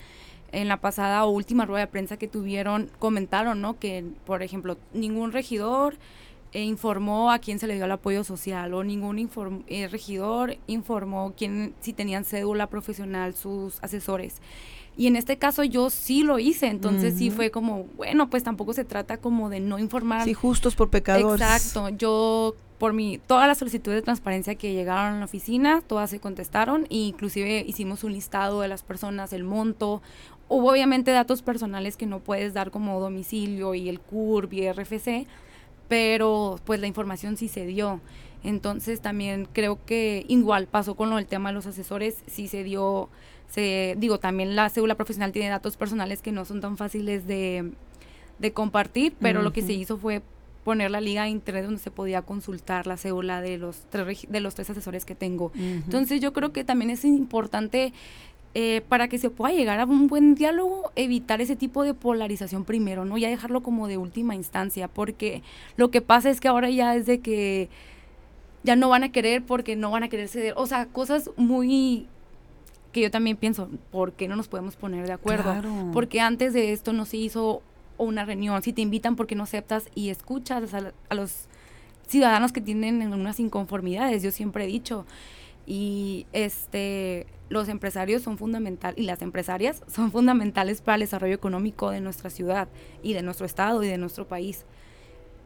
En 0.53 0.67
la 0.67 0.77
pasada 0.77 1.23
o 1.23 1.29
última 1.29 1.65
rueda 1.65 1.85
de 1.85 1.91
prensa 1.91 2.17
que 2.17 2.27
tuvieron, 2.27 2.91
comentaron, 2.99 3.61
¿no? 3.61 3.79
Que, 3.79 4.03
por 4.25 4.43
ejemplo, 4.43 4.77
ningún 4.93 5.31
regidor 5.31 5.95
eh, 6.53 6.63
informó 6.63 7.31
a 7.31 7.39
quién 7.39 7.59
se 7.59 7.67
le 7.67 7.75
dio 7.75 7.85
el 7.85 7.91
apoyo 7.91 8.25
social 8.25 8.73
o 8.73 8.83
ningún 8.83 9.17
eh, 9.67 9.87
regidor 9.87 10.57
informó 10.67 11.33
quién, 11.37 11.73
si 11.79 11.93
tenían 11.93 12.25
cédula 12.25 12.67
profesional 12.67 13.33
sus 13.33 13.81
asesores. 13.81 14.41
Y 15.01 15.07
en 15.07 15.15
este 15.15 15.37
caso 15.37 15.63
yo 15.63 15.89
sí 15.89 16.21
lo 16.21 16.37
hice, 16.37 16.67
entonces 16.67 17.17
sí 17.17 17.31
fue 17.31 17.49
como, 17.49 17.85
bueno, 17.97 18.29
pues 18.29 18.43
tampoco 18.43 18.71
se 18.71 18.85
trata 18.85 19.17
como 19.17 19.49
de 19.49 19.59
no 19.59 19.79
informar. 19.79 20.25
Sí, 20.25 20.35
justos 20.35 20.75
por 20.75 20.91
pecadores. 20.91 21.41
Exacto, 21.41 21.89
yo 21.89 22.53
por 22.77 22.93
mi, 22.93 23.17
todas 23.17 23.47
las 23.47 23.57
solicitudes 23.57 23.95
de 23.95 24.01
transparencia 24.03 24.53
que 24.53 24.73
llegaron 24.73 25.15
a 25.15 25.17
la 25.17 25.25
oficina, 25.25 25.81
todas 25.81 26.11
se 26.11 26.19
contestaron 26.19 26.83
e 26.91 26.97
inclusive 26.97 27.65
hicimos 27.67 28.03
un 28.03 28.13
listado 28.13 28.61
de 28.61 28.67
las 28.67 28.83
personas, 28.83 29.33
el 29.33 29.43
monto. 29.43 30.03
Hubo 30.47 30.69
obviamente 30.69 31.09
datos 31.09 31.41
personales 31.41 31.97
que 31.97 32.05
no 32.05 32.19
puedes 32.19 32.53
dar 32.53 32.69
como 32.69 32.99
domicilio 32.99 33.73
y 33.73 33.89
el 33.89 33.99
CURB 33.99 34.53
y 34.53 34.71
RFC, 34.71 35.25
pero 35.87 36.59
pues 36.63 36.79
la 36.79 36.85
información 36.85 37.37
sí 37.37 37.47
se 37.47 37.65
dio. 37.65 38.01
Entonces 38.43 39.01
también 39.01 39.47
creo 39.51 39.83
que 39.83 40.25
igual 40.27 40.67
pasó 40.67 40.93
con 40.93 41.09
lo 41.09 41.15
del 41.15 41.25
tema 41.25 41.49
de 41.49 41.55
los 41.55 41.65
asesores, 41.65 42.17
sí 42.27 42.47
se 42.47 42.63
dio 42.63 43.09
se, 43.51 43.95
digo, 43.97 44.17
también 44.17 44.55
la 44.55 44.69
cédula 44.69 44.95
profesional 44.95 45.33
tiene 45.33 45.49
datos 45.49 45.75
personales 45.75 46.21
que 46.21 46.31
no 46.31 46.45
son 46.45 46.61
tan 46.61 46.77
fáciles 46.77 47.27
de, 47.27 47.71
compartir, 48.53 49.13
pero 49.19 49.41
lo 49.43 49.53
que 49.53 49.61
se 49.61 49.73
hizo 49.73 49.97
fue 49.97 50.21
poner 50.63 50.89
la 50.89 51.01
liga 51.01 51.23
de 51.23 51.29
internet 51.29 51.65
donde 51.65 51.81
se 51.81 51.91
podía 51.91 52.21
consultar 52.21 52.87
la 52.87 52.95
cédula 52.95 53.41
de 53.41 53.57
los 53.57 53.83
tres, 53.89 54.25
de 54.29 54.39
los 54.39 54.55
tres 54.55 54.69
asesores 54.69 55.03
que 55.03 55.15
tengo. 55.15 55.51
Entonces 55.55 56.21
yo 56.21 56.31
creo 56.31 56.53
que 56.53 56.63
también 56.63 56.91
es 56.91 57.03
importante 57.03 57.93
eh, 58.53 58.81
para 58.87 59.09
que 59.09 59.17
se 59.17 59.29
pueda 59.29 59.53
llegar 59.53 59.79
a 59.81 59.85
un 59.85 60.07
buen 60.07 60.33
diálogo, 60.33 60.91
evitar 60.95 61.41
ese 61.41 61.57
tipo 61.57 61.83
de 61.83 61.93
polarización 61.93 62.63
primero, 62.63 63.03
¿no? 63.03 63.17
Ya 63.17 63.29
dejarlo 63.29 63.61
como 63.61 63.87
de 63.87 63.97
última 63.97 64.33
instancia, 64.33 64.87
porque 64.87 65.43
lo 65.75 65.91
que 65.91 66.01
pasa 66.01 66.29
es 66.29 66.39
que 66.39 66.47
ahora 66.47 66.69
ya 66.69 66.95
es 66.95 67.05
de 67.05 67.19
que 67.19 67.69
ya 68.63 68.77
no 68.77 68.87
van 68.87 69.03
a 69.03 69.11
querer 69.11 69.43
porque 69.43 69.75
no 69.75 69.91
van 69.91 70.03
a 70.03 70.09
querer 70.09 70.29
ceder, 70.29 70.53
o 70.55 70.65
sea, 70.67 70.85
cosas 70.85 71.31
muy 71.35 72.07
que 72.91 73.01
yo 73.01 73.11
también 73.11 73.37
pienso, 73.37 73.69
¿por 73.91 74.13
qué 74.13 74.27
no 74.27 74.35
nos 74.35 74.47
podemos 74.47 74.75
poner 74.75 75.07
de 75.07 75.13
acuerdo? 75.13 75.55
Porque 75.93 76.19
antes 76.19 76.53
de 76.53 76.73
esto 76.73 76.93
no 76.93 77.05
se 77.05 77.17
hizo 77.17 77.61
una 77.97 78.25
reunión. 78.25 78.61
Si 78.61 78.73
te 78.73 78.81
invitan, 78.81 79.15
porque 79.15 79.35
no 79.35 79.43
aceptas 79.43 79.89
y 79.95 80.09
escuchas 80.09 80.73
a, 80.73 81.13
los 81.13 81.47
ciudadanos 82.07 82.51
que 82.51 82.61
tienen 82.61 83.13
unas 83.13 83.39
inconformidades? 83.39 84.23
Yo 84.23 84.31
siempre 84.31 84.65
he 84.65 84.67
dicho. 84.67 85.05
Y 85.65 86.25
este 86.33 87.27
los 87.49 87.67
empresarios 87.67 88.23
son 88.23 88.37
fundamentales 88.37 88.97
y 88.97 89.03
las 89.03 89.21
empresarias 89.21 89.83
son 89.87 90.11
fundamentales 90.11 90.81
para 90.81 90.95
el 90.95 91.01
desarrollo 91.01 91.35
económico 91.35 91.91
de 91.91 91.99
nuestra 91.99 92.29
ciudad 92.29 92.69
y 93.03 93.13
de 93.13 93.21
nuestro 93.21 93.45
estado 93.45 93.83
y 93.83 93.87
de 93.87 93.97
nuestro 93.97 94.27
país. 94.27 94.65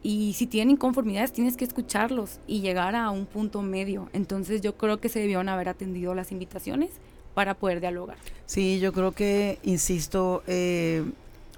Y 0.02 0.34
si 0.34 0.46
tienen 0.46 0.72
inconformidades, 0.72 1.32
tienes 1.32 1.56
que 1.56 1.64
escucharlos 1.64 2.38
y 2.46 2.60
llegar 2.60 2.94
a 2.94 3.10
un 3.10 3.26
punto 3.26 3.60
medio. 3.60 4.08
Entonces 4.12 4.60
yo 4.60 4.76
creo 4.76 5.00
que 5.00 5.08
se 5.08 5.18
debieron 5.18 5.48
haber 5.48 5.68
atendido 5.68 6.14
las 6.14 6.30
invitaciones 6.30 6.92
para 7.36 7.52
poder 7.52 7.80
dialogar. 7.80 8.16
Sí, 8.46 8.80
yo 8.80 8.94
creo 8.94 9.12
que, 9.12 9.58
insisto, 9.62 10.42
eh, 10.46 11.04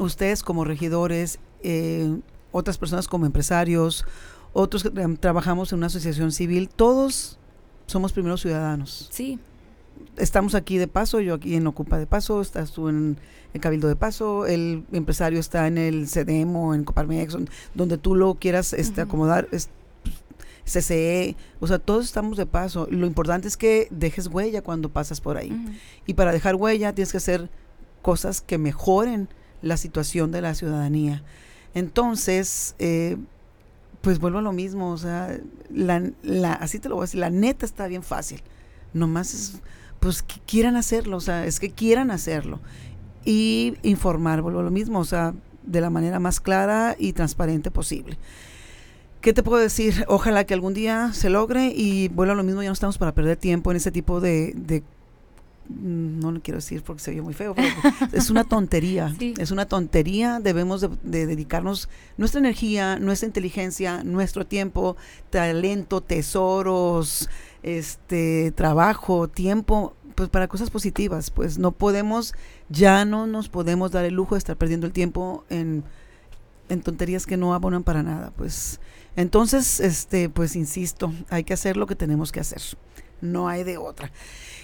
ustedes 0.01 0.43
como 0.43 0.65
regidores, 0.65 1.39
eh, 1.63 2.19
otras 2.51 2.79
personas 2.79 3.07
como 3.07 3.27
empresarios, 3.27 4.05
otros 4.53 4.83
que 4.83 4.91
trabajamos 5.21 5.71
en 5.73 5.79
una 5.79 5.87
asociación 5.87 6.33
civil, 6.33 6.69
todos 6.69 7.39
somos 7.87 8.13
primeros 8.13 8.41
ciudadanos. 8.41 9.09
Sí. 9.13 9.39
Estamos 10.17 10.57
aquí 10.57 10.79
de 10.79 10.89
paso, 10.89 11.21
yo 11.21 11.35
aquí 11.35 11.55
en 11.55 11.65
Ocupa 11.69 11.97
de 11.97 12.09
paso, 12.09 12.41
estás 12.41 12.73
tú 12.73 12.89
en 12.89 13.17
el 13.55 13.61
Cabildo 13.61 13.87
de 13.87 13.95
paso, 13.95 14.47
el 14.47 14.83
empresario 14.91 15.39
está 15.39 15.69
en 15.69 15.79
el 15.79 16.09
CEDEM 16.09 16.57
o 16.57 16.75
en 16.75 16.83
Coparmex, 16.83 17.37
donde 17.77 17.99
tú 17.99 18.17
lo 18.17 18.35
quieras 18.35 18.73
este, 18.73 19.03
acomodar, 19.03 19.47
CCE, 20.69 21.37
o 21.61 21.67
sea, 21.67 21.79
todos 21.79 22.05
estamos 22.05 22.37
de 22.37 22.47
paso. 22.47 22.87
Lo 22.91 23.07
importante 23.07 23.49
es 23.49 23.57
que 23.57 23.89
dejes 23.91 24.27
huella 24.29 24.63
cuando 24.63 24.91
pasas 24.91 25.21
por 25.21 25.37
ahí. 25.37 25.53
Y 26.07 26.15
para 26.15 26.33
dejar 26.33 26.55
huella 26.55 26.95
tienes 26.95 27.13
que 27.13 27.19
hacer 27.19 27.51
cosas 28.03 28.41
que 28.41 28.59
mejoren 28.59 29.29
la 29.63 29.77
situación 29.77 30.31
de 30.31 30.41
la 30.43 30.55
ciudadanía. 30.55 31.23
Entonces, 31.75 32.75
eh, 32.79 33.17
pues 34.01 34.19
vuelvo 34.19 34.39
a 34.39 34.43
lo 34.43 34.53
mismo, 34.53 34.91
o 34.91 34.99
sea, 34.99 35.39
la, 35.71 36.11
la, 36.23 36.53
así 36.55 36.79
te 36.79 36.89
lo 36.89 36.97
voy 36.97 37.03
a 37.03 37.07
decir, 37.07 37.21
la 37.21 37.31
neta 37.31 37.67
está 37.67 37.87
bien 37.87 38.03
fácil. 38.03 38.43
Nomás 38.93 39.35
es, 39.35 39.61
pues 40.01 40.23
que 40.23 40.41
quieran 40.47 40.77
hacerlo, 40.77 41.17
o 41.17 41.21
sea, 41.21 41.45
es 41.47 41.61
que 41.61 41.71
quieran 41.71 42.11
hacerlo. 42.11 42.61
y 43.25 43.77
informar, 43.83 44.41
vuelvo 44.41 44.61
a 44.61 44.63
lo 44.63 44.71
mismo, 44.71 45.01
o 45.01 45.05
sea, 45.05 45.35
de 45.65 45.81
la 45.81 45.91
manera 45.91 46.19
más 46.19 46.41
clara 46.41 46.97
y 46.99 47.13
transparente 47.13 47.71
posible. 47.71 48.17
¿Qué 49.21 49.33
te 49.33 49.43
puedo 49.43 49.61
decir? 49.63 50.05
Ojalá 50.09 50.45
que 50.45 50.55
algún 50.55 50.75
día 50.75 51.13
se 51.13 51.31
logre 51.31 51.73
y 51.75 52.09
vuelvo 52.09 52.33
a 52.33 52.37
lo 52.37 52.43
mismo, 52.45 52.63
ya 52.63 52.69
no 52.69 52.73
estamos 52.75 52.99
para 52.99 53.13
perder 53.13 53.37
tiempo 53.37 53.71
en 53.71 53.77
ese 53.79 53.91
tipo 53.91 54.21
de, 54.21 54.53
de 54.57 54.83
mm, 55.69 56.21
no 56.21 56.31
lo 56.33 56.41
quiero 56.41 56.59
decir 56.59 56.83
porque 56.83 57.03
se 57.03 57.11
oye 57.11 57.23
muy 57.23 57.35
feo, 57.35 57.55
pero 57.55 57.69
es 58.13 58.31
una 58.31 58.45
tontería, 58.45 59.15
Sí. 59.19 59.35
es 59.39 59.51
una 59.51 59.67
tontería, 59.67 60.41
debemos 60.41 60.81
de, 60.81 60.91
de 61.03 61.27
dedicarnos 61.27 61.89
nuestra 62.17 62.39
energía, 62.39 62.99
nuestra 62.99 63.27
inteligencia, 63.27 64.03
nuestro 64.05 64.47
tiempo, 64.47 64.97
talento, 65.31 66.01
tesoros, 66.01 67.29
este 67.63 68.53
trabajo, 68.53 69.27
tiempo, 69.29 69.95
pues 70.15 70.29
para 70.29 70.49
cosas 70.49 70.71
positivas, 70.71 71.31
pues 71.31 71.59
no 71.59 71.73
podemos, 71.73 72.35
ya 72.69 73.05
no 73.05 73.27
nos 73.27 73.49
podemos 73.49 73.91
dar 73.91 74.05
el 74.05 74.15
lujo 74.15 74.35
de 74.37 74.39
estar 74.41 74.57
perdiendo 74.57 74.87
el 74.87 74.93
tiempo 74.93 75.45
en, 75.51 75.85
en 76.69 76.83
tonterías 76.83 77.27
que 77.27 77.37
no 77.37 77.55
abonan 77.55 77.83
para 77.85 78.03
nada, 78.03 78.33
pues 78.37 78.81
entonces, 79.19 79.81
este, 79.81 80.29
pues 80.29 80.55
insisto, 80.55 81.13
hay 81.29 81.43
que 81.43 81.53
hacer 81.53 81.77
lo 81.77 81.89
que 81.89 81.97
tenemos 81.97 82.31
que 82.31 82.39
hacer. 82.39 82.63
No 83.21 83.49
hay 83.49 83.65
de 83.65 83.77
otra. 83.77 84.13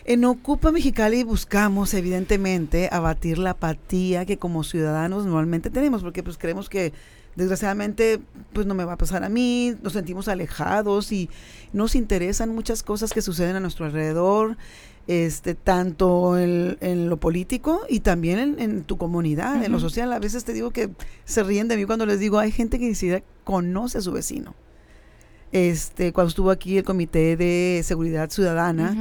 En 0.05 0.25
Ocupa 0.25 0.71
Mexicali 0.71 1.25
buscamos, 1.25 1.93
evidentemente, 1.93 2.89
abatir 2.93 3.39
la 3.39 3.51
apatía 3.51 4.25
que 4.25 4.39
como 4.39 4.63
ciudadanos 4.63 5.27
normalmente 5.27 5.71
tenemos, 5.71 6.05
porque 6.05 6.23
pues 6.23 6.39
creemos 6.39 6.69
que 6.69 6.93
desgraciadamente 7.35 8.21
pues 8.53 8.65
no 8.65 8.75
me 8.75 8.85
va 8.85 8.93
a 8.93 8.97
pasar 8.97 9.25
a 9.25 9.29
mí, 9.29 9.75
nos 9.83 9.95
sentimos 9.95 10.29
alejados 10.29 11.11
y 11.11 11.29
nos 11.73 11.97
interesan 11.97 12.55
muchas 12.55 12.85
cosas 12.85 13.13
que 13.13 13.23
suceden 13.23 13.57
a 13.57 13.61
nuestro 13.61 13.87
alrededor, 13.87 14.57
este, 15.07 15.55
tanto 15.55 16.39
en, 16.39 16.79
en 16.81 17.09
lo 17.09 17.19
político 17.19 17.83
y 17.89 18.01
también 18.01 18.39
en, 18.39 18.61
en 18.61 18.85
tu 18.85 18.97
comunidad, 18.97 19.65
en 19.65 19.73
lo 19.73 19.81
social. 19.81 20.13
A 20.13 20.19
veces 20.19 20.45
te 20.45 20.53
digo 20.53 20.71
que 20.71 20.91
se 21.25 21.43
ríen 21.43 21.69
de 21.69 21.77
mí 21.77 21.85
cuando 21.85 22.07
les 22.07 22.21
digo, 22.21 22.39
hay 22.39 22.51
gente 22.51 22.79
que 22.79 22.87
ni 22.87 22.95
siquiera 22.95 23.23
conoce 23.45 23.99
a 23.99 24.01
su 24.01 24.13
vecino. 24.13 24.55
Este, 25.53 26.13
cuando 26.13 26.29
estuvo 26.31 26.51
aquí 26.51 26.79
el 26.79 26.85
Comité 26.85 27.37
de 27.37 27.83
Seguridad 27.85 28.31
Ciudadana. 28.31 28.97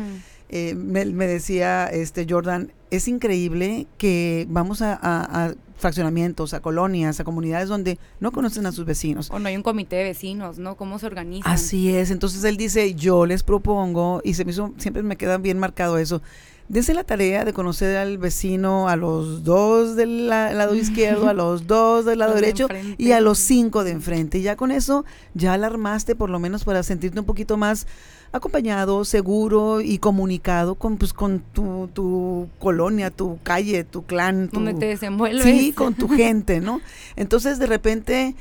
Eh, 0.55 0.75
me, 0.75 1.03
me 1.05 1.25
decía 1.25 1.87
este 1.87 2.27
Jordan, 2.29 2.71
es 2.91 3.07
increíble 3.07 3.87
que 3.97 4.45
vamos 4.49 4.83
a, 4.83 4.93
a- 4.93 5.45
a 5.47 5.53
fraccionamientos, 5.77 6.53
a 6.53 6.61
colonias, 6.61 7.19
a 7.19 7.23
comunidades 7.23 7.67
donde 7.67 7.97
no 8.19 8.31
conocen 8.31 8.65
a 8.67 8.71
sus 8.71 8.85
vecinos. 8.85 9.29
O 9.31 9.39
no 9.39 9.47
hay 9.49 9.55
un 9.57 9.63
comité 9.63 9.95
de 9.97 10.03
vecinos, 10.03 10.57
¿no? 10.59 10.75
¿Cómo 10.75 10.99
se 10.99 11.07
organizan? 11.07 11.51
Así 11.51 11.93
es, 11.95 12.11
entonces 12.11 12.43
él 12.43 12.55
dice, 12.55 12.93
yo 12.93 13.25
les 13.25 13.43
propongo, 13.43 14.21
y 14.23 14.35
se 14.35 14.45
me 14.45 14.51
hizo, 14.51 14.71
siempre 14.77 15.03
me 15.03 15.17
queda 15.17 15.37
bien 15.39 15.57
marcado 15.59 15.97
eso, 15.97 16.21
dense 16.69 16.93
la 16.93 17.03
tarea 17.03 17.43
de 17.43 17.51
conocer 17.51 17.97
al 17.97 18.17
vecino 18.17 18.87
a 18.87 18.95
los 18.95 19.43
dos 19.43 19.95
del 19.97 20.27
la- 20.29 20.53
lado 20.53 20.75
izquierdo, 20.85 21.27
a 21.27 21.33
los 21.33 21.67
dos 21.67 22.05
del 22.05 22.19
lado 22.19 22.33
Los 22.33 22.41
derecho 22.41 22.67
y 22.97 23.11
a 23.11 23.19
los 23.19 23.37
cinco 23.39 23.83
de 23.83 23.91
enfrente. 23.91 24.37
Y 24.37 24.43
ya 24.43 24.55
con 24.55 24.71
eso 24.71 25.03
ya 25.33 25.53
alarmaste 25.53 26.15
por 26.15 26.29
lo 26.29 26.39
menos 26.39 26.63
para 26.63 26.81
sentirte 26.83 27.19
un 27.19 27.25
poquito 27.25 27.57
más 27.57 27.87
acompañado, 28.33 29.05
seguro 29.05 29.79
y 29.79 29.99
comunicado 29.99 30.75
con, 30.75 30.97
pues, 30.97 31.13
con 31.13 31.39
tu, 31.39 31.87
tu 31.93 32.49
colonia, 32.59 33.11
tu 33.11 33.39
calle, 33.43 33.83
tu 33.83 34.03
clan, 34.03 34.49
tu, 34.49 34.55
Donde 34.55 34.73
te 34.73 34.87
desenvuelves. 34.87 35.43
Sí, 35.43 35.71
con 35.71 35.93
tu 35.93 36.07
gente, 36.09 36.59
¿no? 36.59 36.81
Entonces, 37.15 37.59
de 37.59 37.67
repente, 37.67 38.35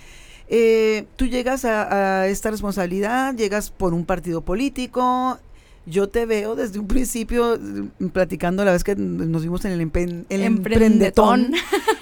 eh, 0.48 1.06
tú 1.16 1.26
llegas 1.26 1.64
a, 1.64 2.22
a 2.22 2.26
esta 2.26 2.50
responsabilidad, 2.50 3.34
llegas 3.36 3.70
por 3.70 3.94
un 3.94 4.04
partido 4.04 4.40
político. 4.40 5.38
Yo 5.84 6.08
te 6.08 6.26
veo 6.26 6.54
desde 6.54 6.78
un 6.78 6.86
principio 6.86 7.58
mm, 7.60 8.06
platicando 8.08 8.64
la 8.64 8.70
vez 8.72 8.84
que 8.84 8.94
nos 8.94 9.42
vimos 9.42 9.64
en 9.64 9.72
el, 9.72 9.80
emprendetón. 10.30 11.52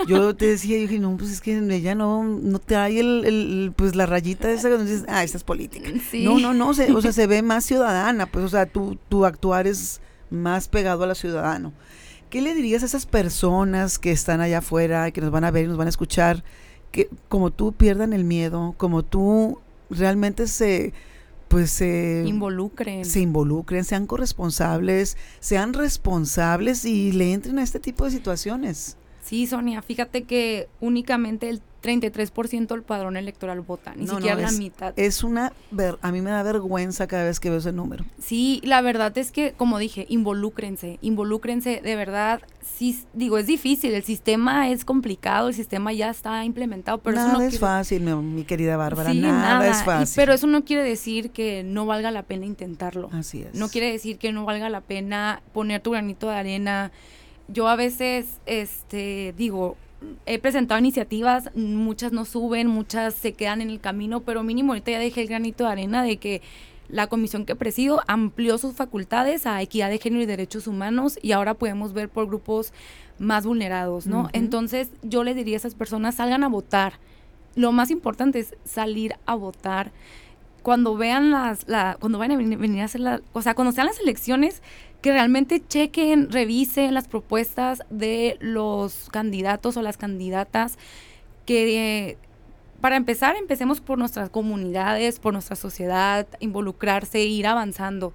Yo 0.07 0.37
te 0.37 0.47
decía, 0.49 0.77
yo 0.77 0.83
dije, 0.83 0.99
no, 0.99 1.17
pues 1.17 1.31
es 1.31 1.41
que 1.41 1.57
ella 1.57 1.95
no, 1.95 2.25
no 2.25 2.59
trae 2.59 3.01
el, 3.01 3.25
el- 3.25 3.73
pues 3.75 3.97
la 3.97 4.05
rayita 4.07 4.51
esa 4.51 4.69
donde 4.69 4.91
dices, 4.93 5.07
ah, 5.09 5.25
esta 5.25 5.39
es 5.39 5.45
política. 5.45 5.89
Sí. 6.11 6.25
No, 6.25 6.39
no, 6.39 6.53
no, 6.53 6.75
se- 6.75 6.93
o 6.93 7.01
sea, 7.01 7.13
se 7.13 7.27
ve 7.27 7.41
más 7.43 7.65
ciudadana, 7.65 8.27
pues, 8.27 8.45
o 8.45 8.49
sea, 8.49 8.67
tu, 8.67 8.99
tu 9.09 9.25
actuar 9.25 9.67
es 9.67 10.01
más 10.31 10.69
pegado 10.69 11.05
a 11.05 11.07
la 11.07 11.15
ciudadano. 11.15 11.73
¿Qué 12.29 12.43
le 12.43 12.55
dirías 12.55 12.83
a 12.83 12.87
esas 12.87 13.07
personas 13.07 13.99
que 13.99 14.13
están 14.13 14.41
allá 14.41 14.59
afuera, 14.59 15.11
que 15.11 15.21
nos 15.21 15.31
van 15.31 15.45
a 15.45 15.51
ver 15.51 15.65
y 15.65 15.69
nos 15.69 15.77
van 15.79 15.87
a 15.89 15.91
escuchar, 15.91 16.45
que 16.93 17.09
como 17.29 17.51
tú 17.51 17.73
pierdan 17.73 18.13
el 18.13 18.25
miedo, 18.25 18.75
como 18.77 19.03
tú 19.03 19.59
realmente 19.91 20.47
se, 20.47 20.93
pues 21.51 21.73
se, 21.73 22.23
Involucren. 22.27 23.05
se 23.05 23.21
involucren, 23.21 23.83
sean 23.85 24.07
corresponsables, 24.07 25.17
sean 25.41 25.75
responsables 25.75 26.85
y 26.85 27.11
le 27.11 27.33
entren 27.33 27.59
a 27.59 27.65
este 27.65 27.81
tipo 27.81 28.05
de 28.05 28.13
situaciones? 28.13 28.97
Sí, 29.21 29.49
Sonia, 29.49 29.83
fíjate 29.83 30.23
que 30.23 30.69
únicamente 30.81 31.51
el 31.51 31.61
33% 31.83 32.69
del 32.69 32.83
padrón 32.83 33.17
electoral 33.17 33.61
vota, 33.61 33.95
ni 33.95 34.05
No, 34.05 34.13
no, 34.13 34.19
siquiera 34.19 34.41
la 34.41 34.49
es- 34.49 34.59
mitad. 34.59 34.93
Es 34.97 35.23
una, 35.25 35.53
ver- 35.71 35.99
a 36.03 36.13
mí 36.13 36.21
me 36.21 36.31
da 36.31 36.43
vergüenza 36.43 37.07
cada 37.07 37.25
vez 37.25 37.41
que 37.41 37.49
veo 37.51 37.59
ese 37.59 37.73
número. 37.73 38.05
Sí, 38.19 38.61
la 38.65 38.81
verdad 38.83 39.17
es 39.19 39.33
que, 39.33 39.53
como 39.53 39.79
dije, 39.79 40.07
involúcrense, 40.09 40.99
involúcrense, 41.03 41.81
de 41.83 41.97
verdad, 41.97 42.41
sí, 42.77 43.03
digo, 43.15 43.39
es 43.39 43.47
difícil, 43.47 43.95
el 43.95 44.03
sistema 44.05 44.71
es 44.71 44.85
complicado, 44.85 45.49
el 45.49 45.55
sistema 45.55 45.93
ya 45.93 46.11
está 46.11 46.45
implementado, 46.45 46.99
pero 46.99 47.17
nada 47.17 47.29
eso 47.31 47.39
no 47.39 47.45
es 47.45 47.51
quiere- 47.51 47.61
fácil, 47.61 48.03
mi, 48.03 48.15
mi 48.15 48.45
querida 48.45 48.77
Bárbara, 48.77 49.13
Sí, 49.13 49.21
nada, 49.21 49.69
es 49.69 49.81
y- 49.81 49.85
fácil. 49.85 50.17
pero 50.17 50.33
eso 50.33 50.47
no 50.47 50.65
quiere 50.65 50.83
decir 50.83 51.31
que 51.31 51.63
no 51.65 51.87
valga 51.87 52.11
la 52.11 52.23
pena 52.23 52.47
intentarlo. 52.47 53.09
Así 53.13 53.43
es. 53.43 53.55
No 53.55 53.69
quiere 53.69 53.91
decir 53.91 54.19
que 54.19 54.33
no 54.33 54.45
valga 54.45 54.69
la 54.69 54.81
pena 54.81 55.43
poner 55.53 55.81
tu 55.81 55.91
granito 55.93 56.29
de 56.29 56.35
arena. 56.37 56.93
Yo 57.49 57.67
a 57.69 57.75
veces, 57.77 58.27
este, 58.47 59.35
digo, 59.37 59.77
he 60.27 60.39
presentado 60.39 60.79
iniciativas, 60.79 61.51
muchas 61.55 62.13
no 62.13 62.25
suben, 62.25 62.69
muchas 62.69 63.15
se 63.15 63.33
quedan 63.33 63.61
en 63.61 63.71
el 63.71 63.81
camino, 63.81 64.21
pero 64.21 64.43
mínimo 64.43 64.73
ahorita 64.73 64.93
ya 64.93 64.99
dejé 64.99 65.23
el 65.23 65.29
granito 65.29 65.65
de 65.65 65.71
arena 65.71 66.03
de 66.03 66.17
que 66.17 66.43
la 66.89 67.07
comisión 67.07 67.47
que 67.47 67.55
presido 67.55 68.03
amplió 68.09 68.59
sus 68.59 68.75
facultades 68.75 69.47
a 69.47 69.63
equidad 69.63 69.91
de 69.91 69.99
género 69.99 70.23
y 70.23 70.27
derechos 70.27 70.67
humanos 70.67 71.19
y 71.23 71.33
ahora 71.33 71.55
podemos 71.55 71.93
ver 71.93 72.09
por 72.09 72.27
grupos 72.27 72.73
más 73.19 73.47
vulnerados, 73.47 74.07
¿no? 74.07 74.29
Entonces 74.33 74.91
yo 75.03 75.23
les 75.23 75.37
diría 75.37 75.57
a 75.57 75.59
esas 75.59 75.75
personas, 75.75 76.17
salgan 76.17 76.43
a 76.43 76.49
votar. 76.49 76.95
Lo 77.55 77.71
más 77.73 77.91
importante 77.91 78.41
es 78.41 78.55
salir 78.65 79.15
a 79.27 79.35
votar 79.35 79.93
cuando 80.63 80.97
vean 80.97 81.31
las, 81.31 81.69
la, 81.69 81.97
cuando 82.01 82.19
vayan 82.19 82.33
a 82.33 82.37
venir, 82.37 82.59
venir 82.59 82.83
a 82.83 82.85
hacer 82.85 83.01
la, 83.01 83.21
o 83.33 83.43
sea, 83.43 83.55
cuando 83.55 83.73
sean 83.73 83.87
las 83.87 84.01
elecciones, 84.01 84.63
que 85.01 85.13
realmente 85.13 85.63
chequen, 85.67 86.31
revisen 86.31 86.95
las 86.95 87.09
propuestas 87.09 87.83
de 87.91 88.37
los 88.41 89.09
candidatos 89.11 89.77
o 89.77 89.83
las 89.83 89.97
candidatas, 89.97 90.79
que 91.47 92.19
para 92.81 92.97
empezar, 92.97 93.37
empecemos 93.37 93.81
por 93.81 93.99
nuestras 93.99 94.31
comunidades, 94.31 95.21
por 95.21 95.35
nuestra 95.35 95.55
sociedad, 95.55 96.27
involucrarse, 96.41 97.21
ir 97.21 97.47
avanzando. 97.47 98.15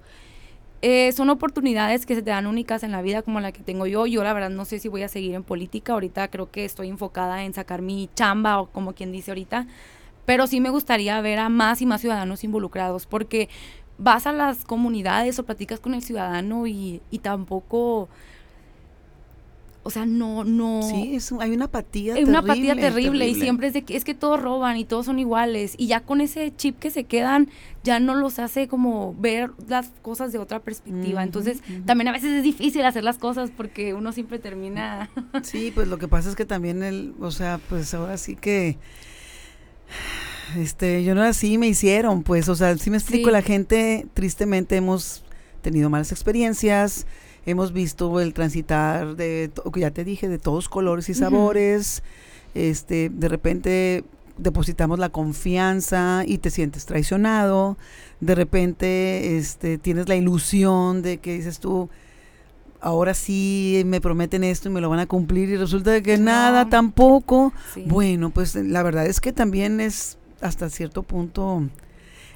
Eh, 0.82 1.12
son 1.12 1.30
oportunidades 1.30 2.04
que 2.04 2.16
se 2.16 2.22
te 2.22 2.30
dan 2.30 2.46
únicas 2.46 2.82
en 2.82 2.90
la 2.90 3.00
vida 3.00 3.22
como 3.22 3.40
la 3.40 3.52
que 3.52 3.62
tengo 3.62 3.86
yo. 3.86 4.06
Yo 4.06 4.24
la 4.24 4.32
verdad 4.32 4.50
no 4.50 4.64
sé 4.64 4.80
si 4.80 4.88
voy 4.88 5.02
a 5.02 5.08
seguir 5.08 5.34
en 5.34 5.44
política. 5.44 5.92
Ahorita 5.92 6.28
creo 6.28 6.50
que 6.50 6.64
estoy 6.64 6.88
enfocada 6.88 7.44
en 7.44 7.54
sacar 7.54 7.80
mi 7.80 8.10
chamba 8.14 8.60
o 8.60 8.66
como 8.66 8.92
quien 8.92 9.12
dice 9.12 9.30
ahorita. 9.30 9.66
Pero 10.24 10.48
sí 10.48 10.60
me 10.60 10.70
gustaría 10.70 11.20
ver 11.20 11.38
a 11.38 11.48
más 11.48 11.80
y 11.80 11.86
más 11.86 12.00
ciudadanos 12.00 12.42
involucrados 12.42 13.06
porque 13.06 13.48
vas 13.98 14.26
a 14.26 14.32
las 14.32 14.64
comunidades 14.64 15.38
o 15.38 15.44
platicas 15.44 15.80
con 15.80 15.94
el 15.94 16.02
ciudadano 16.02 16.66
y, 16.66 17.00
y 17.10 17.18
tampoco, 17.20 18.08
o 19.82 19.90
sea, 19.90 20.04
no, 20.04 20.42
no... 20.44 20.82
Sí, 20.82 21.14
es 21.14 21.30
un- 21.30 21.40
hay 21.40 21.52
una 21.52 21.66
apatía 21.66 22.18
Es 22.18 22.28
una 22.28 22.40
apatía 22.40 22.74
terrible, 22.74 22.82
terrible, 22.90 23.28
y 23.28 23.34
siempre 23.40 23.68
es 23.68 23.72
de 23.72 23.82
que 23.82 23.96
es 23.96 24.04
que 24.04 24.14
todos 24.14 24.42
roban 24.42 24.76
y 24.76 24.84
todos 24.84 25.06
son 25.06 25.18
iguales. 25.20 25.74
Y 25.78 25.86
ya 25.86 26.00
con 26.00 26.20
ese 26.20 26.52
chip 26.56 26.78
que 26.78 26.90
se 26.90 27.04
quedan 27.04 27.48
ya 27.84 28.00
no 28.00 28.14
los 28.16 28.40
hace 28.40 28.66
como 28.66 29.14
ver 29.14 29.52
las 29.68 29.90
cosas 30.02 30.32
de 30.32 30.38
otra 30.38 30.58
perspectiva. 30.58 31.22
Entonces, 31.22 31.62
también 31.86 32.08
a 32.08 32.12
veces 32.12 32.32
es 32.32 32.42
difícil 32.42 32.84
hacer 32.84 33.04
las 33.04 33.18
cosas 33.18 33.50
porque 33.56 33.94
uno 33.94 34.10
siempre 34.12 34.40
termina 34.40 35.08
Sí, 35.44 35.70
pues 35.72 35.86
lo 35.86 35.98
que 35.98 36.08
pasa 36.08 36.28
es 36.30 36.34
que 36.36 36.44
también 36.44 36.82
el, 36.82 37.14
o 37.20 37.30
sea, 37.30 37.60
pues 37.68 37.94
ahora 37.94 38.18
sí 38.18 38.34
que 38.34 38.76
este, 40.56 41.02
yo 41.04 41.14
no 41.14 41.22
así 41.22 41.58
me 41.58 41.66
hicieron, 41.68 42.22
pues, 42.22 42.48
o 42.48 42.54
sea, 42.54 42.76
sí 42.78 42.90
me 42.90 42.96
explico, 42.98 43.28
Sí. 43.28 43.32
la 43.32 43.42
gente 43.42 44.06
tristemente 44.14 44.76
hemos 44.76 45.24
tenido 45.62 45.90
malas 45.90 46.12
experiencias, 46.12 47.06
hemos 47.46 47.72
visto 47.72 48.20
el 48.20 48.32
transitar 48.34 49.16
de, 49.16 49.50
ya 49.76 49.90
te 49.90 50.04
dije, 50.04 50.28
de 50.28 50.38
todos 50.38 50.68
colores 50.68 51.08
y 51.08 51.14
sabores, 51.14 52.02
este, 52.54 53.10
de 53.10 53.28
repente 53.28 54.04
depositamos 54.38 54.98
la 54.98 55.08
confianza 55.08 56.22
y 56.26 56.38
te 56.38 56.50
sientes 56.50 56.86
traicionado, 56.86 57.76
de 58.20 58.34
repente 58.34 59.38
este, 59.38 59.78
tienes 59.78 60.08
la 60.08 60.16
ilusión 60.16 61.02
de 61.02 61.18
que 61.18 61.34
dices 61.34 61.58
tú, 61.58 61.88
ahora 62.80 63.14
sí 63.14 63.82
me 63.86 64.00
prometen 64.00 64.44
esto 64.44 64.68
y 64.68 64.72
me 64.72 64.80
lo 64.80 64.90
van 64.90 64.98
a 65.00 65.06
cumplir 65.06 65.48
y 65.48 65.56
resulta 65.56 66.00
que 66.02 66.18
No. 66.18 66.24
nada 66.26 66.68
tampoco. 66.68 67.52
Sí. 67.74 67.84
Bueno, 67.88 68.30
pues 68.30 68.54
la 68.54 68.82
verdad 68.82 69.06
es 69.06 69.20
que 69.20 69.32
también 69.32 69.80
es 69.80 70.18
hasta 70.40 70.70
cierto 70.70 71.02
punto, 71.02 71.62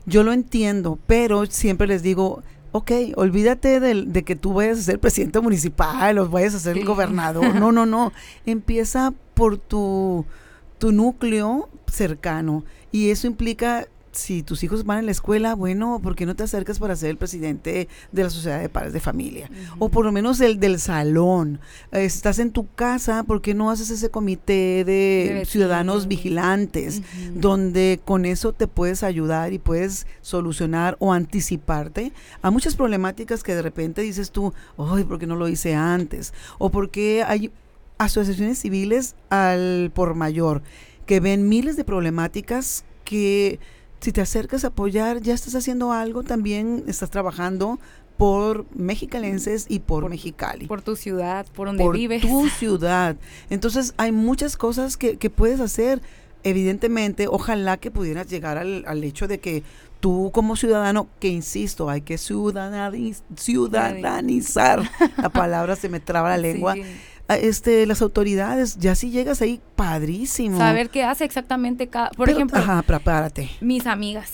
yo 0.07 0.23
lo 0.23 0.33
entiendo, 0.33 0.99
pero 1.07 1.47
siempre 1.47 1.87
les 1.87 2.03
digo, 2.03 2.43
ok, 2.73 2.93
olvídate 3.17 3.81
de, 3.81 4.05
de, 4.05 4.23
que 4.23 4.37
tú 4.37 4.55
vayas 4.55 4.79
a 4.79 4.83
ser 4.83 5.01
presidente 5.01 5.41
municipal 5.41 6.19
o 6.19 6.29
vayas 6.29 6.55
a 6.55 6.61
ser 6.61 6.77
el 6.79 6.85
gobernador. 6.85 7.55
No, 7.55 7.73
no, 7.73 7.87
no. 7.87 8.13
Empieza 8.47 9.13
por 9.35 9.59
tu, 9.59 10.25
tu 10.79 10.93
núcleo 10.93 11.69
cercano. 11.87 12.65
Y 12.93 13.11
eso 13.11 13.27
implica 13.27 13.87
si 14.13 14.43
tus 14.43 14.63
hijos 14.65 14.85
van 14.85 14.99
a 14.99 15.03
la 15.03 15.11
escuela, 15.11 15.55
bueno, 15.55 16.01
¿por 16.03 16.17
qué 16.17 16.27
no 16.27 16.35
te 16.35 16.43
acercas 16.43 16.79
para 16.79 16.97
ser 16.97 17.11
el 17.11 17.17
presidente 17.17 17.89
de 18.11 18.23
la 18.23 18.31
sociedad 18.31 18.61
de 18.61 18.69
padres 18.69 18.93
de 18.93 19.01
familia? 19.01 19.51
O 19.79 19.89
por 19.89 20.05
lo 20.05 20.13
menos 20.13 20.41
el 20.41 20.59
del 20.59 20.81
salón. 20.81 21.61
estás 21.93 22.39
en 22.39 22.51
tu 22.51 22.73
casa, 22.75 23.23
¿por 23.23 23.41
qué 23.41 23.55
no 23.55 23.71
haces 23.71 23.91
ese 23.91 24.11
comité 24.11 24.85
de, 24.85 25.45
ciudadanos 25.47 26.09
vigilantes? 26.09 27.03
Donde 27.35 28.01
con 28.05 28.25
eso 28.25 28.53
te 28.53 28.67
puedes 28.67 29.03
ayudar 29.03 29.53
y 29.53 29.59
puedes 29.59 30.07
solucionar 30.23 30.97
o 30.99 31.13
anticiparte 31.13 32.13
a 32.43 32.51
muchas 32.51 32.77
problemáticas 32.77 33.43
que 33.43 33.55
de 33.55 33.63
repente 33.63 34.03
dices 34.03 34.31
tú, 34.31 34.53
ay, 34.77 35.05
¿por 35.05 35.19
qué 35.19 35.27
no 35.27 35.37
lo 35.37 35.49
hice 35.49 35.75
antes? 35.75 36.35
O 36.59 36.71
porque 36.71 37.23
hay 37.23 37.53
asociaciones 37.99 38.59
civiles 38.59 39.15
al 39.29 39.93
por 39.95 40.15
mayor 40.15 40.63
que 41.07 41.21
ven 41.21 41.49
miles 41.49 41.77
de 41.77 41.85
problemáticas 41.85 42.85
que 43.05 43.59
si 44.01 44.13
te 44.13 44.21
acercas 44.21 44.65
a 44.65 44.69
apoyar, 44.69 45.21
ya 45.21 45.35
estás 45.35 45.55
haciendo 45.55 45.93
algo, 45.93 46.23
también 46.23 46.85
estás 46.87 47.11
trabajando 47.11 47.79
por 48.17 48.67
mexicalenses 48.75 49.67
y 49.69 49.79
por, 49.79 50.09
Mexicali. 50.09 50.67
Por 50.67 50.83
tu 50.83 50.95
ciudad, 50.95 51.47
por 51.55 51.69
donde 51.69 51.89
vives. 51.91 52.23
tu 52.23 52.49
ciudad. 52.59 53.17
Entonces 53.49 53.95
hay 53.97 54.13
muchas 54.13 54.57
cosas 54.57 54.97
que, 54.97 55.17
puedes 55.31 55.61
hacer. 55.61 56.03
Evidentemente, 56.43 57.29
ojalá 57.29 57.77
que 57.77 57.91
pudieras 57.91 58.29
llegar 58.29 58.57
al, 58.57 58.85
al 58.87 59.05
hecho 59.05 59.29
de 59.29 59.41
que 59.41 59.63
tú 60.01 60.31
como 60.33 60.57
ciudadano, 60.57 61.09
que 61.19 61.29
insisto, 61.29 61.91
hay 61.91 62.01
que 62.01 62.19
ciudadanizar, 62.19 64.91
la 65.19 65.29
palabra 65.29 65.77
se 65.77 65.89
me 65.89 66.01
traba 66.01 66.31
la 66.31 66.39
lengua, 66.49 66.75
este, 67.37 67.87
las 67.87 68.03
autoridades, 68.03 68.79
ya 68.79 68.95
si 68.95 69.11
llegas 69.11 69.43
ahí, 69.43 69.61
padrísimo. 69.77 70.59
Saber 70.59 70.91
qué 70.91 71.05
hace 71.05 71.25
exactamente 71.25 71.89
cada, 71.89 72.11
por 72.11 72.29
ejemplo, 72.31 72.59
ajá, 72.59 72.83
prepárate. 72.83 73.51
Mis 73.61 73.87
amigas, 73.87 74.33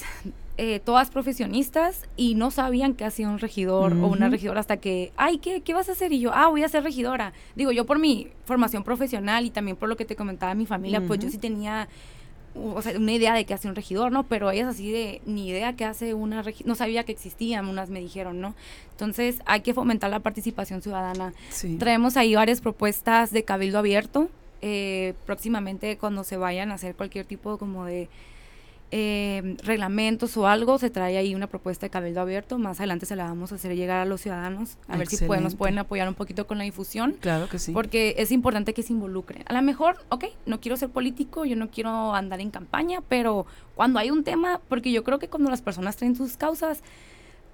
eh, 0.58 0.80
todas 0.80 1.10
profesionistas 1.10 2.02
y 2.16 2.34
no 2.34 2.50
sabían 2.50 2.94
que 2.94 3.04
hacía 3.04 3.28
un 3.28 3.38
regidor 3.38 3.92
o 3.92 4.06
una 4.06 4.30
regidora 4.30 4.60
hasta 4.60 4.78
que, 4.78 5.12
ay, 5.16 5.36
¿qué, 5.36 5.60
¿qué 5.60 5.74
vas 5.74 5.90
a 5.90 5.92
hacer? 5.92 6.12
Y 6.12 6.20
yo, 6.20 6.32
ah, 6.32 6.48
voy 6.48 6.62
a 6.62 6.68
ser 6.68 6.82
regidora. 6.82 7.34
Digo, 7.54 7.72
yo 7.72 7.84
por 7.84 7.98
mi 7.98 8.28
formación 8.46 8.82
profesional 8.82 9.44
y 9.44 9.50
también 9.50 9.76
por 9.76 9.90
lo 9.90 9.96
que 9.96 10.06
te 10.06 10.16
comentaba 10.16 10.54
mi 10.54 10.64
familia, 10.64 11.02
pues 11.06 11.20
yo 11.20 11.28
sí 11.28 11.36
tenía 11.36 11.88
o 12.74 12.82
sea, 12.82 12.96
una 12.96 13.12
idea 13.12 13.34
de 13.34 13.44
qué 13.44 13.54
hace 13.54 13.68
un 13.68 13.74
regidor, 13.74 14.12
¿no? 14.12 14.24
Pero 14.24 14.50
ellas 14.50 14.68
así 14.68 14.90
de 14.90 15.20
ni 15.26 15.48
idea 15.48 15.74
qué 15.74 15.84
hace 15.84 16.14
una 16.14 16.42
regidora, 16.42 16.68
no 16.68 16.74
sabía 16.74 17.04
que 17.04 17.12
existían, 17.12 17.68
unas 17.68 17.90
me 17.90 18.00
dijeron, 18.00 18.40
¿no? 18.40 18.54
Entonces 18.92 19.38
hay 19.46 19.60
que 19.60 19.74
fomentar 19.74 20.10
la 20.10 20.20
participación 20.20 20.82
ciudadana. 20.82 21.32
Traemos 21.78 22.16
ahí 22.16 22.34
varias 22.34 22.60
propuestas 22.60 23.30
de 23.30 23.44
cabildo 23.44 23.78
abierto. 23.78 24.28
Eh, 24.62 25.12
próximamente 25.26 25.98
cuando 25.98 26.24
se 26.24 26.38
vayan 26.38 26.70
a 26.70 26.74
hacer 26.74 26.94
cualquier 26.94 27.26
tipo 27.26 27.58
como 27.58 27.84
de 27.84 28.08
eh, 28.90 29.56
reglamentos 29.62 30.36
o 30.36 30.46
algo, 30.46 30.78
se 30.78 30.90
trae 30.90 31.16
ahí 31.16 31.34
una 31.34 31.48
propuesta 31.48 31.86
de 31.86 31.90
cabildo 31.90 32.20
abierto. 32.20 32.58
Más 32.58 32.78
adelante 32.78 33.06
se 33.06 33.16
la 33.16 33.24
vamos 33.24 33.52
a 33.52 33.56
hacer 33.56 33.74
llegar 33.74 33.98
a 33.98 34.04
los 34.04 34.20
ciudadanos, 34.20 34.78
a 34.88 34.96
ver 34.96 35.08
si 35.08 35.24
pueden, 35.24 35.44
nos 35.44 35.54
pueden 35.54 35.78
apoyar 35.78 36.08
un 36.08 36.14
poquito 36.14 36.46
con 36.46 36.58
la 36.58 36.64
difusión. 36.64 37.16
Claro 37.20 37.48
que 37.48 37.58
sí. 37.58 37.72
Porque 37.72 38.14
es 38.18 38.30
importante 38.30 38.74
que 38.74 38.82
se 38.82 38.92
involucren. 38.92 39.44
A 39.48 39.54
lo 39.54 39.62
mejor, 39.62 39.96
ok, 40.10 40.26
no 40.46 40.60
quiero 40.60 40.76
ser 40.76 40.90
político, 40.90 41.44
yo 41.44 41.56
no 41.56 41.70
quiero 41.70 42.14
andar 42.14 42.40
en 42.40 42.50
campaña, 42.50 43.00
pero 43.08 43.46
cuando 43.74 43.98
hay 43.98 44.10
un 44.10 44.24
tema, 44.24 44.60
porque 44.68 44.92
yo 44.92 45.02
creo 45.04 45.18
que 45.18 45.28
cuando 45.28 45.50
las 45.50 45.62
personas 45.62 45.96
traen 45.96 46.14
sus 46.14 46.36
causas, 46.36 46.82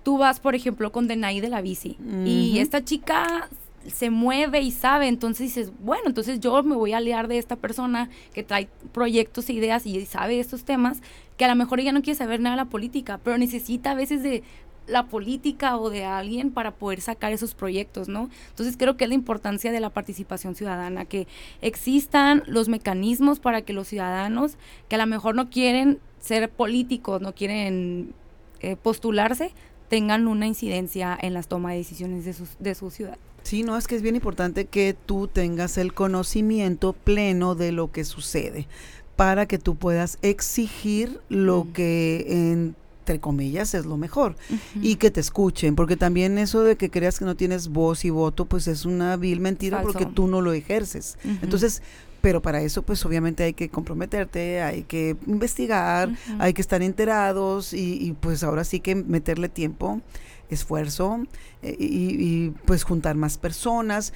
tú 0.02 0.18
vas, 0.18 0.40
por 0.40 0.54
ejemplo, 0.54 0.92
con 0.92 1.08
Denai 1.08 1.40
de 1.40 1.48
la 1.48 1.60
bici 1.60 1.96
y 2.24 2.58
esta 2.58 2.84
chica 2.84 3.48
se 3.86 4.10
mueve 4.10 4.60
y 4.60 4.70
sabe, 4.70 5.08
entonces 5.08 5.54
dices, 5.54 5.72
bueno, 5.80 6.04
entonces 6.06 6.40
yo 6.40 6.62
me 6.62 6.76
voy 6.76 6.92
a 6.92 6.98
aliar 6.98 7.28
de 7.28 7.38
esta 7.38 7.56
persona 7.56 8.10
que 8.34 8.42
trae 8.42 8.68
proyectos 8.92 9.48
e 9.48 9.54
ideas 9.54 9.86
y 9.86 10.04
sabe 10.06 10.40
estos 10.40 10.64
temas, 10.64 11.00
que 11.36 11.44
a 11.44 11.48
lo 11.48 11.56
mejor 11.56 11.80
ella 11.80 11.92
no 11.92 12.02
quiere 12.02 12.16
saber 12.16 12.40
nada 12.40 12.56
de 12.56 12.62
la 12.62 12.70
política, 12.70 13.18
pero 13.22 13.38
necesita 13.38 13.92
a 13.92 13.94
veces 13.94 14.22
de 14.22 14.42
la 14.86 15.06
política 15.06 15.76
o 15.76 15.90
de 15.90 16.04
alguien 16.04 16.50
para 16.50 16.72
poder 16.72 17.00
sacar 17.00 17.32
esos 17.32 17.54
proyectos, 17.54 18.08
¿no? 18.08 18.30
Entonces 18.50 18.76
creo 18.76 18.96
que 18.96 19.04
es 19.04 19.08
la 19.08 19.14
importancia 19.14 19.70
de 19.70 19.80
la 19.80 19.90
participación 19.90 20.54
ciudadana, 20.54 21.04
que 21.04 21.26
existan 21.60 22.42
los 22.46 22.68
mecanismos 22.68 23.38
para 23.38 23.62
que 23.62 23.72
los 23.72 23.88
ciudadanos 23.88 24.56
que 24.88 24.96
a 24.96 24.98
lo 24.98 25.06
mejor 25.06 25.34
no 25.34 25.50
quieren 25.50 26.00
ser 26.20 26.50
políticos, 26.50 27.20
no 27.20 27.34
quieren 27.34 28.12
eh, 28.60 28.76
postularse, 28.76 29.52
tengan 29.88 30.26
una 30.26 30.46
incidencia 30.46 31.16
en 31.20 31.34
las 31.34 31.48
tomas 31.48 31.72
de 31.72 31.78
decisiones 31.78 32.24
de, 32.24 32.34
de 32.58 32.74
su 32.74 32.90
ciudad. 32.90 33.18
Sí, 33.43 33.62
no, 33.62 33.76
es 33.76 33.86
que 33.86 33.97
es 33.97 34.03
bien 34.03 34.16
importante 34.16 34.66
que 34.66 34.97
tú 35.07 35.28
tengas 35.28 35.78
el 35.78 35.95
conocimiento 35.95 36.93
pleno 36.93 37.55
de 37.55 37.72
lo 37.72 37.90
que 37.90 38.05
sucede 38.05 38.66
para 39.16 39.47
que 39.47 39.59
tú 39.59 39.76
puedas 39.76 40.18
exigir 40.22 41.20
lo 41.28 41.68
que 41.72 42.24
entre 42.28 43.20
comillas 43.20 43.74
es 43.74 43.84
lo 43.84 43.97
mejor 43.97 44.36
y 44.80 44.97
que 44.97 45.11
te 45.11 45.20
escuchen, 45.20 45.76
porque 45.76 45.97
también 45.97 46.38
eso 46.38 46.62
de 46.62 46.76
que 46.76 46.90
creas 46.90 47.18
que 47.18 47.24
no 47.24 47.36
tienes 47.36 47.68
voz 47.68 48.05
y 48.05 48.11
voto, 48.11 48.47
pues 48.47 48.68
es 48.68 48.84
una 48.84 49.16
vil 49.16 49.40
mentira 49.40 49.82
porque 49.82 50.07
tú 50.07 50.26
no 50.26 50.40
lo 50.40 50.53
ejerces. 50.53 51.18
Entonces, 51.43 51.82
pero 52.20 52.40
para 52.40 52.62
eso 52.62 52.82
pues 52.82 53.05
obviamente 53.05 53.43
hay 53.43 53.53
que 53.53 53.68
comprometerte, 53.68 54.62
hay 54.62 54.84
que 54.84 55.16
investigar, 55.26 56.11
hay 56.38 56.55
que 56.55 56.62
estar 56.62 56.80
enterados 56.82 57.74
y, 57.74 57.99
y, 58.01 58.12
pues 58.12 58.43
ahora 58.43 58.64
sí 58.64 58.80
que 58.80 58.95
meterle 58.95 59.49
tiempo 59.49 60.01
esfuerzo 60.51 61.20
eh, 61.62 61.76
y, 61.78 62.51
pues 62.64 62.84
juntar 62.84 63.16
más 63.16 63.38
personas. 63.38 64.12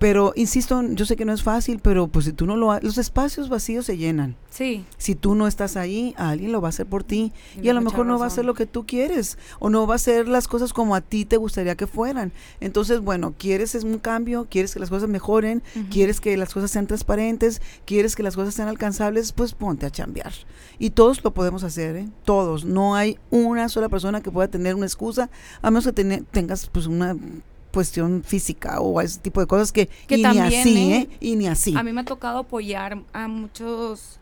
Pero 0.00 0.32
insisto, 0.34 0.82
yo 0.82 1.04
sé 1.04 1.14
que 1.14 1.26
no 1.26 1.34
es 1.34 1.42
fácil, 1.42 1.78
pero 1.78 2.08
pues 2.08 2.24
si 2.24 2.32
tú 2.32 2.46
no 2.46 2.56
lo 2.56 2.80
los 2.80 2.96
espacios 2.96 3.50
vacíos 3.50 3.84
se 3.84 3.98
llenan. 3.98 4.34
Sí. 4.48 4.86
Si 4.96 5.14
tú 5.14 5.34
no 5.34 5.46
estás 5.46 5.76
ahí, 5.76 6.14
alguien 6.16 6.52
lo 6.52 6.62
va 6.62 6.68
a 6.68 6.70
hacer 6.70 6.86
por 6.86 7.04
ti 7.04 7.34
y 7.62 7.68
a 7.68 7.74
lo 7.74 7.82
mejor 7.82 8.06
no 8.06 8.18
va 8.18 8.24
a 8.24 8.30
ser 8.30 8.46
lo 8.46 8.54
que 8.54 8.64
tú 8.64 8.86
quieres 8.86 9.36
o 9.58 9.68
no 9.68 9.86
va 9.86 9.96
a 9.96 9.98
ser 9.98 10.26
las 10.26 10.48
cosas 10.48 10.72
como 10.72 10.94
a 10.94 11.02
ti 11.02 11.26
te 11.26 11.36
gustaría 11.36 11.76
que 11.76 11.86
fueran. 11.86 12.32
Entonces, 12.60 13.00
bueno, 13.00 13.34
quieres 13.36 13.74
es 13.74 13.84
un 13.84 13.98
cambio, 13.98 14.46
quieres 14.50 14.72
que 14.72 14.80
las 14.80 14.88
cosas 14.88 15.10
mejoren, 15.10 15.62
quieres 15.90 16.22
que 16.22 16.34
las 16.38 16.54
cosas 16.54 16.70
sean 16.70 16.86
transparentes, 16.86 17.60
quieres 17.84 18.16
que 18.16 18.22
las 18.22 18.36
cosas 18.36 18.54
sean 18.54 18.68
alcanzables, 18.68 19.32
pues 19.32 19.52
ponte 19.52 19.84
a 19.84 19.90
chambear. 19.90 20.32
Y 20.78 20.90
todos 20.90 21.22
lo 21.22 21.34
podemos 21.34 21.62
hacer, 21.62 21.96
¿eh? 21.96 22.08
Todos. 22.24 22.64
No 22.64 22.94
hay 22.94 23.18
una 23.30 23.68
sola 23.68 23.90
persona 23.90 24.22
que 24.22 24.30
pueda 24.30 24.48
tener 24.48 24.76
una 24.76 24.86
excusa, 24.86 25.28
a 25.60 25.70
menos 25.70 25.84
que 25.84 25.92
tengas 25.92 26.70
pues 26.70 26.86
una 26.86 27.14
cuestión 27.72 28.22
física 28.24 28.80
o 28.80 29.00
ese 29.00 29.20
tipo 29.20 29.40
de 29.40 29.46
cosas 29.46 29.72
que, 29.72 29.88
que 30.06 30.18
y 30.18 30.22
también, 30.22 30.48
ni 30.48 30.56
así, 30.56 30.92
¿eh? 30.92 31.08
Y 31.20 31.36
ni 31.36 31.46
así. 31.46 31.76
A 31.76 31.82
mí 31.82 31.92
me 31.92 32.02
ha 32.02 32.04
tocado 32.04 32.38
apoyar 32.38 33.02
a 33.12 33.28
muchos 33.28 34.20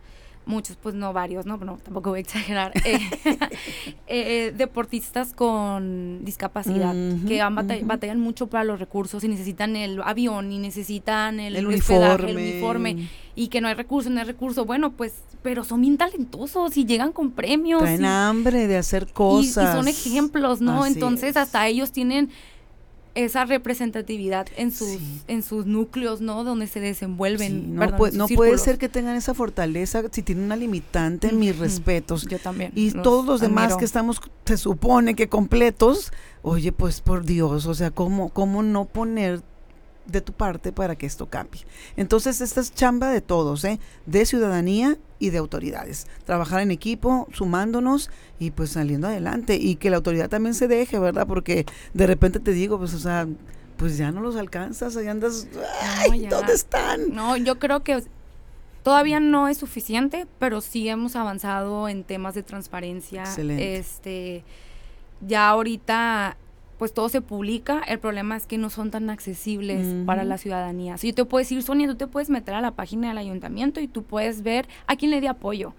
muchos, 0.49 0.77
pues 0.77 0.95
no 0.95 1.13
varios, 1.13 1.47
¿no? 1.47 1.59
No, 1.59 1.77
tampoco 1.77 2.11
voy 2.11 2.19
a 2.19 2.23
exagerar, 2.23 2.73
eh, 2.85 2.99
eh, 4.07 4.55
deportistas 4.57 5.33
con 5.35 6.25
discapacidad, 6.25 6.95
que 7.27 7.43
batallan 7.85 8.19
mucho 8.19 8.49
para 8.49 8.65
los 8.65 8.81
recursos 8.81 9.23
y 9.23 9.29
necesitan 9.29 9.77
el 9.77 10.03
avión 10.03 10.51
y 10.51 10.59
necesitan 10.59 11.39
el, 11.39 11.67
uniforme. 11.67 12.31
el 12.31 12.37
uniforme, 12.37 13.09
y 13.37 13.49
que 13.49 13.61
no 13.61 13.69
hay 13.69 13.75
recursos, 13.75 14.11
no 14.11 14.21
hay 14.21 14.27
recursos, 14.27 14.67
bueno, 14.67 14.93
pues, 14.93 15.15
pero 15.43 15.63
son 15.63 15.83
bien 15.83 15.99
talentosos 15.99 16.77
y 16.77 16.87
llegan 16.87 17.13
con 17.13 17.31
premios. 17.31 17.83
Tienen 17.83 18.07
hambre 18.07 18.67
de 18.67 18.79
hacer 18.79 19.07
cosas. 19.13 19.75
Y, 19.75 19.77
son 19.77 19.87
ejemplos, 19.87 20.61
¿no? 20.61 20.87
Entonces 20.87 21.37
hasta 21.37 21.67
ellos 21.69 21.93
tienen 21.93 22.31
esa 23.25 23.45
representatividad 23.45 24.47
en 24.57 24.71
sus 24.71 24.99
en 25.27 25.43
sus 25.43 25.67
núcleos, 25.67 26.21
¿no? 26.21 26.45
Donde 26.45 26.67
se 26.69 26.81
desenvuelven. 26.81 27.75
no, 27.75 28.29
puede, 28.29 28.59
ser 28.59 28.79
que 28.79 28.89
tengan 28.89 29.17
esa 29.17 29.35
fortaleza 29.35 30.03
si 30.13 30.23
tienen 30.23 30.45
una 30.45 30.57
limitante, 30.57 31.33
mis 31.33 31.59
respetos. 31.59 32.27
Yo 32.27 32.39
también. 32.39 32.73
Y 32.75 32.93
todos 32.93 33.27
los 33.27 33.41
demás 33.41 33.77
que 33.77 33.85
estamos, 33.85 34.21
se 34.45 34.57
supone 34.57 35.15
que 35.15 35.29
completos, 35.29 36.13
oye, 36.43 36.71
pues 36.73 37.01
por 37.01 37.25
Dios, 37.25 37.67
o 37.67 37.75
sea, 37.75 37.91
¿cómo, 37.91 38.29
cómo 38.29 38.63
no 38.63 38.85
poner 38.85 39.43
de 40.09 40.21
tu 40.21 40.33
parte 40.33 40.73
para 40.73 40.97
que 40.97 41.07
esto 41.07 41.27
cambie. 41.27 41.63
Entonces, 41.97 42.41
esta 42.41 42.61
es 42.61 42.75
chamba 42.75 43.11
de 43.11 43.21
todos, 43.21 43.65
¿eh? 43.65 43.79
de 44.07 44.27
ciudadanía 44.27 44.97
y 45.19 45.31
de 45.31 45.39
autoridades. 45.39 46.07
Trabajar 46.25 46.63
en 46.63 46.71
equipo, 46.71 47.29
sumándonos 47.33 48.11
y 48.39 48.51
pues 48.51 48.71
saliendo 48.71 49.07
adelante. 49.07 49.57
Y 49.57 49.77
que 49.77 49.91
la 49.91 49.97
autoridad 49.97 50.29
también 50.29 50.55
se 50.55 50.67
deje, 50.67 50.99
¿verdad? 50.99 51.27
Porque 51.27 51.67
de 51.95 52.07
repente 52.07 52.41
te 52.41 52.53
digo, 52.53 52.79
pues, 52.79 52.95
o 52.95 52.99
sea, 52.99 53.29
pues 53.77 53.97
ya 53.97 54.11
no 54.11 54.21
los 54.21 54.37
alcanzas, 54.37 54.97
ahí 54.97 55.07
andas, 55.07 55.47
¡ay, 55.81 56.27
¿dónde 56.27 56.53
están? 56.53 57.15
No, 57.15 57.37
yo 57.37 57.59
creo 57.61 57.85
que 57.85 58.03
todavía 58.83 59.21
no 59.21 59.47
es 59.47 59.59
suficiente, 59.59 60.27
pero 60.39 60.61
sí 60.61 60.89
hemos 60.89 61.15
avanzado 61.15 61.89
en 61.89 62.03
temas 62.03 62.35
de 62.35 62.43
transparencia. 62.43 63.23
Excelente. 63.23 63.77
Este, 63.77 64.45
ya 65.21 65.49
ahorita 65.51 66.37
pues 66.79 66.93
todo 66.93 67.09
se 67.09 67.21
publica, 67.21 67.83
el 67.89 67.99
problema 67.99 68.37
es 68.37 68.47
que 68.47 68.57
no 68.57 68.71
son 68.71 68.91
tan 68.91 69.11
accesibles 69.11 69.87
para 70.07 70.25
la 70.25 70.39
ciudadanía. 70.39 70.97
Si 70.97 71.09
yo 71.09 71.15
te 71.15 71.25
puedo 71.25 71.41
decir, 71.41 71.63
Sonia, 71.63 71.89
tú 71.89 71.97
te 71.97 72.07
puedes 72.07 72.31
meter 72.31 72.55
a 72.55 72.61
la 72.61 72.71
página 72.71 73.09
del 73.09 73.19
ayuntamiento 73.19 73.81
y 73.81 73.89
tú 73.89 74.05
puedes 74.05 74.43
ver 74.43 74.69
a 74.87 74.97
quién 74.97 75.11
le 75.11 75.21
di 75.21 75.27
apoyo. 75.27 75.75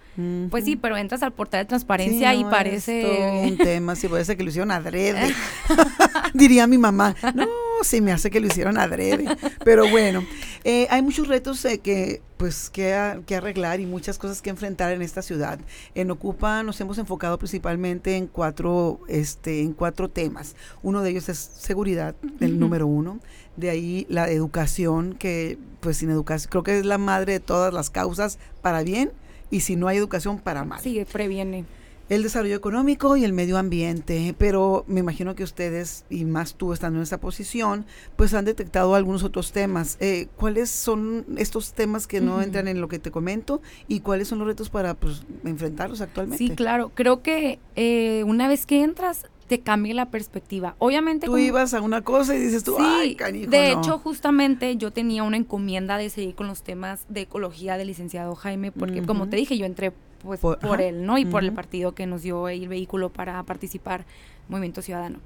Pues 0.50 0.66
sí, 0.66 0.76
pero 0.76 0.98
entras 0.98 1.24
al 1.24 1.32
portal 1.32 1.62
de 1.62 1.66
transparencia 1.66 2.36
y 2.36 2.44
parece... 2.44 3.46
un 3.46 3.58
tema, 3.58 3.96
sí, 3.96 4.10
parece 4.10 4.36
que 4.36 4.44
lo 4.44 4.50
hicieron 4.50 4.72
adrede. 4.72 5.34
Diría 6.34 6.68
mi 6.68 6.78
mamá, 6.78 7.16
no, 7.34 7.48
se 7.82 8.02
me 8.02 8.12
hace 8.12 8.30
que 8.30 8.40
lo 8.40 8.48
hicieron 8.48 8.78
adrede. 8.78 9.26
Pero 9.64 9.90
bueno, 9.90 10.26
eh, 10.64 10.88
hay 10.90 11.02
muchos 11.02 11.28
retos 11.28 11.64
eh, 11.66 11.80
que 11.80 12.22
pues 12.40 12.70
que, 12.70 13.22
que, 13.26 13.36
arreglar 13.36 13.82
y 13.82 13.86
muchas 13.86 14.18
cosas 14.18 14.42
que 14.42 14.50
enfrentar 14.50 14.94
en 14.94 15.02
esta 15.02 15.22
ciudad. 15.22 15.60
En 15.94 16.10
Ocupa 16.10 16.64
nos 16.64 16.80
hemos 16.80 16.98
enfocado 16.98 17.38
principalmente 17.38 18.16
en 18.16 18.28
cuatro, 18.28 19.02
este, 19.10 19.62
en 19.62 19.74
cuatro 19.74 20.10
temas. 20.10 20.56
Uno 20.82 21.02
de 21.02 21.10
ellos 21.10 21.28
es 21.28 21.38
seguridad, 21.38 22.16
el 22.40 22.58
número 22.58 22.88
uno. 22.88 23.20
De 23.58 23.70
ahí 23.70 24.08
la 24.08 24.30
educación, 24.30 25.16
que 25.16 25.58
pues 25.82 25.98
sin 25.98 26.12
educación, 26.12 26.50
creo 26.50 26.64
que 26.64 26.80
es 26.80 26.86
la 26.86 26.98
madre 26.98 27.34
de 27.34 27.40
todas 27.42 27.74
las 27.74 27.90
causas 27.90 28.40
para 28.62 28.84
bien 28.84 29.12
y 29.52 29.60
si 29.60 29.76
no 29.76 29.90
hay 29.90 29.98
educación 29.98 30.40
para 30.40 30.64
mal. 30.64 30.80
Sí, 30.80 31.06
previene 31.12 31.66
el 32.10 32.24
desarrollo 32.24 32.56
económico 32.56 33.16
y 33.16 33.24
el 33.24 33.34
medio 33.34 33.58
ambiente, 33.58 34.34
pero 34.38 34.84
me 34.88 35.00
imagino 35.00 35.36
que 35.36 35.44
ustedes, 35.44 36.06
y 36.10 36.26
más 36.26 36.56
tú 36.56 36.74
estando 36.74 36.98
en 36.98 37.04
esa 37.04 37.20
posición, 37.20 37.86
pues 38.16 38.34
han 38.34 38.46
detectado 38.46 38.96
algunos 38.96 39.24
otros 39.24 39.52
temas. 39.52 39.98
Eh, 40.00 40.28
¿Cuáles 40.36 40.72
son 40.72 41.26
estos 41.38 41.74
temas 41.74 42.08
que 42.08 42.20
no 42.20 42.42
entran 42.42 42.68
en 42.68 42.82
lo 42.82 42.88
que 42.88 43.00
te 43.00 43.12
comento 43.12 43.62
y 43.88 44.00
cuáles 44.00 44.28
son 44.28 44.40
los 44.40 44.48
retos 44.48 44.70
para 44.70 44.96
pues, 44.96 45.24
enfrentarlos 45.46 46.02
actualmente? 46.02 46.44
Sí, 46.44 46.56
claro, 46.56 46.92
creo 46.96 47.22
que 47.22 47.60
eh, 47.76 48.24
una 48.26 48.48
vez 48.48 48.66
que 48.66 48.84
entras, 48.84 49.26
te 49.50 49.62
cambia 49.62 49.96
la 49.96 50.12
perspectiva. 50.12 50.76
Obviamente. 50.78 51.26
Tú 51.26 51.38
ibas 51.38 51.74
a 51.74 51.82
una 51.82 52.04
cosa 52.04 52.36
y 52.36 52.40
dices 52.40 52.64
tú, 52.64 52.78
ay, 52.80 53.16
canijo. 53.16 53.50
De 53.50 53.72
hecho, 53.72 53.98
justamente 53.98 54.78
yo 54.78 54.92
tenía 54.92 55.24
una 55.24 55.38
encomienda 55.38 55.98
de 55.98 56.10
seguir 56.10 56.36
con 56.36 56.48
los 56.48 56.62
temas 56.62 57.06
de 57.10 57.22
ecología 57.22 57.76
del 57.76 57.88
licenciado 57.88 58.36
Jaime, 58.36 58.72
porque 58.72 59.02
como 59.04 59.28
te 59.28 59.38
dije, 59.38 59.58
yo 59.58 59.66
entré 59.66 59.92
pues 60.22 60.40
por, 60.40 60.82
él, 60.82 61.06
¿no? 61.06 61.18
Y 61.18 61.26
por 61.26 61.44
el 61.44 61.54
partido 61.54 61.94
que 61.94 62.06
nos 62.06 62.22
dio 62.22 62.48
el 62.50 62.68
vehículo 62.68 63.10
para 63.10 63.42
participar, 63.44 64.06
Movimiento 64.48 64.82
Ciudadano. 64.82 65.20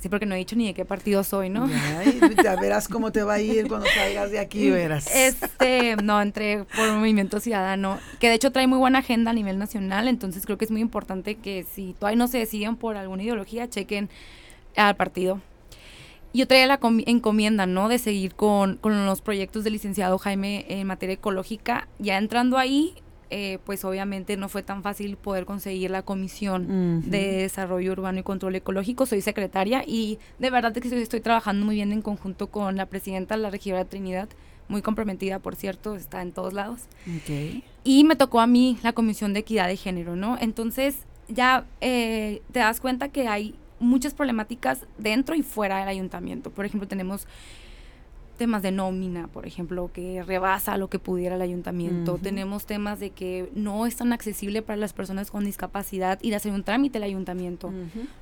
Sí, 0.00 0.10
porque 0.10 0.26
no 0.26 0.34
he 0.34 0.38
dicho 0.38 0.56
ni 0.56 0.66
de 0.66 0.74
qué 0.74 0.84
partido 0.84 1.24
soy, 1.24 1.48
¿no? 1.48 1.68
Ay, 1.98 2.20
ya 2.42 2.56
verás 2.56 2.86
cómo 2.86 3.12
te 3.12 3.22
va 3.22 3.34
a 3.34 3.40
ir 3.40 3.66
cuando 3.66 3.86
salgas 3.88 4.30
de 4.30 4.38
aquí, 4.38 4.70
verás. 4.70 5.08
Este, 5.14 5.96
no, 5.96 6.20
entré 6.20 6.64
por 6.76 6.92
Movimiento 6.92 7.40
Ciudadano, 7.40 7.98
que 8.20 8.28
de 8.28 8.34
hecho 8.34 8.52
trae 8.52 8.66
muy 8.66 8.78
buena 8.78 8.98
agenda 8.98 9.30
a 9.30 9.34
nivel 9.34 9.58
nacional, 9.58 10.06
entonces 10.08 10.44
creo 10.44 10.58
que 10.58 10.66
es 10.66 10.70
muy 10.70 10.82
importante 10.82 11.36
que 11.36 11.64
si 11.64 11.94
todavía 11.94 12.18
no 12.18 12.28
se 12.28 12.38
deciden 12.38 12.76
por 12.76 12.96
alguna 12.96 13.22
ideología, 13.22 13.68
chequen 13.70 14.10
al 14.76 14.96
partido. 14.96 15.40
Yo 16.34 16.46
traía 16.46 16.66
la 16.66 16.78
encomienda, 17.06 17.64
¿no? 17.64 17.88
De 17.88 17.98
seguir 17.98 18.34
con, 18.34 18.76
con 18.76 19.06
los 19.06 19.22
proyectos 19.22 19.64
del 19.64 19.72
licenciado 19.72 20.18
Jaime 20.18 20.66
en 20.68 20.86
materia 20.86 21.14
ecológica. 21.14 21.88
Ya 21.98 22.18
entrando 22.18 22.58
ahí, 22.58 22.94
eh, 23.30 23.58
pues 23.64 23.84
obviamente 23.84 24.36
no 24.36 24.48
fue 24.48 24.62
tan 24.62 24.82
fácil 24.82 25.16
poder 25.16 25.44
conseguir 25.44 25.90
la 25.90 26.02
Comisión 26.02 27.02
de 27.08 27.38
Desarrollo 27.38 27.92
Urbano 27.92 28.20
y 28.20 28.22
Control 28.22 28.54
Ecológico. 28.54 29.06
Soy 29.06 29.20
secretaria 29.20 29.82
y 29.86 30.18
de 30.38 30.50
verdad 30.50 30.72
que 30.72 30.88
estoy, 30.88 31.20
trabajando 31.20 31.66
muy 31.66 31.76
bien 31.76 31.92
en 31.92 32.02
conjunto 32.02 32.48
con 32.48 32.76
la 32.76 32.86
presidenta, 32.86 33.36
la 33.36 33.50
regidora 33.50 33.84
Trinidad, 33.84 34.28
muy 34.68 34.82
comprometida, 34.82 35.38
por 35.38 35.56
cierto, 35.56 35.96
está 35.96 36.22
en 36.22 36.32
todos 36.32 36.52
lados. 36.52 36.80
Y 37.84 38.04
me 38.04 38.16
tocó 38.16 38.40
a 38.40 38.46
mí 38.46 38.78
la 38.82 38.92
Comisión 38.92 39.32
de 39.32 39.40
Equidad 39.40 39.68
de 39.68 39.76
Género, 39.76 40.16
¿no? 40.16 40.36
Entonces 40.40 40.98
ya 41.28 41.66
eh, 41.80 42.42
te 42.52 42.60
das 42.60 42.80
cuenta 42.80 43.08
que 43.08 43.28
hay 43.28 43.54
muchas 43.78 44.14
problemáticas 44.14 44.80
dentro 44.98 45.34
y 45.34 45.42
fuera 45.42 45.78
del 45.78 45.88
ayuntamiento. 45.88 46.50
Por 46.50 46.64
ejemplo, 46.64 46.88
tenemos 46.88 47.26
temas 48.36 48.62
de 48.62 48.72
nómina, 48.72 49.28
por 49.28 49.46
ejemplo, 49.46 49.90
que 49.92 50.22
rebasa 50.22 50.76
lo 50.76 50.88
que 50.88 50.98
pudiera 50.98 51.36
el 51.36 51.42
ayuntamiento. 51.42 52.18
Tenemos 52.22 52.66
temas 52.66 53.00
de 53.00 53.10
que 53.10 53.50
no 53.54 53.86
es 53.86 53.96
tan 53.96 54.12
accesible 54.12 54.62
para 54.62 54.76
las 54.76 54.92
personas 54.92 55.30
con 55.30 55.44
discapacidad 55.44 56.18
ir 56.22 56.34
a 56.34 56.36
hacer 56.38 56.52
un 56.52 56.62
trámite 56.62 56.98
el 56.98 57.04
ayuntamiento. 57.04 57.72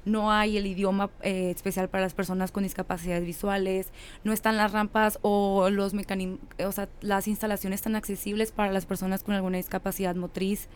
No 0.04 0.32
hay 0.32 0.56
el 0.56 0.66
idioma 0.66 1.10
eh, 1.22 1.50
especial 1.50 1.88
para 1.88 2.02
las 2.04 2.14
personas 2.14 2.52
con 2.52 2.62
discapacidades 2.62 3.24
visuales. 3.24 3.92
No 4.24 4.32
están 4.32 4.56
las 4.56 4.72
rampas 4.72 5.18
o 5.22 5.70
los 5.70 5.94
mecanismos, 5.94 6.40
o 6.64 6.72
sea, 6.72 6.88
las 7.00 7.28
instalaciones 7.28 7.82
tan 7.82 7.96
accesibles 7.96 8.52
para 8.52 8.72
las 8.72 8.86
personas 8.86 9.22
con 9.22 9.34
alguna 9.34 9.58
discapacidad 9.58 10.14
motriz. 10.14 10.68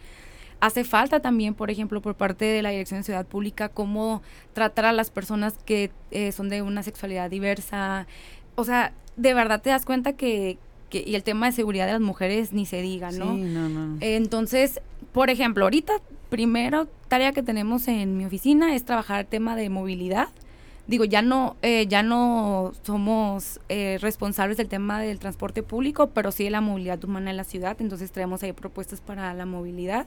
Hace 0.60 0.82
falta 0.82 1.20
también, 1.20 1.54
por 1.54 1.70
ejemplo, 1.70 2.02
por 2.02 2.16
parte 2.16 2.44
de 2.44 2.62
la 2.62 2.70
Dirección 2.70 3.00
de 3.00 3.04
Ciudad 3.04 3.24
Pública, 3.24 3.68
cómo 3.68 4.22
tratar 4.54 4.86
a 4.86 4.92
las 4.92 5.10
personas 5.10 5.54
que 5.64 5.92
eh, 6.10 6.32
son 6.32 6.48
de 6.48 6.62
una 6.62 6.82
sexualidad 6.82 7.30
diversa. 7.30 8.08
O 8.56 8.64
sea, 8.64 8.92
de 9.18 9.34
verdad 9.34 9.60
te 9.60 9.70
das 9.70 9.84
cuenta 9.84 10.14
que, 10.14 10.58
que, 10.88 11.04
y 11.06 11.14
el 11.14 11.22
tema 11.22 11.46
de 11.46 11.52
seguridad 11.52 11.86
de 11.86 11.92
las 11.92 12.00
mujeres 12.00 12.52
ni 12.52 12.64
se 12.64 12.80
diga, 12.80 13.10
¿no? 13.10 13.34
Sí, 13.34 13.42
no, 13.42 13.68
no. 13.68 13.98
Entonces, 14.00 14.80
por 15.12 15.28
ejemplo, 15.28 15.64
ahorita, 15.64 15.94
primero 16.30 16.86
tarea 17.08 17.32
que 17.32 17.42
tenemos 17.42 17.88
en 17.88 18.16
mi 18.16 18.24
oficina 18.24 18.74
es 18.74 18.84
trabajar 18.84 19.20
el 19.20 19.26
tema 19.26 19.56
de 19.56 19.68
movilidad. 19.68 20.28
Digo, 20.86 21.04
ya 21.04 21.20
no, 21.20 21.56
eh, 21.60 21.86
ya 21.86 22.02
no 22.02 22.72
somos 22.82 23.60
eh, 23.68 23.98
responsables 24.00 24.56
del 24.56 24.68
tema 24.68 25.00
del 25.00 25.18
transporte 25.18 25.62
público, 25.62 26.08
pero 26.14 26.32
sí 26.32 26.44
de 26.44 26.50
la 26.50 26.62
movilidad 26.62 27.02
humana 27.04 27.30
en 27.30 27.36
la 27.36 27.44
ciudad. 27.44 27.76
Entonces 27.80 28.10
traemos 28.10 28.42
ahí 28.42 28.52
propuestas 28.52 29.00
para 29.00 29.34
la 29.34 29.44
movilidad. 29.44 30.06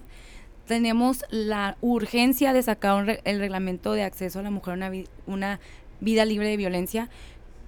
Tenemos 0.66 1.24
la 1.30 1.78
urgencia 1.82 2.53
de 2.53 2.64
sacar 2.64 3.20
el 3.24 3.39
reglamento 3.39 3.93
de 3.93 4.03
acceso 4.03 4.39
a 4.39 4.41
la 4.41 4.49
mujer 4.49 4.74
a 4.74 4.78
una, 4.78 4.91
una 5.28 5.59
vida 5.99 6.26
libre 6.26 6.47
de 6.47 6.57
violencia 6.57 7.09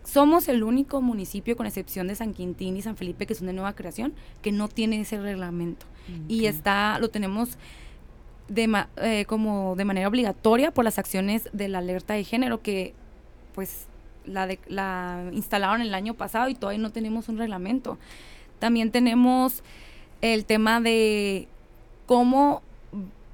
somos 0.04 0.48
el 0.48 0.64
único 0.64 1.02
municipio, 1.02 1.56
con 1.56 1.66
excepción 1.66 2.08
de 2.08 2.16
San 2.16 2.34
Quintín 2.34 2.76
y 2.78 2.82
San 2.82 2.98
Felipe, 2.98 3.26
que 3.26 3.36
son 3.36 3.48
de 3.48 3.54
nueva 3.54 3.74
creación, 3.74 4.14
que 4.42 4.52
no 4.52 4.68
tiene 4.68 5.00
ese 5.00 5.20
reglamento. 5.20 5.86
Y 6.28 6.48
está, 6.48 7.00
lo 7.00 7.10
tenemos 7.10 7.58
de 8.50 8.86
eh, 8.98 9.26
como 9.26 9.76
de 9.78 9.86
manera 9.86 10.08
obligatoria 10.10 10.72
por 10.72 10.84
las 10.84 11.00
acciones 11.00 11.50
de 11.54 11.70
la 11.70 11.78
alerta 11.78 12.14
de 12.14 12.26
género 12.26 12.62
que 12.62 12.94
pues 13.56 13.88
la, 14.26 14.48
de, 14.48 14.60
la 14.68 15.30
instalaron 15.32 15.82
el 15.82 15.94
año 15.94 16.14
pasado 16.14 16.50
y 16.50 16.56
todavía 16.56 16.82
no 16.82 16.92
tenemos 16.92 17.30
un 17.30 17.38
reglamento. 17.38 17.98
También 18.60 18.92
tenemos 18.92 19.64
el 20.22 20.46
tema 20.46 20.82
de 20.82 21.48
cómo 22.06 22.62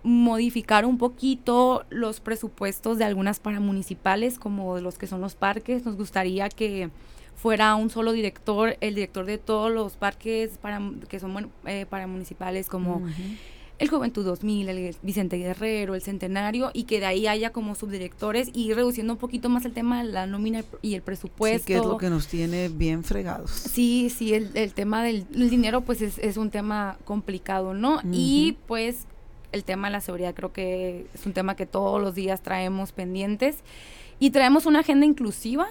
modificar 0.03 0.85
un 0.85 0.97
poquito 0.97 1.85
los 1.89 2.19
presupuestos 2.19 2.97
de 2.97 3.05
algunas 3.05 3.39
paramunicipales, 3.39 4.39
como 4.39 4.79
los 4.79 4.97
que 4.97 5.07
son 5.07 5.21
los 5.21 5.35
parques. 5.35 5.85
Nos 5.85 5.97
gustaría 5.97 6.49
que 6.49 6.89
fuera 7.35 7.75
un 7.75 7.89
solo 7.89 8.11
director, 8.11 8.77
el 8.81 8.95
director 8.95 9.25
de 9.25 9.37
todos 9.37 9.71
los 9.71 9.95
parques 9.95 10.57
para, 10.57 10.81
que 11.07 11.19
son 11.19 11.49
eh, 11.65 11.85
paramunicipales, 11.89 12.67
como 12.67 13.01
el 13.79 13.87
Juventud 13.87 14.25
2000, 14.25 14.69
el 14.69 14.95
Vicente 15.01 15.37
Guerrero, 15.37 15.95
el 15.95 16.01
Centenario, 16.01 16.69
y 16.73 16.83
que 16.83 16.99
de 16.99 17.05
ahí 17.05 17.27
haya 17.27 17.51
como 17.51 17.75
subdirectores 17.75 18.49
y 18.53 18.73
reduciendo 18.73 19.13
un 19.13 19.19
poquito 19.19 19.47
más 19.47 19.63
el 19.63 19.71
tema 19.71 20.03
de 20.03 20.11
la 20.11 20.27
nómina 20.27 20.65
y 20.81 20.95
el 20.95 21.01
presupuesto. 21.01 21.65
Sí, 21.65 21.73
que 21.73 21.79
es 21.79 21.85
lo 21.85 21.97
que 21.97 22.09
nos 22.09 22.27
tiene 22.27 22.67
bien 22.67 23.05
fregados. 23.05 23.51
Sí, 23.51 24.09
sí, 24.09 24.33
el, 24.33 24.51
el 24.53 24.73
tema 24.73 25.01
del 25.01 25.25
dinero 25.31 25.81
pues 25.81 26.01
es, 26.01 26.17
es, 26.17 26.35
un 26.35 26.51
tema 26.51 26.97
complicado, 27.05 27.73
¿no? 27.73 28.01
Y 28.11 28.57
pues 28.67 29.07
el 29.51 29.63
tema 29.63 29.87
de 29.87 29.93
la 29.93 30.01
seguridad 30.01 30.33
creo 30.33 30.51
que 30.51 31.07
es 31.13 31.25
un 31.25 31.33
tema 31.33 31.55
que 31.55 31.65
todos 31.65 32.01
los 32.01 32.15
días 32.15 32.41
traemos 32.41 32.91
pendientes 32.91 33.63
y 34.19 34.31
traemos 34.31 34.65
una 34.65 34.79
agenda 34.79 35.05
inclusiva. 35.05 35.67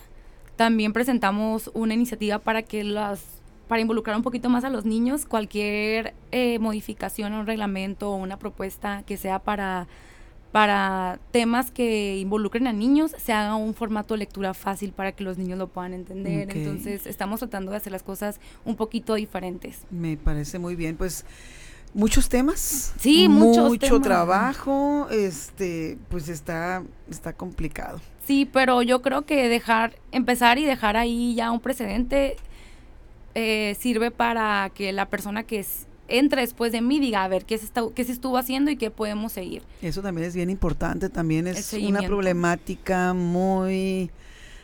También 0.56 0.92
presentamos 0.92 1.70
una 1.74 1.94
iniciativa 1.94 2.38
para 2.38 2.62
que 2.62 2.84
las 2.84 3.38
para 3.68 3.82
involucrar 3.82 4.16
un 4.16 4.22
poquito 4.22 4.48
más 4.48 4.64
a 4.64 4.70
los 4.70 4.86
niños, 4.86 5.26
cualquier 5.26 6.14
eh, 6.32 6.58
modificación 6.58 7.34
a 7.34 7.40
un 7.40 7.46
reglamento 7.46 8.10
o 8.10 8.16
una 8.16 8.38
propuesta 8.38 9.02
que 9.06 9.18
sea 9.18 9.40
para, 9.40 9.86
para 10.52 11.20
temas 11.32 11.70
que 11.70 12.16
involucren 12.16 12.66
a 12.66 12.72
niños, 12.72 13.14
se 13.18 13.34
haga 13.34 13.56
un 13.56 13.74
formato 13.74 14.14
de 14.14 14.18
lectura 14.18 14.54
fácil 14.54 14.92
para 14.92 15.12
que 15.12 15.22
los 15.22 15.36
niños 15.36 15.58
lo 15.58 15.68
puedan 15.68 15.92
entender. 15.92 16.50
Entonces, 16.50 17.06
estamos 17.06 17.40
tratando 17.40 17.70
de 17.72 17.76
hacer 17.76 17.92
las 17.92 18.02
cosas 18.02 18.40
un 18.64 18.74
poquito 18.74 19.14
diferentes. 19.14 19.82
Me 19.90 20.16
parece 20.16 20.58
muy 20.58 20.74
bien. 20.74 20.96
Pues 20.96 21.26
muchos 21.94 22.28
temas. 22.28 22.92
Sí, 22.98 23.28
mucho 23.28 24.00
trabajo, 24.00 25.08
este, 25.10 25.98
pues 26.08 26.28
está 26.28 26.82
está 27.10 27.32
complicado. 27.32 28.00
Sí, 28.26 28.48
pero 28.50 28.82
yo 28.82 29.00
creo 29.00 29.22
que 29.22 29.48
dejar 29.48 29.96
empezar 30.12 30.58
y 30.58 30.64
dejar 30.66 30.96
ahí 30.96 31.34
ya 31.34 31.50
un 31.50 31.60
precedente 31.60 32.36
eh, 33.34 33.76
sirve 33.78 34.10
para 34.10 34.70
que 34.74 34.92
la 34.92 35.06
persona 35.06 35.44
que 35.44 35.64
entre 36.08 36.42
después 36.42 36.72
de 36.72 36.80
mí 36.80 37.00
diga 37.00 37.24
a 37.24 37.28
ver 37.28 37.44
qué 37.44 37.56
se 37.58 37.66
está, 37.66 37.82
qué 37.94 38.04
se 38.04 38.12
estuvo 38.12 38.36
haciendo 38.38 38.70
y 38.70 38.76
qué 38.76 38.90
podemos 38.90 39.32
seguir. 39.32 39.62
Eso 39.82 40.02
también 40.02 40.26
es 40.26 40.34
bien 40.34 40.50
importante, 40.50 41.08
también 41.08 41.46
es 41.46 41.72
una 41.72 42.02
problemática 42.02 43.14
muy 43.14 44.10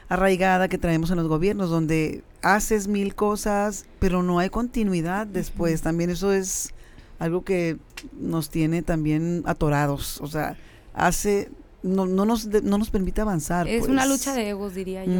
arraigada 0.08 0.68
que 0.68 0.78
traemos 0.78 1.10
en 1.10 1.16
los 1.16 1.28
gobiernos 1.28 1.70
donde 1.70 2.22
haces 2.42 2.88
mil 2.88 3.14
cosas, 3.14 3.86
pero 3.98 4.22
no 4.22 4.38
hay 4.38 4.50
continuidad 4.50 5.26
después. 5.26 5.82
También 5.82 6.10
eso 6.10 6.32
es 6.32 6.74
algo 7.18 7.44
que 7.44 7.78
nos 8.18 8.50
tiene 8.50 8.82
también 8.82 9.42
atorados. 9.46 10.20
O 10.20 10.26
sea, 10.26 10.56
hace 10.94 11.50
no, 11.82 12.06
no, 12.06 12.24
nos, 12.24 12.46
no 12.46 12.78
nos 12.78 12.90
permite 12.90 13.20
avanzar. 13.20 13.68
Es 13.68 13.86
una 13.86 14.02
pues. 14.02 14.18
lucha 14.18 14.34
de 14.34 14.48
egos, 14.48 14.74
diría 14.74 15.04
yo. 15.04 15.12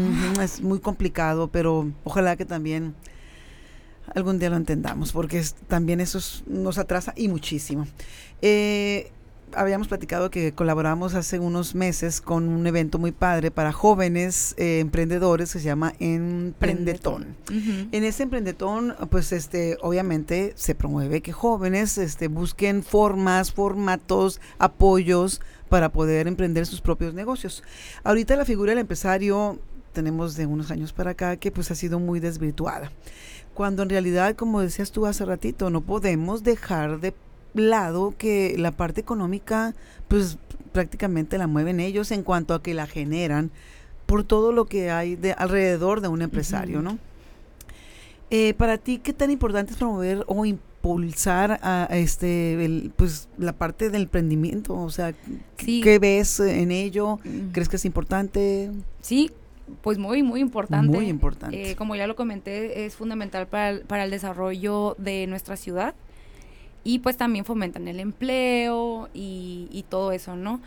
es 0.43 0.63
muy 0.63 0.81
complicado, 0.81 1.49
pero 1.49 1.91
ojalá 2.05 2.37
que 2.37 2.47
también 2.47 2.95
algún 4.15 4.39
día 4.39 4.51
lo 4.51 4.57
entendamos, 4.57 5.13
porque 5.13 5.43
también 5.69 6.01
eso 6.01 6.21
nos 6.47 6.79
atrasa 6.79 7.13
y 7.17 7.29
muchísimo. 7.29 7.87
Eh, 8.43 9.11
habíamos 9.57 9.89
platicado 9.89 10.31
que 10.31 10.53
colaboramos 10.53 11.15
hace 11.15 11.39
unos 11.39 11.75
meses 11.75 12.21
con 12.21 12.49
un 12.49 12.67
evento 12.67 12.99
muy 12.99 13.13
padre 13.13 13.51
para 13.51 13.73
jóvenes 13.73 14.55
eh, 14.57 14.81
emprendedores 14.81 15.53
que 15.53 15.59
se 15.59 15.65
llama 15.65 15.95
Emprendetón. 15.99 17.37
En 17.51 18.05
ese 18.05 18.23
Emprendetón, 18.23 18.95
pues 19.11 19.33
este, 19.33 19.77
obviamente 19.81 20.53
se 20.57 20.75
promueve 20.75 21.21
que 21.21 21.33
jóvenes 21.33 21.99
este, 21.99 22.29
busquen 22.29 22.83
formas, 22.83 23.53
formatos, 23.53 24.41
apoyos 24.59 25.41
para 25.69 25.91
poder 25.91 26.27
emprender 26.27 26.67
sus 26.67 26.81
propios 26.81 27.15
negocios. 27.15 27.63
Ahorita 28.03 28.37
la 28.37 28.45
figura 28.45 28.71
del 28.71 28.81
empresario 28.81 29.59
tenemos 29.93 30.37
de 30.37 30.47
unos 30.47 30.71
años 30.71 30.93
para 30.93 31.13
acá 31.13 31.37
que 31.37 31.51
pues 31.51 31.71
ha 31.71 31.75
sido 31.75 31.99
muy 31.99 32.21
desvirtuada. 32.21 32.93
Cuando 33.55 33.85
en 33.85 33.89
realidad, 33.89 34.35
como 34.35 34.61
decías 34.61 34.91
tú 34.91 35.07
hace 35.07 35.25
ratito, 35.25 35.71
no 35.71 35.81
podemos 35.81 36.43
dejar 36.43 37.01
de 37.01 37.15
lado 37.55 38.15
que 38.17 38.57
la 38.59 38.73
parte 38.73 39.01
económica, 39.01 39.75
pues 40.09 40.39
prácticamente 40.73 41.39
la 41.39 41.47
mueven 41.47 41.81
ellos 41.81 42.11
en 42.11 42.23
cuanto 42.23 42.55
a 42.55 42.63
que 42.63 42.75
la 42.75 42.87
generan 42.87 43.51
por 44.07 44.25
todo 44.25 44.53
lo 44.53 44.67
que 44.67 44.91
hay 44.91 45.17
de 45.17 45.33
alrededor 45.33 46.01
de 46.01 46.09
un 46.09 46.21
empresario, 46.21 46.83
¿no? 46.83 46.99
Eh, 48.31 48.55
para 48.55 48.79
ti, 48.79 48.99
¿qué 48.99 49.13
tan 49.13 49.31
importante 49.31 49.73
es 49.73 49.79
promover 49.79 50.25
o 50.27 50.45
impulsar 50.45 51.61
a, 51.63 51.87
este, 51.91 52.91
pues 52.97 53.29
la 53.39 53.53
parte 53.53 53.91
del 53.91 54.03
emprendimiento? 54.03 54.75
O 54.75 54.91
sea, 54.91 55.15
¿qué 55.57 55.99
ves 55.99 56.41
en 56.41 56.73
ello? 56.73 57.19
¿Crees 57.53 57.69
que 57.69 57.77
es 57.77 57.85
importante? 57.85 58.71
Sí, 59.01 59.31
pues 59.83 59.99
muy, 59.99 60.23
muy 60.23 60.41
importante. 60.41 60.95
Muy 60.95 61.09
importante. 61.09 61.71
Eh, 61.71 61.77
como 61.77 61.95
ya 61.95 62.07
lo 62.07 62.17
comenté, 62.17 62.85
es 62.85 62.97
fundamental 62.97 63.47
para 63.47 63.71
el, 63.71 63.81
para 63.83 64.05
el 64.05 64.11
desarrollo 64.11 64.97
de 64.99 65.27
nuestra 65.27 65.57
ciudad 65.57 65.95
y 66.85 66.99
pues 66.99 67.17
también 67.17 67.45
fomentan 67.45 67.89
el 67.89 67.99
empleo 67.99 69.09
y, 69.15 69.69
y 69.73 69.85
todo 69.85 70.13
eso, 70.13 70.37
¿no? 70.37 70.61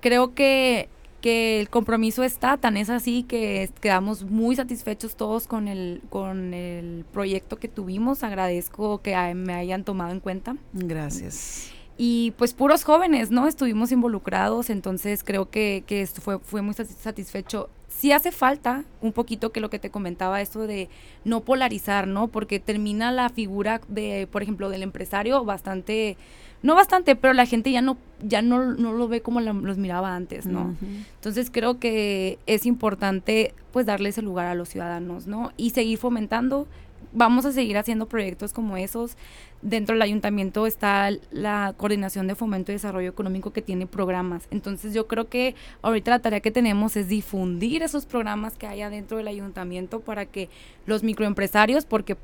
Creo 0.00 0.34
que, 0.34 0.88
que, 1.22 1.60
el 1.60 1.70
compromiso 1.70 2.22
está, 2.22 2.58
tan 2.58 2.76
es 2.76 2.90
así 2.90 3.22
que 3.22 3.70
quedamos 3.80 4.24
muy 4.24 4.54
satisfechos 4.54 5.16
todos 5.16 5.46
con 5.46 5.68
el, 5.68 6.02
con 6.10 6.52
el 6.52 7.04
proyecto 7.12 7.58
que 7.58 7.68
tuvimos. 7.68 8.22
Agradezco 8.22 9.00
que 9.00 9.16
me 9.34 9.54
hayan 9.54 9.84
tomado 9.84 10.12
en 10.12 10.20
cuenta. 10.20 10.56
Gracias. 10.72 11.70
Y 11.96 12.32
pues 12.32 12.52
puros 12.52 12.84
jóvenes, 12.84 13.30
¿no? 13.30 13.46
Estuvimos 13.46 13.92
involucrados, 13.92 14.70
entonces 14.70 15.22
creo 15.24 15.50
que, 15.50 15.84
que 15.86 16.02
esto 16.02 16.20
fue, 16.20 16.38
fue 16.38 16.60
muy 16.62 16.74
satisfecho 16.74 17.68
sí 17.96 18.12
hace 18.12 18.32
falta 18.32 18.84
un 19.00 19.12
poquito 19.12 19.52
que 19.52 19.60
lo 19.60 19.70
que 19.70 19.78
te 19.78 19.90
comentaba, 19.90 20.40
esto 20.40 20.66
de 20.66 20.88
no 21.24 21.40
polarizar, 21.40 22.06
¿no? 22.06 22.28
Porque 22.28 22.58
termina 22.58 23.12
la 23.12 23.28
figura 23.28 23.80
de, 23.88 24.28
por 24.30 24.42
ejemplo, 24.42 24.68
del 24.70 24.82
empresario 24.82 25.44
bastante, 25.44 26.16
no 26.62 26.74
bastante, 26.74 27.14
pero 27.16 27.32
la 27.32 27.46
gente 27.46 27.70
ya 27.70 27.82
no, 27.82 27.96
ya 28.20 28.42
no, 28.42 28.74
no 28.74 28.92
lo 28.92 29.08
ve 29.08 29.20
como 29.20 29.40
los 29.40 29.78
miraba 29.78 30.16
antes, 30.16 30.46
¿no? 30.46 30.74
Entonces 31.14 31.50
creo 31.50 31.78
que 31.78 32.38
es 32.46 32.66
importante 32.66 33.54
pues 33.72 33.86
darle 33.86 34.08
ese 34.08 34.22
lugar 34.22 34.46
a 34.46 34.54
los 34.54 34.68
ciudadanos, 34.68 35.26
¿no? 35.26 35.52
Y 35.56 35.70
seguir 35.70 35.98
fomentando 35.98 36.66
vamos 37.12 37.44
a 37.44 37.52
seguir 37.52 37.78
haciendo 37.78 38.06
proyectos 38.06 38.52
como 38.52 38.76
esos. 38.76 39.16
Dentro 39.60 39.94
del 39.94 40.02
ayuntamiento 40.02 40.66
está 40.66 41.10
la 41.30 41.74
coordinación 41.76 42.26
de 42.26 42.34
fomento 42.34 42.72
y 42.72 42.74
desarrollo 42.74 43.08
económico 43.08 43.52
que 43.52 43.62
tiene 43.62 43.86
programas. 43.86 44.48
Entonces 44.50 44.92
yo 44.92 45.06
creo 45.06 45.28
que 45.28 45.54
ahorita 45.82 46.10
la 46.10 46.18
tarea 46.18 46.40
que 46.40 46.50
tenemos 46.50 46.96
es 46.96 47.08
difundir 47.08 47.82
esos 47.82 48.06
programas 48.06 48.56
que 48.56 48.66
haya 48.66 48.90
dentro 48.90 49.18
del 49.18 49.28
ayuntamiento 49.28 50.00
para 50.00 50.26
que 50.26 50.48
los 50.86 51.02
microempresarios, 51.02 51.84
porque 51.84 52.16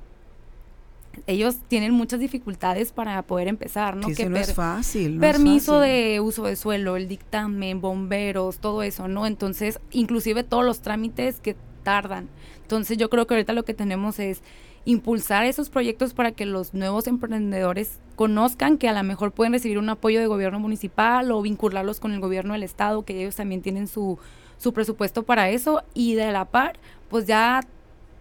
ellos 1.26 1.56
tienen 1.68 1.92
muchas 1.92 2.20
dificultades 2.20 2.92
para 2.92 3.20
poder 3.22 3.48
empezar, 3.48 3.96
¿no? 3.96 4.08
que 4.08 4.28
no 4.28 4.36
es 4.36 4.54
fácil. 4.54 5.18
permiso 5.18 5.80
de 5.80 6.20
uso 6.20 6.44
de 6.44 6.56
suelo, 6.56 6.96
el 6.96 7.08
dictamen, 7.08 7.80
bomberos, 7.80 8.58
todo 8.58 8.82
eso, 8.82 9.08
¿no? 9.08 9.26
Entonces, 9.26 9.80
inclusive 9.90 10.44
todos 10.44 10.64
los 10.64 10.80
trámites 10.80 11.40
que 11.40 11.56
tardan. 11.82 12.28
Entonces, 12.62 12.98
yo 12.98 13.10
creo 13.10 13.26
que 13.26 13.34
ahorita 13.34 13.52
lo 13.52 13.64
que 13.64 13.74
tenemos 13.74 14.18
es 14.18 14.42
impulsar 14.84 15.44
esos 15.44 15.70
proyectos 15.70 16.14
para 16.14 16.32
que 16.32 16.46
los 16.46 16.74
nuevos 16.74 17.06
emprendedores 17.06 17.98
conozcan 18.16 18.78
que 18.78 18.88
a 18.88 18.92
lo 18.92 19.02
mejor 19.02 19.32
pueden 19.32 19.52
recibir 19.52 19.78
un 19.78 19.88
apoyo 19.88 20.20
de 20.20 20.26
gobierno 20.26 20.58
municipal 20.58 21.30
o 21.30 21.42
vincularlos 21.42 22.00
con 22.00 22.12
el 22.12 22.20
gobierno 22.20 22.54
del 22.54 22.62
estado, 22.62 23.04
que 23.04 23.20
ellos 23.20 23.36
también 23.36 23.62
tienen 23.62 23.86
su, 23.86 24.18
su 24.56 24.72
presupuesto 24.72 25.22
para 25.22 25.50
eso 25.50 25.82
y 25.94 26.14
de 26.14 26.32
la 26.32 26.46
par, 26.46 26.78
pues 27.08 27.26
ya 27.26 27.60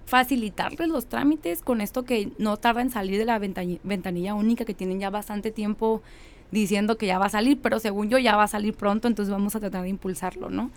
facilitarles 0.06 0.88
los 0.88 1.08
trámites 1.08 1.62
con 1.62 1.82
esto 1.82 2.04
que 2.04 2.32
no 2.38 2.58
tarda 2.58 2.82
en 2.82 2.90
salir 2.90 3.18
de 3.18 3.26
la 3.26 3.40
ventanilla 3.40 4.36
única 4.36 4.64
que 4.64 4.74
tienen 4.74 5.00
ya 5.00 5.10
bastante 5.10 5.52
tiempo 5.52 6.02
diciendo 6.52 6.98
que 6.98 7.08
ya 7.08 7.20
va 7.20 7.26
a 7.26 7.30
salir, 7.30 7.60
pero 7.62 7.80
según 7.80 8.10
yo 8.10 8.18
ya 8.18 8.38
va 8.38 8.44
a 8.44 8.48
salir 8.48 8.74
pronto, 8.74 9.08
entonces 9.08 9.32
vamos 9.32 9.56
a 9.56 9.60
tratar 9.60 9.84
de 9.84 9.90
impulsarlo, 9.90 10.50
¿no? 10.50 10.72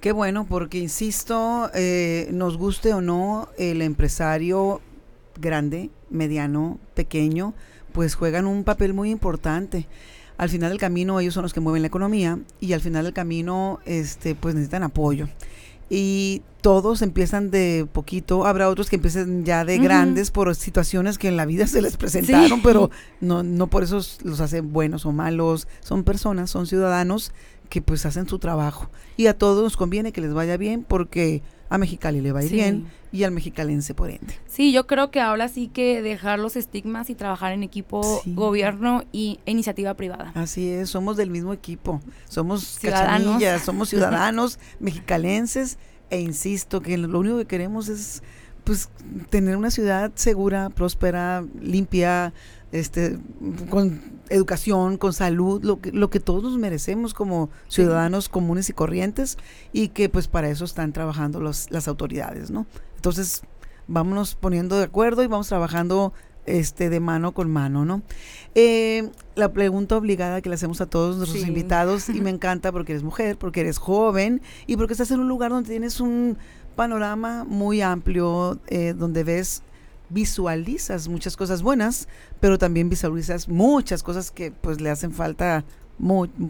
Qué 0.00 0.12
bueno, 0.12 0.46
porque 0.46 0.78
insisto, 0.78 1.70
eh, 1.74 2.28
nos 2.32 2.56
guste 2.56 2.92
o 2.94 3.00
no, 3.00 3.48
el 3.58 3.82
empresario 3.82 4.80
grande, 5.38 5.90
mediano, 6.10 6.78
pequeño, 6.94 7.54
pues 7.92 8.14
juegan 8.14 8.46
un 8.46 8.64
papel 8.64 8.94
muy 8.94 9.10
importante. 9.10 9.86
Al 10.36 10.48
final 10.48 10.70
del 10.70 10.78
camino 10.78 11.20
ellos 11.20 11.34
son 11.34 11.42
los 11.42 11.52
que 11.52 11.60
mueven 11.60 11.82
la 11.82 11.88
economía 11.88 12.38
y 12.60 12.72
al 12.72 12.80
final 12.80 13.04
del 13.04 13.12
camino 13.12 13.78
este 13.84 14.34
pues 14.34 14.54
necesitan 14.54 14.82
apoyo. 14.82 15.28
Y 15.90 16.42
todos 16.60 17.02
empiezan 17.02 17.50
de 17.50 17.86
poquito, 17.92 18.46
habrá 18.46 18.68
otros 18.68 18.88
que 18.88 18.96
empiecen 18.96 19.44
ya 19.44 19.64
de 19.64 19.78
grandes 19.78 20.30
por 20.30 20.54
situaciones 20.54 21.18
que 21.18 21.28
en 21.28 21.36
la 21.36 21.46
vida 21.46 21.66
se 21.68 21.82
les 21.82 21.96
presentaron, 21.96 22.62
pero 22.62 22.90
no, 23.20 23.42
no 23.42 23.66
por 23.66 23.82
eso 23.82 24.00
los 24.22 24.40
hacen 24.40 24.72
buenos 24.72 25.04
o 25.04 25.12
malos, 25.12 25.66
son 25.80 26.04
personas, 26.04 26.48
son 26.48 26.66
ciudadanos 26.66 27.32
que 27.68 27.82
pues 27.82 28.06
hacen 28.06 28.28
su 28.28 28.38
trabajo. 28.38 28.88
Y 29.16 29.26
a 29.26 29.36
todos 29.36 29.62
nos 29.62 29.76
conviene 29.76 30.12
que 30.12 30.20
les 30.20 30.32
vaya 30.32 30.56
bien 30.56 30.84
porque 30.86 31.42
a 31.70 31.78
Mexicali 31.78 32.20
le 32.20 32.32
va 32.32 32.40
a 32.40 32.44
ir 32.44 32.50
bien 32.50 32.86
y 33.12 33.22
al 33.22 33.30
mexicalense 33.30 33.94
por 33.94 34.10
ende. 34.10 34.34
Sí, 34.48 34.72
yo 34.72 34.86
creo 34.86 35.10
que 35.10 35.20
ahora 35.20 35.48
sí 35.48 35.68
que 35.68 36.02
dejar 36.02 36.38
los 36.40 36.56
estigmas 36.56 37.10
y 37.10 37.14
trabajar 37.14 37.52
en 37.52 37.62
equipo 37.62 38.22
gobierno 38.26 39.04
y 39.12 39.38
iniciativa 39.46 39.94
privada. 39.94 40.32
Así 40.34 40.68
es, 40.68 40.90
somos 40.90 41.16
del 41.16 41.30
mismo 41.30 41.52
equipo, 41.52 42.00
somos 42.28 42.64
ciudadanos, 42.64 43.42
somos 43.62 43.88
ciudadanos 43.90 44.58
mexicalenses 44.80 45.78
e 46.10 46.20
insisto 46.20 46.82
que 46.82 46.98
lo 46.98 47.18
único 47.18 47.38
que 47.38 47.46
queremos 47.46 47.88
es 47.88 48.22
pues 48.64 48.88
tener 49.30 49.56
una 49.56 49.70
ciudad 49.70 50.12
segura, 50.16 50.70
próspera, 50.70 51.44
limpia, 51.60 52.32
este, 52.72 53.18
con 53.68 54.00
educación, 54.28 54.96
con 54.96 55.12
salud, 55.12 55.62
lo 55.64 55.80
que, 55.80 55.92
lo 55.92 56.08
que 56.10 56.20
todos 56.20 56.42
nos 56.42 56.58
merecemos 56.58 57.14
como 57.14 57.50
ciudadanos 57.68 58.28
comunes 58.28 58.68
y 58.70 58.72
corrientes 58.72 59.38
y 59.72 59.88
que 59.88 60.08
pues 60.08 60.28
para 60.28 60.48
eso 60.48 60.64
están 60.64 60.92
trabajando 60.92 61.40
los, 61.40 61.70
las 61.70 61.88
autoridades, 61.88 62.50
¿no? 62.50 62.66
Entonces, 62.96 63.42
vámonos 63.88 64.36
poniendo 64.36 64.78
de 64.78 64.84
acuerdo 64.84 65.22
y 65.22 65.26
vamos 65.26 65.48
trabajando 65.48 66.12
este 66.46 66.90
de 66.90 67.00
mano 67.00 67.32
con 67.32 67.50
mano, 67.50 67.84
¿no? 67.84 68.02
Eh, 68.54 69.10
la 69.34 69.52
pregunta 69.52 69.96
obligada 69.96 70.40
que 70.40 70.48
le 70.48 70.54
hacemos 70.54 70.80
a 70.80 70.86
todos 70.86 71.16
nuestros 71.16 71.46
invitados 71.46 72.08
y 72.08 72.20
me 72.20 72.30
encanta 72.30 72.72
porque 72.72 72.92
eres 72.92 73.02
mujer, 73.02 73.36
porque 73.36 73.60
eres 73.60 73.78
joven 73.78 74.42
y 74.66 74.76
porque 74.76 74.94
estás 74.94 75.10
en 75.10 75.20
un 75.20 75.28
lugar 75.28 75.50
donde 75.50 75.70
tienes 75.70 76.00
un 76.00 76.38
panorama 76.76 77.44
muy 77.44 77.82
amplio, 77.82 78.58
eh, 78.68 78.94
donde 78.96 79.24
ves 79.24 79.62
visualizas 80.10 81.08
muchas 81.08 81.36
cosas 81.36 81.62
buenas, 81.62 82.08
pero 82.40 82.58
también 82.58 82.88
visualizas 82.88 83.48
muchas 83.48 84.02
cosas 84.02 84.30
que 84.30 84.50
pues 84.50 84.80
le 84.80 84.90
hacen 84.90 85.12
falta 85.12 85.64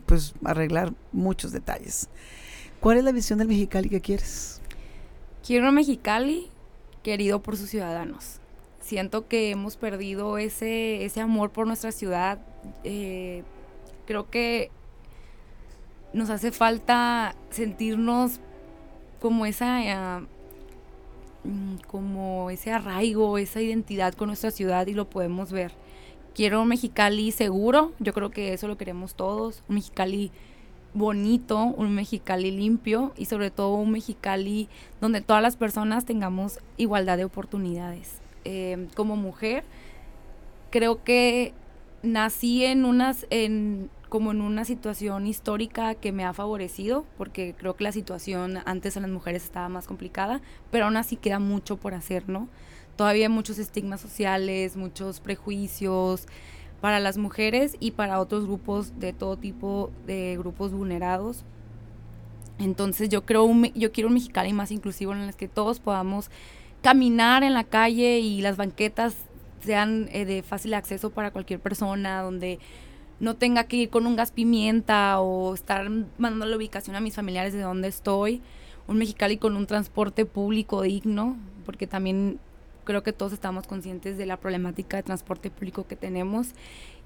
pues 0.06 0.34
arreglar 0.44 0.92
muchos 1.12 1.52
detalles. 1.52 2.08
¿Cuál 2.80 2.98
es 2.98 3.04
la 3.04 3.12
visión 3.12 3.38
del 3.38 3.48
Mexicali 3.48 3.88
que 3.88 4.00
quieres? 4.00 4.60
Quiero 5.46 5.68
un 5.68 5.74
Mexicali 5.74 6.48
querido 7.02 7.42
por 7.42 7.56
sus 7.56 7.70
ciudadanos. 7.70 8.40
Siento 8.80 9.28
que 9.28 9.50
hemos 9.50 9.76
perdido 9.76 10.38
ese, 10.38 11.04
ese 11.04 11.20
amor 11.20 11.50
por 11.50 11.66
nuestra 11.66 11.92
ciudad. 11.92 12.38
Eh, 12.84 13.42
creo 14.06 14.30
que 14.30 14.70
nos 16.12 16.30
hace 16.30 16.52
falta 16.52 17.34
sentirnos 17.50 18.40
como 19.20 19.46
esa... 19.46 20.20
Mm, 20.20 20.39
como 21.86 22.50
ese 22.50 22.72
arraigo, 22.72 23.38
esa 23.38 23.60
identidad 23.60 24.14
con 24.14 24.28
nuestra 24.28 24.50
ciudad 24.50 24.86
y 24.86 24.94
lo 24.94 25.08
podemos 25.08 25.52
ver. 25.52 25.72
Quiero 26.34 26.62
un 26.62 26.68
Mexicali 26.68 27.32
seguro, 27.32 27.92
yo 27.98 28.12
creo 28.12 28.30
que 28.30 28.52
eso 28.52 28.68
lo 28.68 28.76
queremos 28.76 29.14
todos, 29.14 29.62
un 29.68 29.76
Mexicali 29.76 30.30
bonito, 30.94 31.64
un 31.64 31.94
Mexicali 31.94 32.50
limpio 32.50 33.12
y 33.16 33.26
sobre 33.26 33.50
todo 33.50 33.74
un 33.74 33.90
Mexicali 33.90 34.68
donde 35.00 35.20
todas 35.20 35.42
las 35.42 35.56
personas 35.56 36.04
tengamos 36.04 36.58
igualdad 36.76 37.16
de 37.16 37.24
oportunidades. 37.24 38.12
Eh, 38.44 38.88
como 38.94 39.16
mujer, 39.16 39.64
creo 40.70 41.02
que 41.02 41.52
nací 42.02 42.64
en 42.64 42.84
unas, 42.84 43.26
en, 43.30 43.90
como 44.10 44.32
en 44.32 44.42
una 44.42 44.66
situación 44.66 45.26
histórica 45.26 45.94
que 45.94 46.12
me 46.12 46.24
ha 46.24 46.34
favorecido, 46.34 47.06
porque 47.16 47.54
creo 47.56 47.76
que 47.76 47.84
la 47.84 47.92
situación 47.92 48.58
antes 48.66 48.96
en 48.96 49.02
las 49.02 49.10
mujeres 49.10 49.44
estaba 49.44 49.70
más 49.70 49.86
complicada, 49.86 50.42
pero 50.70 50.84
aún 50.84 50.98
así 50.98 51.16
queda 51.16 51.38
mucho 51.38 51.78
por 51.78 51.94
hacer, 51.94 52.28
¿no? 52.28 52.48
Todavía 52.96 53.26
hay 53.26 53.32
muchos 53.32 53.58
estigmas 53.58 54.00
sociales, 54.00 54.76
muchos 54.76 55.20
prejuicios 55.20 56.26
para 56.80 56.98
las 56.98 57.16
mujeres 57.16 57.76
y 57.80 57.92
para 57.92 58.20
otros 58.20 58.44
grupos 58.44 58.98
de 58.98 59.12
todo 59.12 59.36
tipo 59.38 59.90
de 60.06 60.36
grupos 60.36 60.72
vulnerados. 60.72 61.44
Entonces 62.58 63.08
yo 63.08 63.24
creo 63.24 63.48
yo 63.74 63.92
quiero 63.92 64.08
un 64.08 64.14
Mexicali 64.14 64.52
más 64.52 64.70
inclusivo 64.70 65.12
en 65.12 65.20
el 65.20 65.34
que 65.34 65.48
todos 65.48 65.80
podamos 65.80 66.30
caminar 66.82 67.42
en 67.42 67.54
la 67.54 67.64
calle 67.64 68.18
y 68.18 68.42
las 68.42 68.56
banquetas 68.56 69.14
sean 69.60 70.08
eh, 70.12 70.24
de 70.24 70.42
fácil 70.42 70.74
acceso 70.74 71.10
para 71.10 71.30
cualquier 71.30 71.60
persona, 71.60 72.22
donde 72.22 72.58
no 73.20 73.36
tenga 73.36 73.64
que 73.64 73.76
ir 73.76 73.90
con 73.90 74.06
un 74.06 74.16
gas 74.16 74.32
pimienta 74.32 75.20
o 75.20 75.54
estar 75.54 75.88
mandando 76.18 76.46
la 76.46 76.56
ubicación 76.56 76.96
a 76.96 77.00
mis 77.00 77.14
familiares 77.14 77.52
de 77.52 77.60
donde 77.60 77.88
estoy. 77.88 78.40
Un 78.88 78.96
Mexicali 78.98 79.36
con 79.36 79.56
un 79.56 79.66
transporte 79.66 80.24
público 80.24 80.82
digno, 80.82 81.36
porque 81.64 81.86
también 81.86 82.40
creo 82.84 83.02
que 83.02 83.12
todos 83.12 83.32
estamos 83.32 83.66
conscientes 83.66 84.18
de 84.18 84.26
la 84.26 84.38
problemática 84.38 84.96
de 84.96 85.02
transporte 85.02 85.50
público 85.50 85.86
que 85.86 85.96
tenemos. 85.96 86.48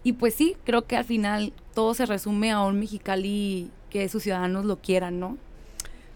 Y 0.05 0.13
pues 0.15 0.35
sí, 0.35 0.57
creo 0.65 0.87
que 0.87 0.97
al 0.97 1.05
final 1.05 1.53
todo 1.75 1.95
se 1.95 2.07
resume 2.07 2.53
a 2.53 2.63
un 2.63 2.79
Mexicali 2.79 3.71
que 3.91 4.09
sus 4.09 4.23
ciudadanos 4.23 4.65
lo 4.65 4.77
quieran, 4.81 5.19
¿no? 5.19 5.37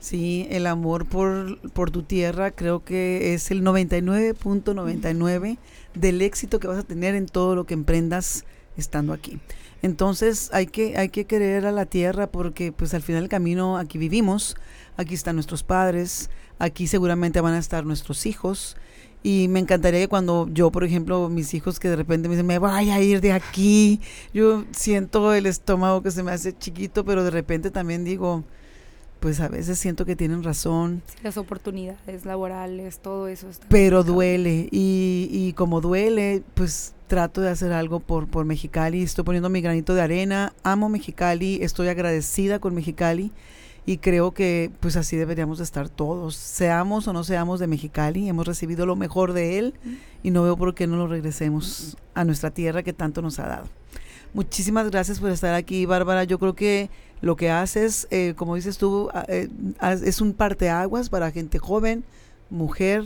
Sí, 0.01 0.46
el 0.51 0.68
amor 0.68 1.07
por, 1.07 1.59
por 1.70 1.90
tu 1.90 2.03
tierra 2.03 2.53
creo 2.53 2.84
que 2.84 3.34
es 3.34 3.51
el 3.51 3.62
99.99 3.62 5.59
del 5.94 6.22
éxito 6.22 6.61
que 6.61 6.68
vas 6.68 6.78
a 6.78 6.84
tener 6.84 7.16
en 7.16 7.26
todo 7.26 7.57
lo 7.57 7.64
que 7.66 7.74
emprendas 7.74 8.44
estando 8.76 9.12
aquí. 9.12 9.40
Entonces 9.83 10.51
hay 10.53 10.66
que, 10.66 10.97
hay 10.97 11.09
que 11.09 11.24
querer 11.24 11.66
a 11.66 11.72
la 11.72 11.87
tierra 11.87 12.26
porque 12.26 12.72
pues 12.72 12.95
al 12.95 13.03
final 13.03 13.22
del 13.22 13.29
camino 13.29 13.79
aquí 13.79 13.99
vivimos, 13.99 14.57
aquí 14.97 15.14
están 15.14 15.37
nuestros 15.37 15.62
padres, 15.62 16.31
aquí 16.59 16.87
seguramente 16.87 17.41
van 17.41 17.55
a 17.55 17.59
estar 17.59 17.85
nuestros 17.85 18.26
hijos. 18.26 18.76
Y 19.22 19.49
me 19.49 19.59
encantaría 19.59 20.01
que 20.01 20.09
cuando 20.09 20.49
yo, 20.53 20.70
por 20.70 20.85
ejemplo, 20.85 21.29
mis 21.29 21.53
hijos 21.53 21.81
que 21.81 21.89
de 21.89 21.97
repente 21.97 22.29
me 22.29 22.35
dicen, 22.35 22.47
me 22.47 22.59
vaya 22.59 22.95
a 22.95 23.01
ir 23.01 23.20
de 23.20 23.33
aquí, 23.33 24.01
yo 24.33 24.64
siento 24.70 25.35
el 25.35 25.47
estómago 25.47 26.03
que 26.03 26.12
se 26.12 26.22
me 26.22 26.31
hace 26.31 26.57
chiquito, 26.57 27.05
pero 27.05 27.24
de 27.24 27.31
repente 27.31 27.72
también 27.72 28.05
digo, 28.05 28.45
pues 29.18 29.41
a 29.41 29.49
veces 29.49 29.79
siento 29.79 30.05
que 30.05 30.14
tienen 30.14 30.45
razón. 30.45 31.03
las 31.24 31.37
oportunidades 31.37 32.24
laborales, 32.24 33.01
todo 33.01 33.26
eso. 33.26 33.49
Está 33.49 33.66
pero 33.68 34.05
duele 34.05 34.68
y, 34.70 35.29
y 35.33 35.53
como 35.55 35.81
duele, 35.81 36.45
pues 36.55 36.95
trato 37.09 37.40
de 37.40 37.48
hacer 37.50 37.72
algo 37.72 37.98
por, 37.98 38.28
por 38.28 38.44
Mexicali, 38.44 39.02
estoy 39.02 39.24
poniendo 39.24 39.48
mi 39.48 39.61
granito 39.61 39.94
de 39.94 40.02
arena, 40.02 40.52
amo 40.62 40.88
Mexicali, 40.88 41.59
estoy 41.62 41.88
agradecida 41.88 42.61
con 42.61 42.74
Mexicali 42.74 43.32
y 43.86 43.98
creo 43.98 44.32
que 44.32 44.70
pues 44.80 44.96
así 44.96 45.16
deberíamos 45.16 45.59
de 45.59 45.64
estar 45.64 45.88
todos, 45.88 46.36
seamos 46.36 47.09
o 47.09 47.12
no 47.12 47.24
seamos 47.24 47.59
de 47.59 47.66
Mexicali, 47.66 48.28
hemos 48.28 48.46
recibido 48.46 48.86
lo 48.86 48.94
mejor 48.94 49.32
de 49.32 49.59
él 49.59 49.74
y 50.22 50.30
no 50.30 50.42
veo 50.42 50.56
por 50.56 50.74
qué 50.74 50.86
no 50.86 50.96
lo 50.96 51.09
regresemos 51.09 51.96
a 52.14 52.24
nuestra 52.24 52.50
tierra 52.50 52.82
que 52.82 52.92
tanto 52.92 53.22
nos 53.22 53.38
ha 53.38 53.48
dado. 53.48 53.66
Muchísimas 54.34 54.90
gracias 54.90 55.20
por 55.20 55.30
estar 55.30 55.54
aquí, 55.54 55.86
Bárbara. 55.86 56.24
Yo 56.24 56.38
creo 56.38 56.54
que 56.54 56.90
lo 57.22 57.34
que 57.36 57.50
haces, 57.50 58.06
eh, 58.11 58.34
como 58.36 58.56
dices 58.56 58.76
tú, 58.76 59.09
eh, 59.26 59.48
es 60.04 60.20
un 60.20 60.34
parteaguas 60.34 61.09
para 61.09 61.30
gente 61.30 61.59
joven, 61.59 62.04
mujer, 62.50 63.04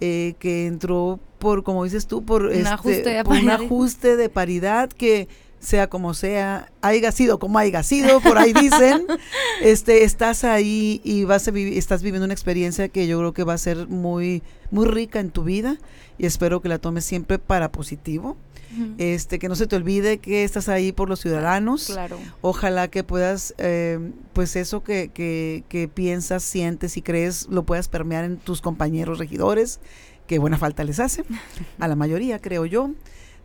eh, 0.00 0.34
que 0.38 0.66
entró 0.66 1.20
por, 1.44 1.62
como 1.62 1.84
dices 1.84 2.06
tú, 2.06 2.24
por, 2.24 2.46
un, 2.46 2.52
este, 2.52 2.68
ajuste, 2.68 3.22
un 3.26 3.50
ajuste 3.50 4.16
de 4.16 4.30
paridad 4.30 4.88
que 4.88 5.28
sea 5.60 5.90
como 5.90 6.14
sea, 6.14 6.72
haya 6.80 7.12
sido 7.12 7.38
como 7.38 7.58
haya 7.58 7.82
sido, 7.82 8.22
por 8.22 8.38
ahí 8.38 8.54
dicen, 8.54 9.04
este, 9.60 10.04
estás 10.04 10.42
ahí 10.42 11.02
y 11.04 11.24
vas 11.24 11.46
a 11.46 11.50
vivir, 11.50 11.76
estás 11.76 12.02
viviendo 12.02 12.24
una 12.24 12.32
experiencia 12.32 12.88
que 12.88 13.06
yo 13.06 13.18
creo 13.18 13.34
que 13.34 13.44
va 13.44 13.52
a 13.52 13.58
ser 13.58 13.88
muy, 13.88 14.42
muy 14.70 14.86
rica 14.86 15.20
en 15.20 15.28
tu 15.28 15.44
vida 15.44 15.76
y 16.16 16.24
espero 16.24 16.62
que 16.62 16.70
la 16.70 16.78
tomes 16.78 17.04
siempre 17.04 17.38
para 17.38 17.70
positivo 17.70 18.38
este, 18.98 19.38
que 19.38 19.48
no 19.48 19.54
se 19.54 19.66
te 19.66 19.76
olvide 19.76 20.18
que 20.18 20.44
estás 20.44 20.68
ahí 20.68 20.92
por 20.92 21.08
los 21.08 21.20
ciudadanos. 21.20 21.86
Claro. 21.86 22.18
Ojalá 22.40 22.88
que 22.88 23.04
puedas, 23.04 23.54
eh, 23.58 23.98
pues 24.32 24.56
eso 24.56 24.82
que, 24.82 25.10
que, 25.12 25.64
que 25.68 25.88
piensas, 25.88 26.42
sientes 26.42 26.96
y 26.96 27.02
crees, 27.02 27.48
lo 27.48 27.64
puedas 27.64 27.88
permear 27.88 28.24
en 28.24 28.36
tus 28.36 28.60
compañeros 28.60 29.18
regidores, 29.18 29.80
que 30.26 30.38
buena 30.38 30.58
falta 30.58 30.84
les 30.84 31.00
hace, 31.00 31.24
a 31.78 31.88
la 31.88 31.96
mayoría, 31.96 32.38
creo 32.38 32.66
yo. 32.66 32.90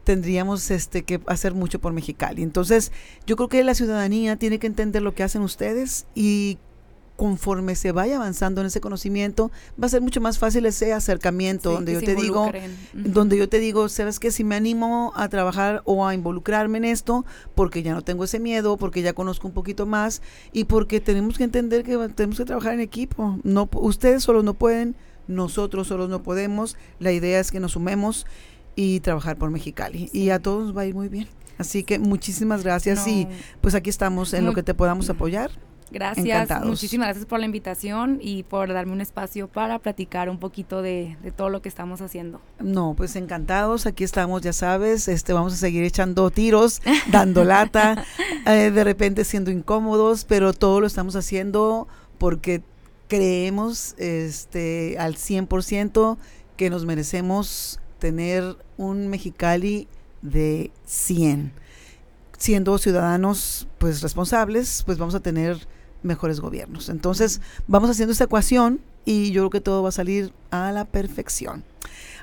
Tendríamos 0.03 0.71
este 0.71 1.03
que 1.03 1.21
hacer 1.27 1.53
mucho 1.53 1.79
por 1.79 1.93
Mexicali. 1.93 2.41
Entonces, 2.41 2.91
yo 3.27 3.35
creo 3.35 3.49
que 3.49 3.63
la 3.63 3.75
ciudadanía 3.75 4.37
tiene 4.37 4.57
que 4.57 4.67
entender 4.67 5.01
lo 5.01 5.13
que 5.13 5.23
hacen 5.23 5.41
ustedes 5.41 6.07
y 6.15 6.57
conforme 7.19 7.75
se 7.75 7.91
vaya 7.91 8.15
avanzando 8.15 8.61
en 8.61 8.67
ese 8.67 8.79
conocimiento, 8.79 9.51
va 9.71 9.87
a 9.87 9.89
ser 9.89 10.01
mucho 10.01 10.21
más 10.21 10.39
fácil 10.39 10.65
ese 10.65 10.93
acercamiento 10.93 11.73
donde 11.73 11.91
yo 11.91 11.99
te 11.99 12.15
digo, 12.15 12.49
donde 12.93 13.37
yo 13.37 13.49
te 13.49 13.59
digo, 13.59 13.89
sabes 13.89 14.19
que 14.19 14.31
si 14.31 14.45
me 14.45 14.55
animo 14.55 15.11
a 15.17 15.27
trabajar 15.27 15.81
o 15.83 16.07
a 16.07 16.13
involucrarme 16.13 16.77
en 16.77 16.85
esto, 16.85 17.25
porque 17.55 17.83
ya 17.83 17.93
no 17.93 18.03
tengo 18.03 18.23
ese 18.23 18.39
miedo, 18.39 18.77
porque 18.77 19.01
ya 19.01 19.11
conozco 19.11 19.49
un 19.49 19.53
poquito 19.53 19.85
más 19.85 20.21
y 20.53 20.63
porque 20.63 21.01
tenemos 21.01 21.37
que 21.37 21.43
entender 21.43 21.83
que 21.83 21.97
tenemos 22.15 22.37
que 22.37 22.45
trabajar 22.45 22.73
en 22.73 22.79
equipo. 22.79 23.37
No, 23.43 23.67
ustedes 23.73 24.23
solos 24.23 24.45
no 24.45 24.53
pueden, 24.53 24.95
nosotros 25.29 25.87
solos 25.87 26.09
no 26.09 26.21
podemos. 26.23 26.75
La 26.99 27.13
idea 27.13 27.39
es 27.39 27.51
que 27.51 27.61
nos 27.61 27.73
sumemos 27.73 28.25
y 28.75 28.99
trabajar 28.99 29.37
por 29.37 29.51
Mexicali 29.51 30.09
y 30.11 30.31
a 30.31 30.39
todos 30.39 30.75
va 30.75 30.81
a 30.81 30.85
ir 30.85 30.95
muy 30.95 31.07
bien. 31.07 31.27
Así 31.57 31.83
que 31.83 31.99
muchísimas 31.99 32.63
gracias 32.63 33.07
y 33.07 33.27
pues 33.61 33.75
aquí 33.75 33.89
estamos 33.89 34.33
en 34.33 34.45
lo 34.45 34.53
que 34.53 34.63
te 34.63 34.73
podamos 34.73 35.09
apoyar. 35.09 35.51
Gracias, 35.91 36.49
muchísimas 36.63 37.07
gracias 37.07 37.25
por 37.25 37.39
la 37.39 37.45
invitación 37.45 38.19
y 38.21 38.43
por 38.43 38.71
darme 38.71 38.93
un 38.93 39.01
espacio 39.01 39.47
para 39.47 39.79
platicar 39.79 40.29
un 40.29 40.37
poquito 40.37 40.81
de, 40.81 41.17
todo 41.35 41.49
lo 41.49 41.61
que 41.61 41.69
estamos 41.69 42.01
haciendo. 42.01 42.41
No, 42.59 42.93
pues 42.95 43.15
encantados, 43.15 43.85
aquí 43.85 44.03
estamos, 44.03 44.41
ya 44.41 44.53
sabes, 44.53 45.07
este 45.07 45.33
vamos 45.33 45.53
a 45.53 45.57
seguir 45.57 45.83
echando 45.83 46.29
tiros, 46.29 46.81
dando 47.11 47.43
lata, 47.43 48.05
eh, 48.45 48.71
de 48.71 48.83
repente 48.83 49.23
siendo 49.23 49.51
incómodos, 49.51 50.25
pero 50.25 50.53
todo 50.53 50.79
lo 50.79 50.87
estamos 50.87 51.15
haciendo 51.15 51.87
porque 52.19 52.61
creemos 53.09 53.95
este 53.97 54.97
al 54.97 55.15
100% 55.15 56.17
que 56.55 56.69
nos 56.69 56.85
merecemos 56.85 57.81
tener 57.99 58.55
un 58.77 59.09
Mexicali 59.09 59.89
de 60.21 60.71
100 60.85 61.51
siendo 62.37 62.77
ciudadanos 62.77 63.67
pues 63.77 64.01
responsables, 64.01 64.83
pues 64.85 64.97
vamos 64.97 65.13
a 65.13 65.19
tener 65.19 65.67
mejores 66.01 66.39
gobiernos. 66.39 66.89
Entonces, 66.89 67.41
vamos 67.67 67.89
haciendo 67.89 68.13
esta 68.13 68.23
ecuación 68.23 68.79
y 69.05 69.31
yo 69.31 69.41
creo 69.41 69.49
que 69.49 69.61
todo 69.61 69.83
va 69.83 69.89
a 69.89 69.91
salir 69.91 70.33
a 70.49 70.71
la 70.71 70.85
perfección. 70.85 71.63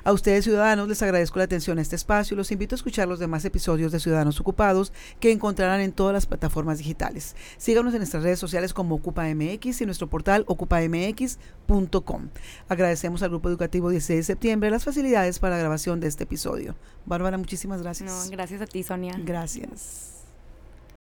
A 0.07 0.13
ustedes 0.13 0.45
ciudadanos 0.45 0.87
les 0.87 1.01
agradezco 1.01 1.37
la 1.37 1.43
atención 1.43 1.79
a 1.79 1.81
este 1.81 1.97
espacio 1.97 2.33
y 2.33 2.37
los 2.37 2.53
invito 2.53 2.75
a 2.75 2.77
escuchar 2.77 3.09
los 3.09 3.19
demás 3.19 3.43
episodios 3.43 3.91
de 3.91 3.99
Ciudadanos 3.99 4.39
Ocupados 4.39 4.93
que 5.19 5.33
encontrarán 5.33 5.81
en 5.81 5.91
todas 5.91 6.13
las 6.13 6.25
plataformas 6.25 6.77
digitales. 6.77 7.35
Síganos 7.57 7.93
en 7.93 7.99
nuestras 7.99 8.23
redes 8.23 8.39
sociales 8.39 8.73
como 8.73 8.95
OcupaMX 8.95 9.81
y 9.81 9.85
nuestro 9.85 10.07
portal 10.07 10.45
ocupamx.com. 10.47 12.29
Agradecemos 12.69 13.21
al 13.21 13.31
Grupo 13.31 13.49
Educativo 13.49 13.89
16 13.89 14.19
de 14.19 14.23
septiembre 14.23 14.71
las 14.71 14.85
facilidades 14.85 15.39
para 15.39 15.55
la 15.55 15.59
grabación 15.59 15.99
de 15.99 16.07
este 16.07 16.23
episodio. 16.23 16.77
Bárbara, 17.05 17.37
muchísimas 17.37 17.81
gracias. 17.81 18.09
No, 18.09 18.31
gracias 18.31 18.61
a 18.61 18.65
ti, 18.65 18.83
Sonia. 18.83 19.13
Gracias. 19.21 20.16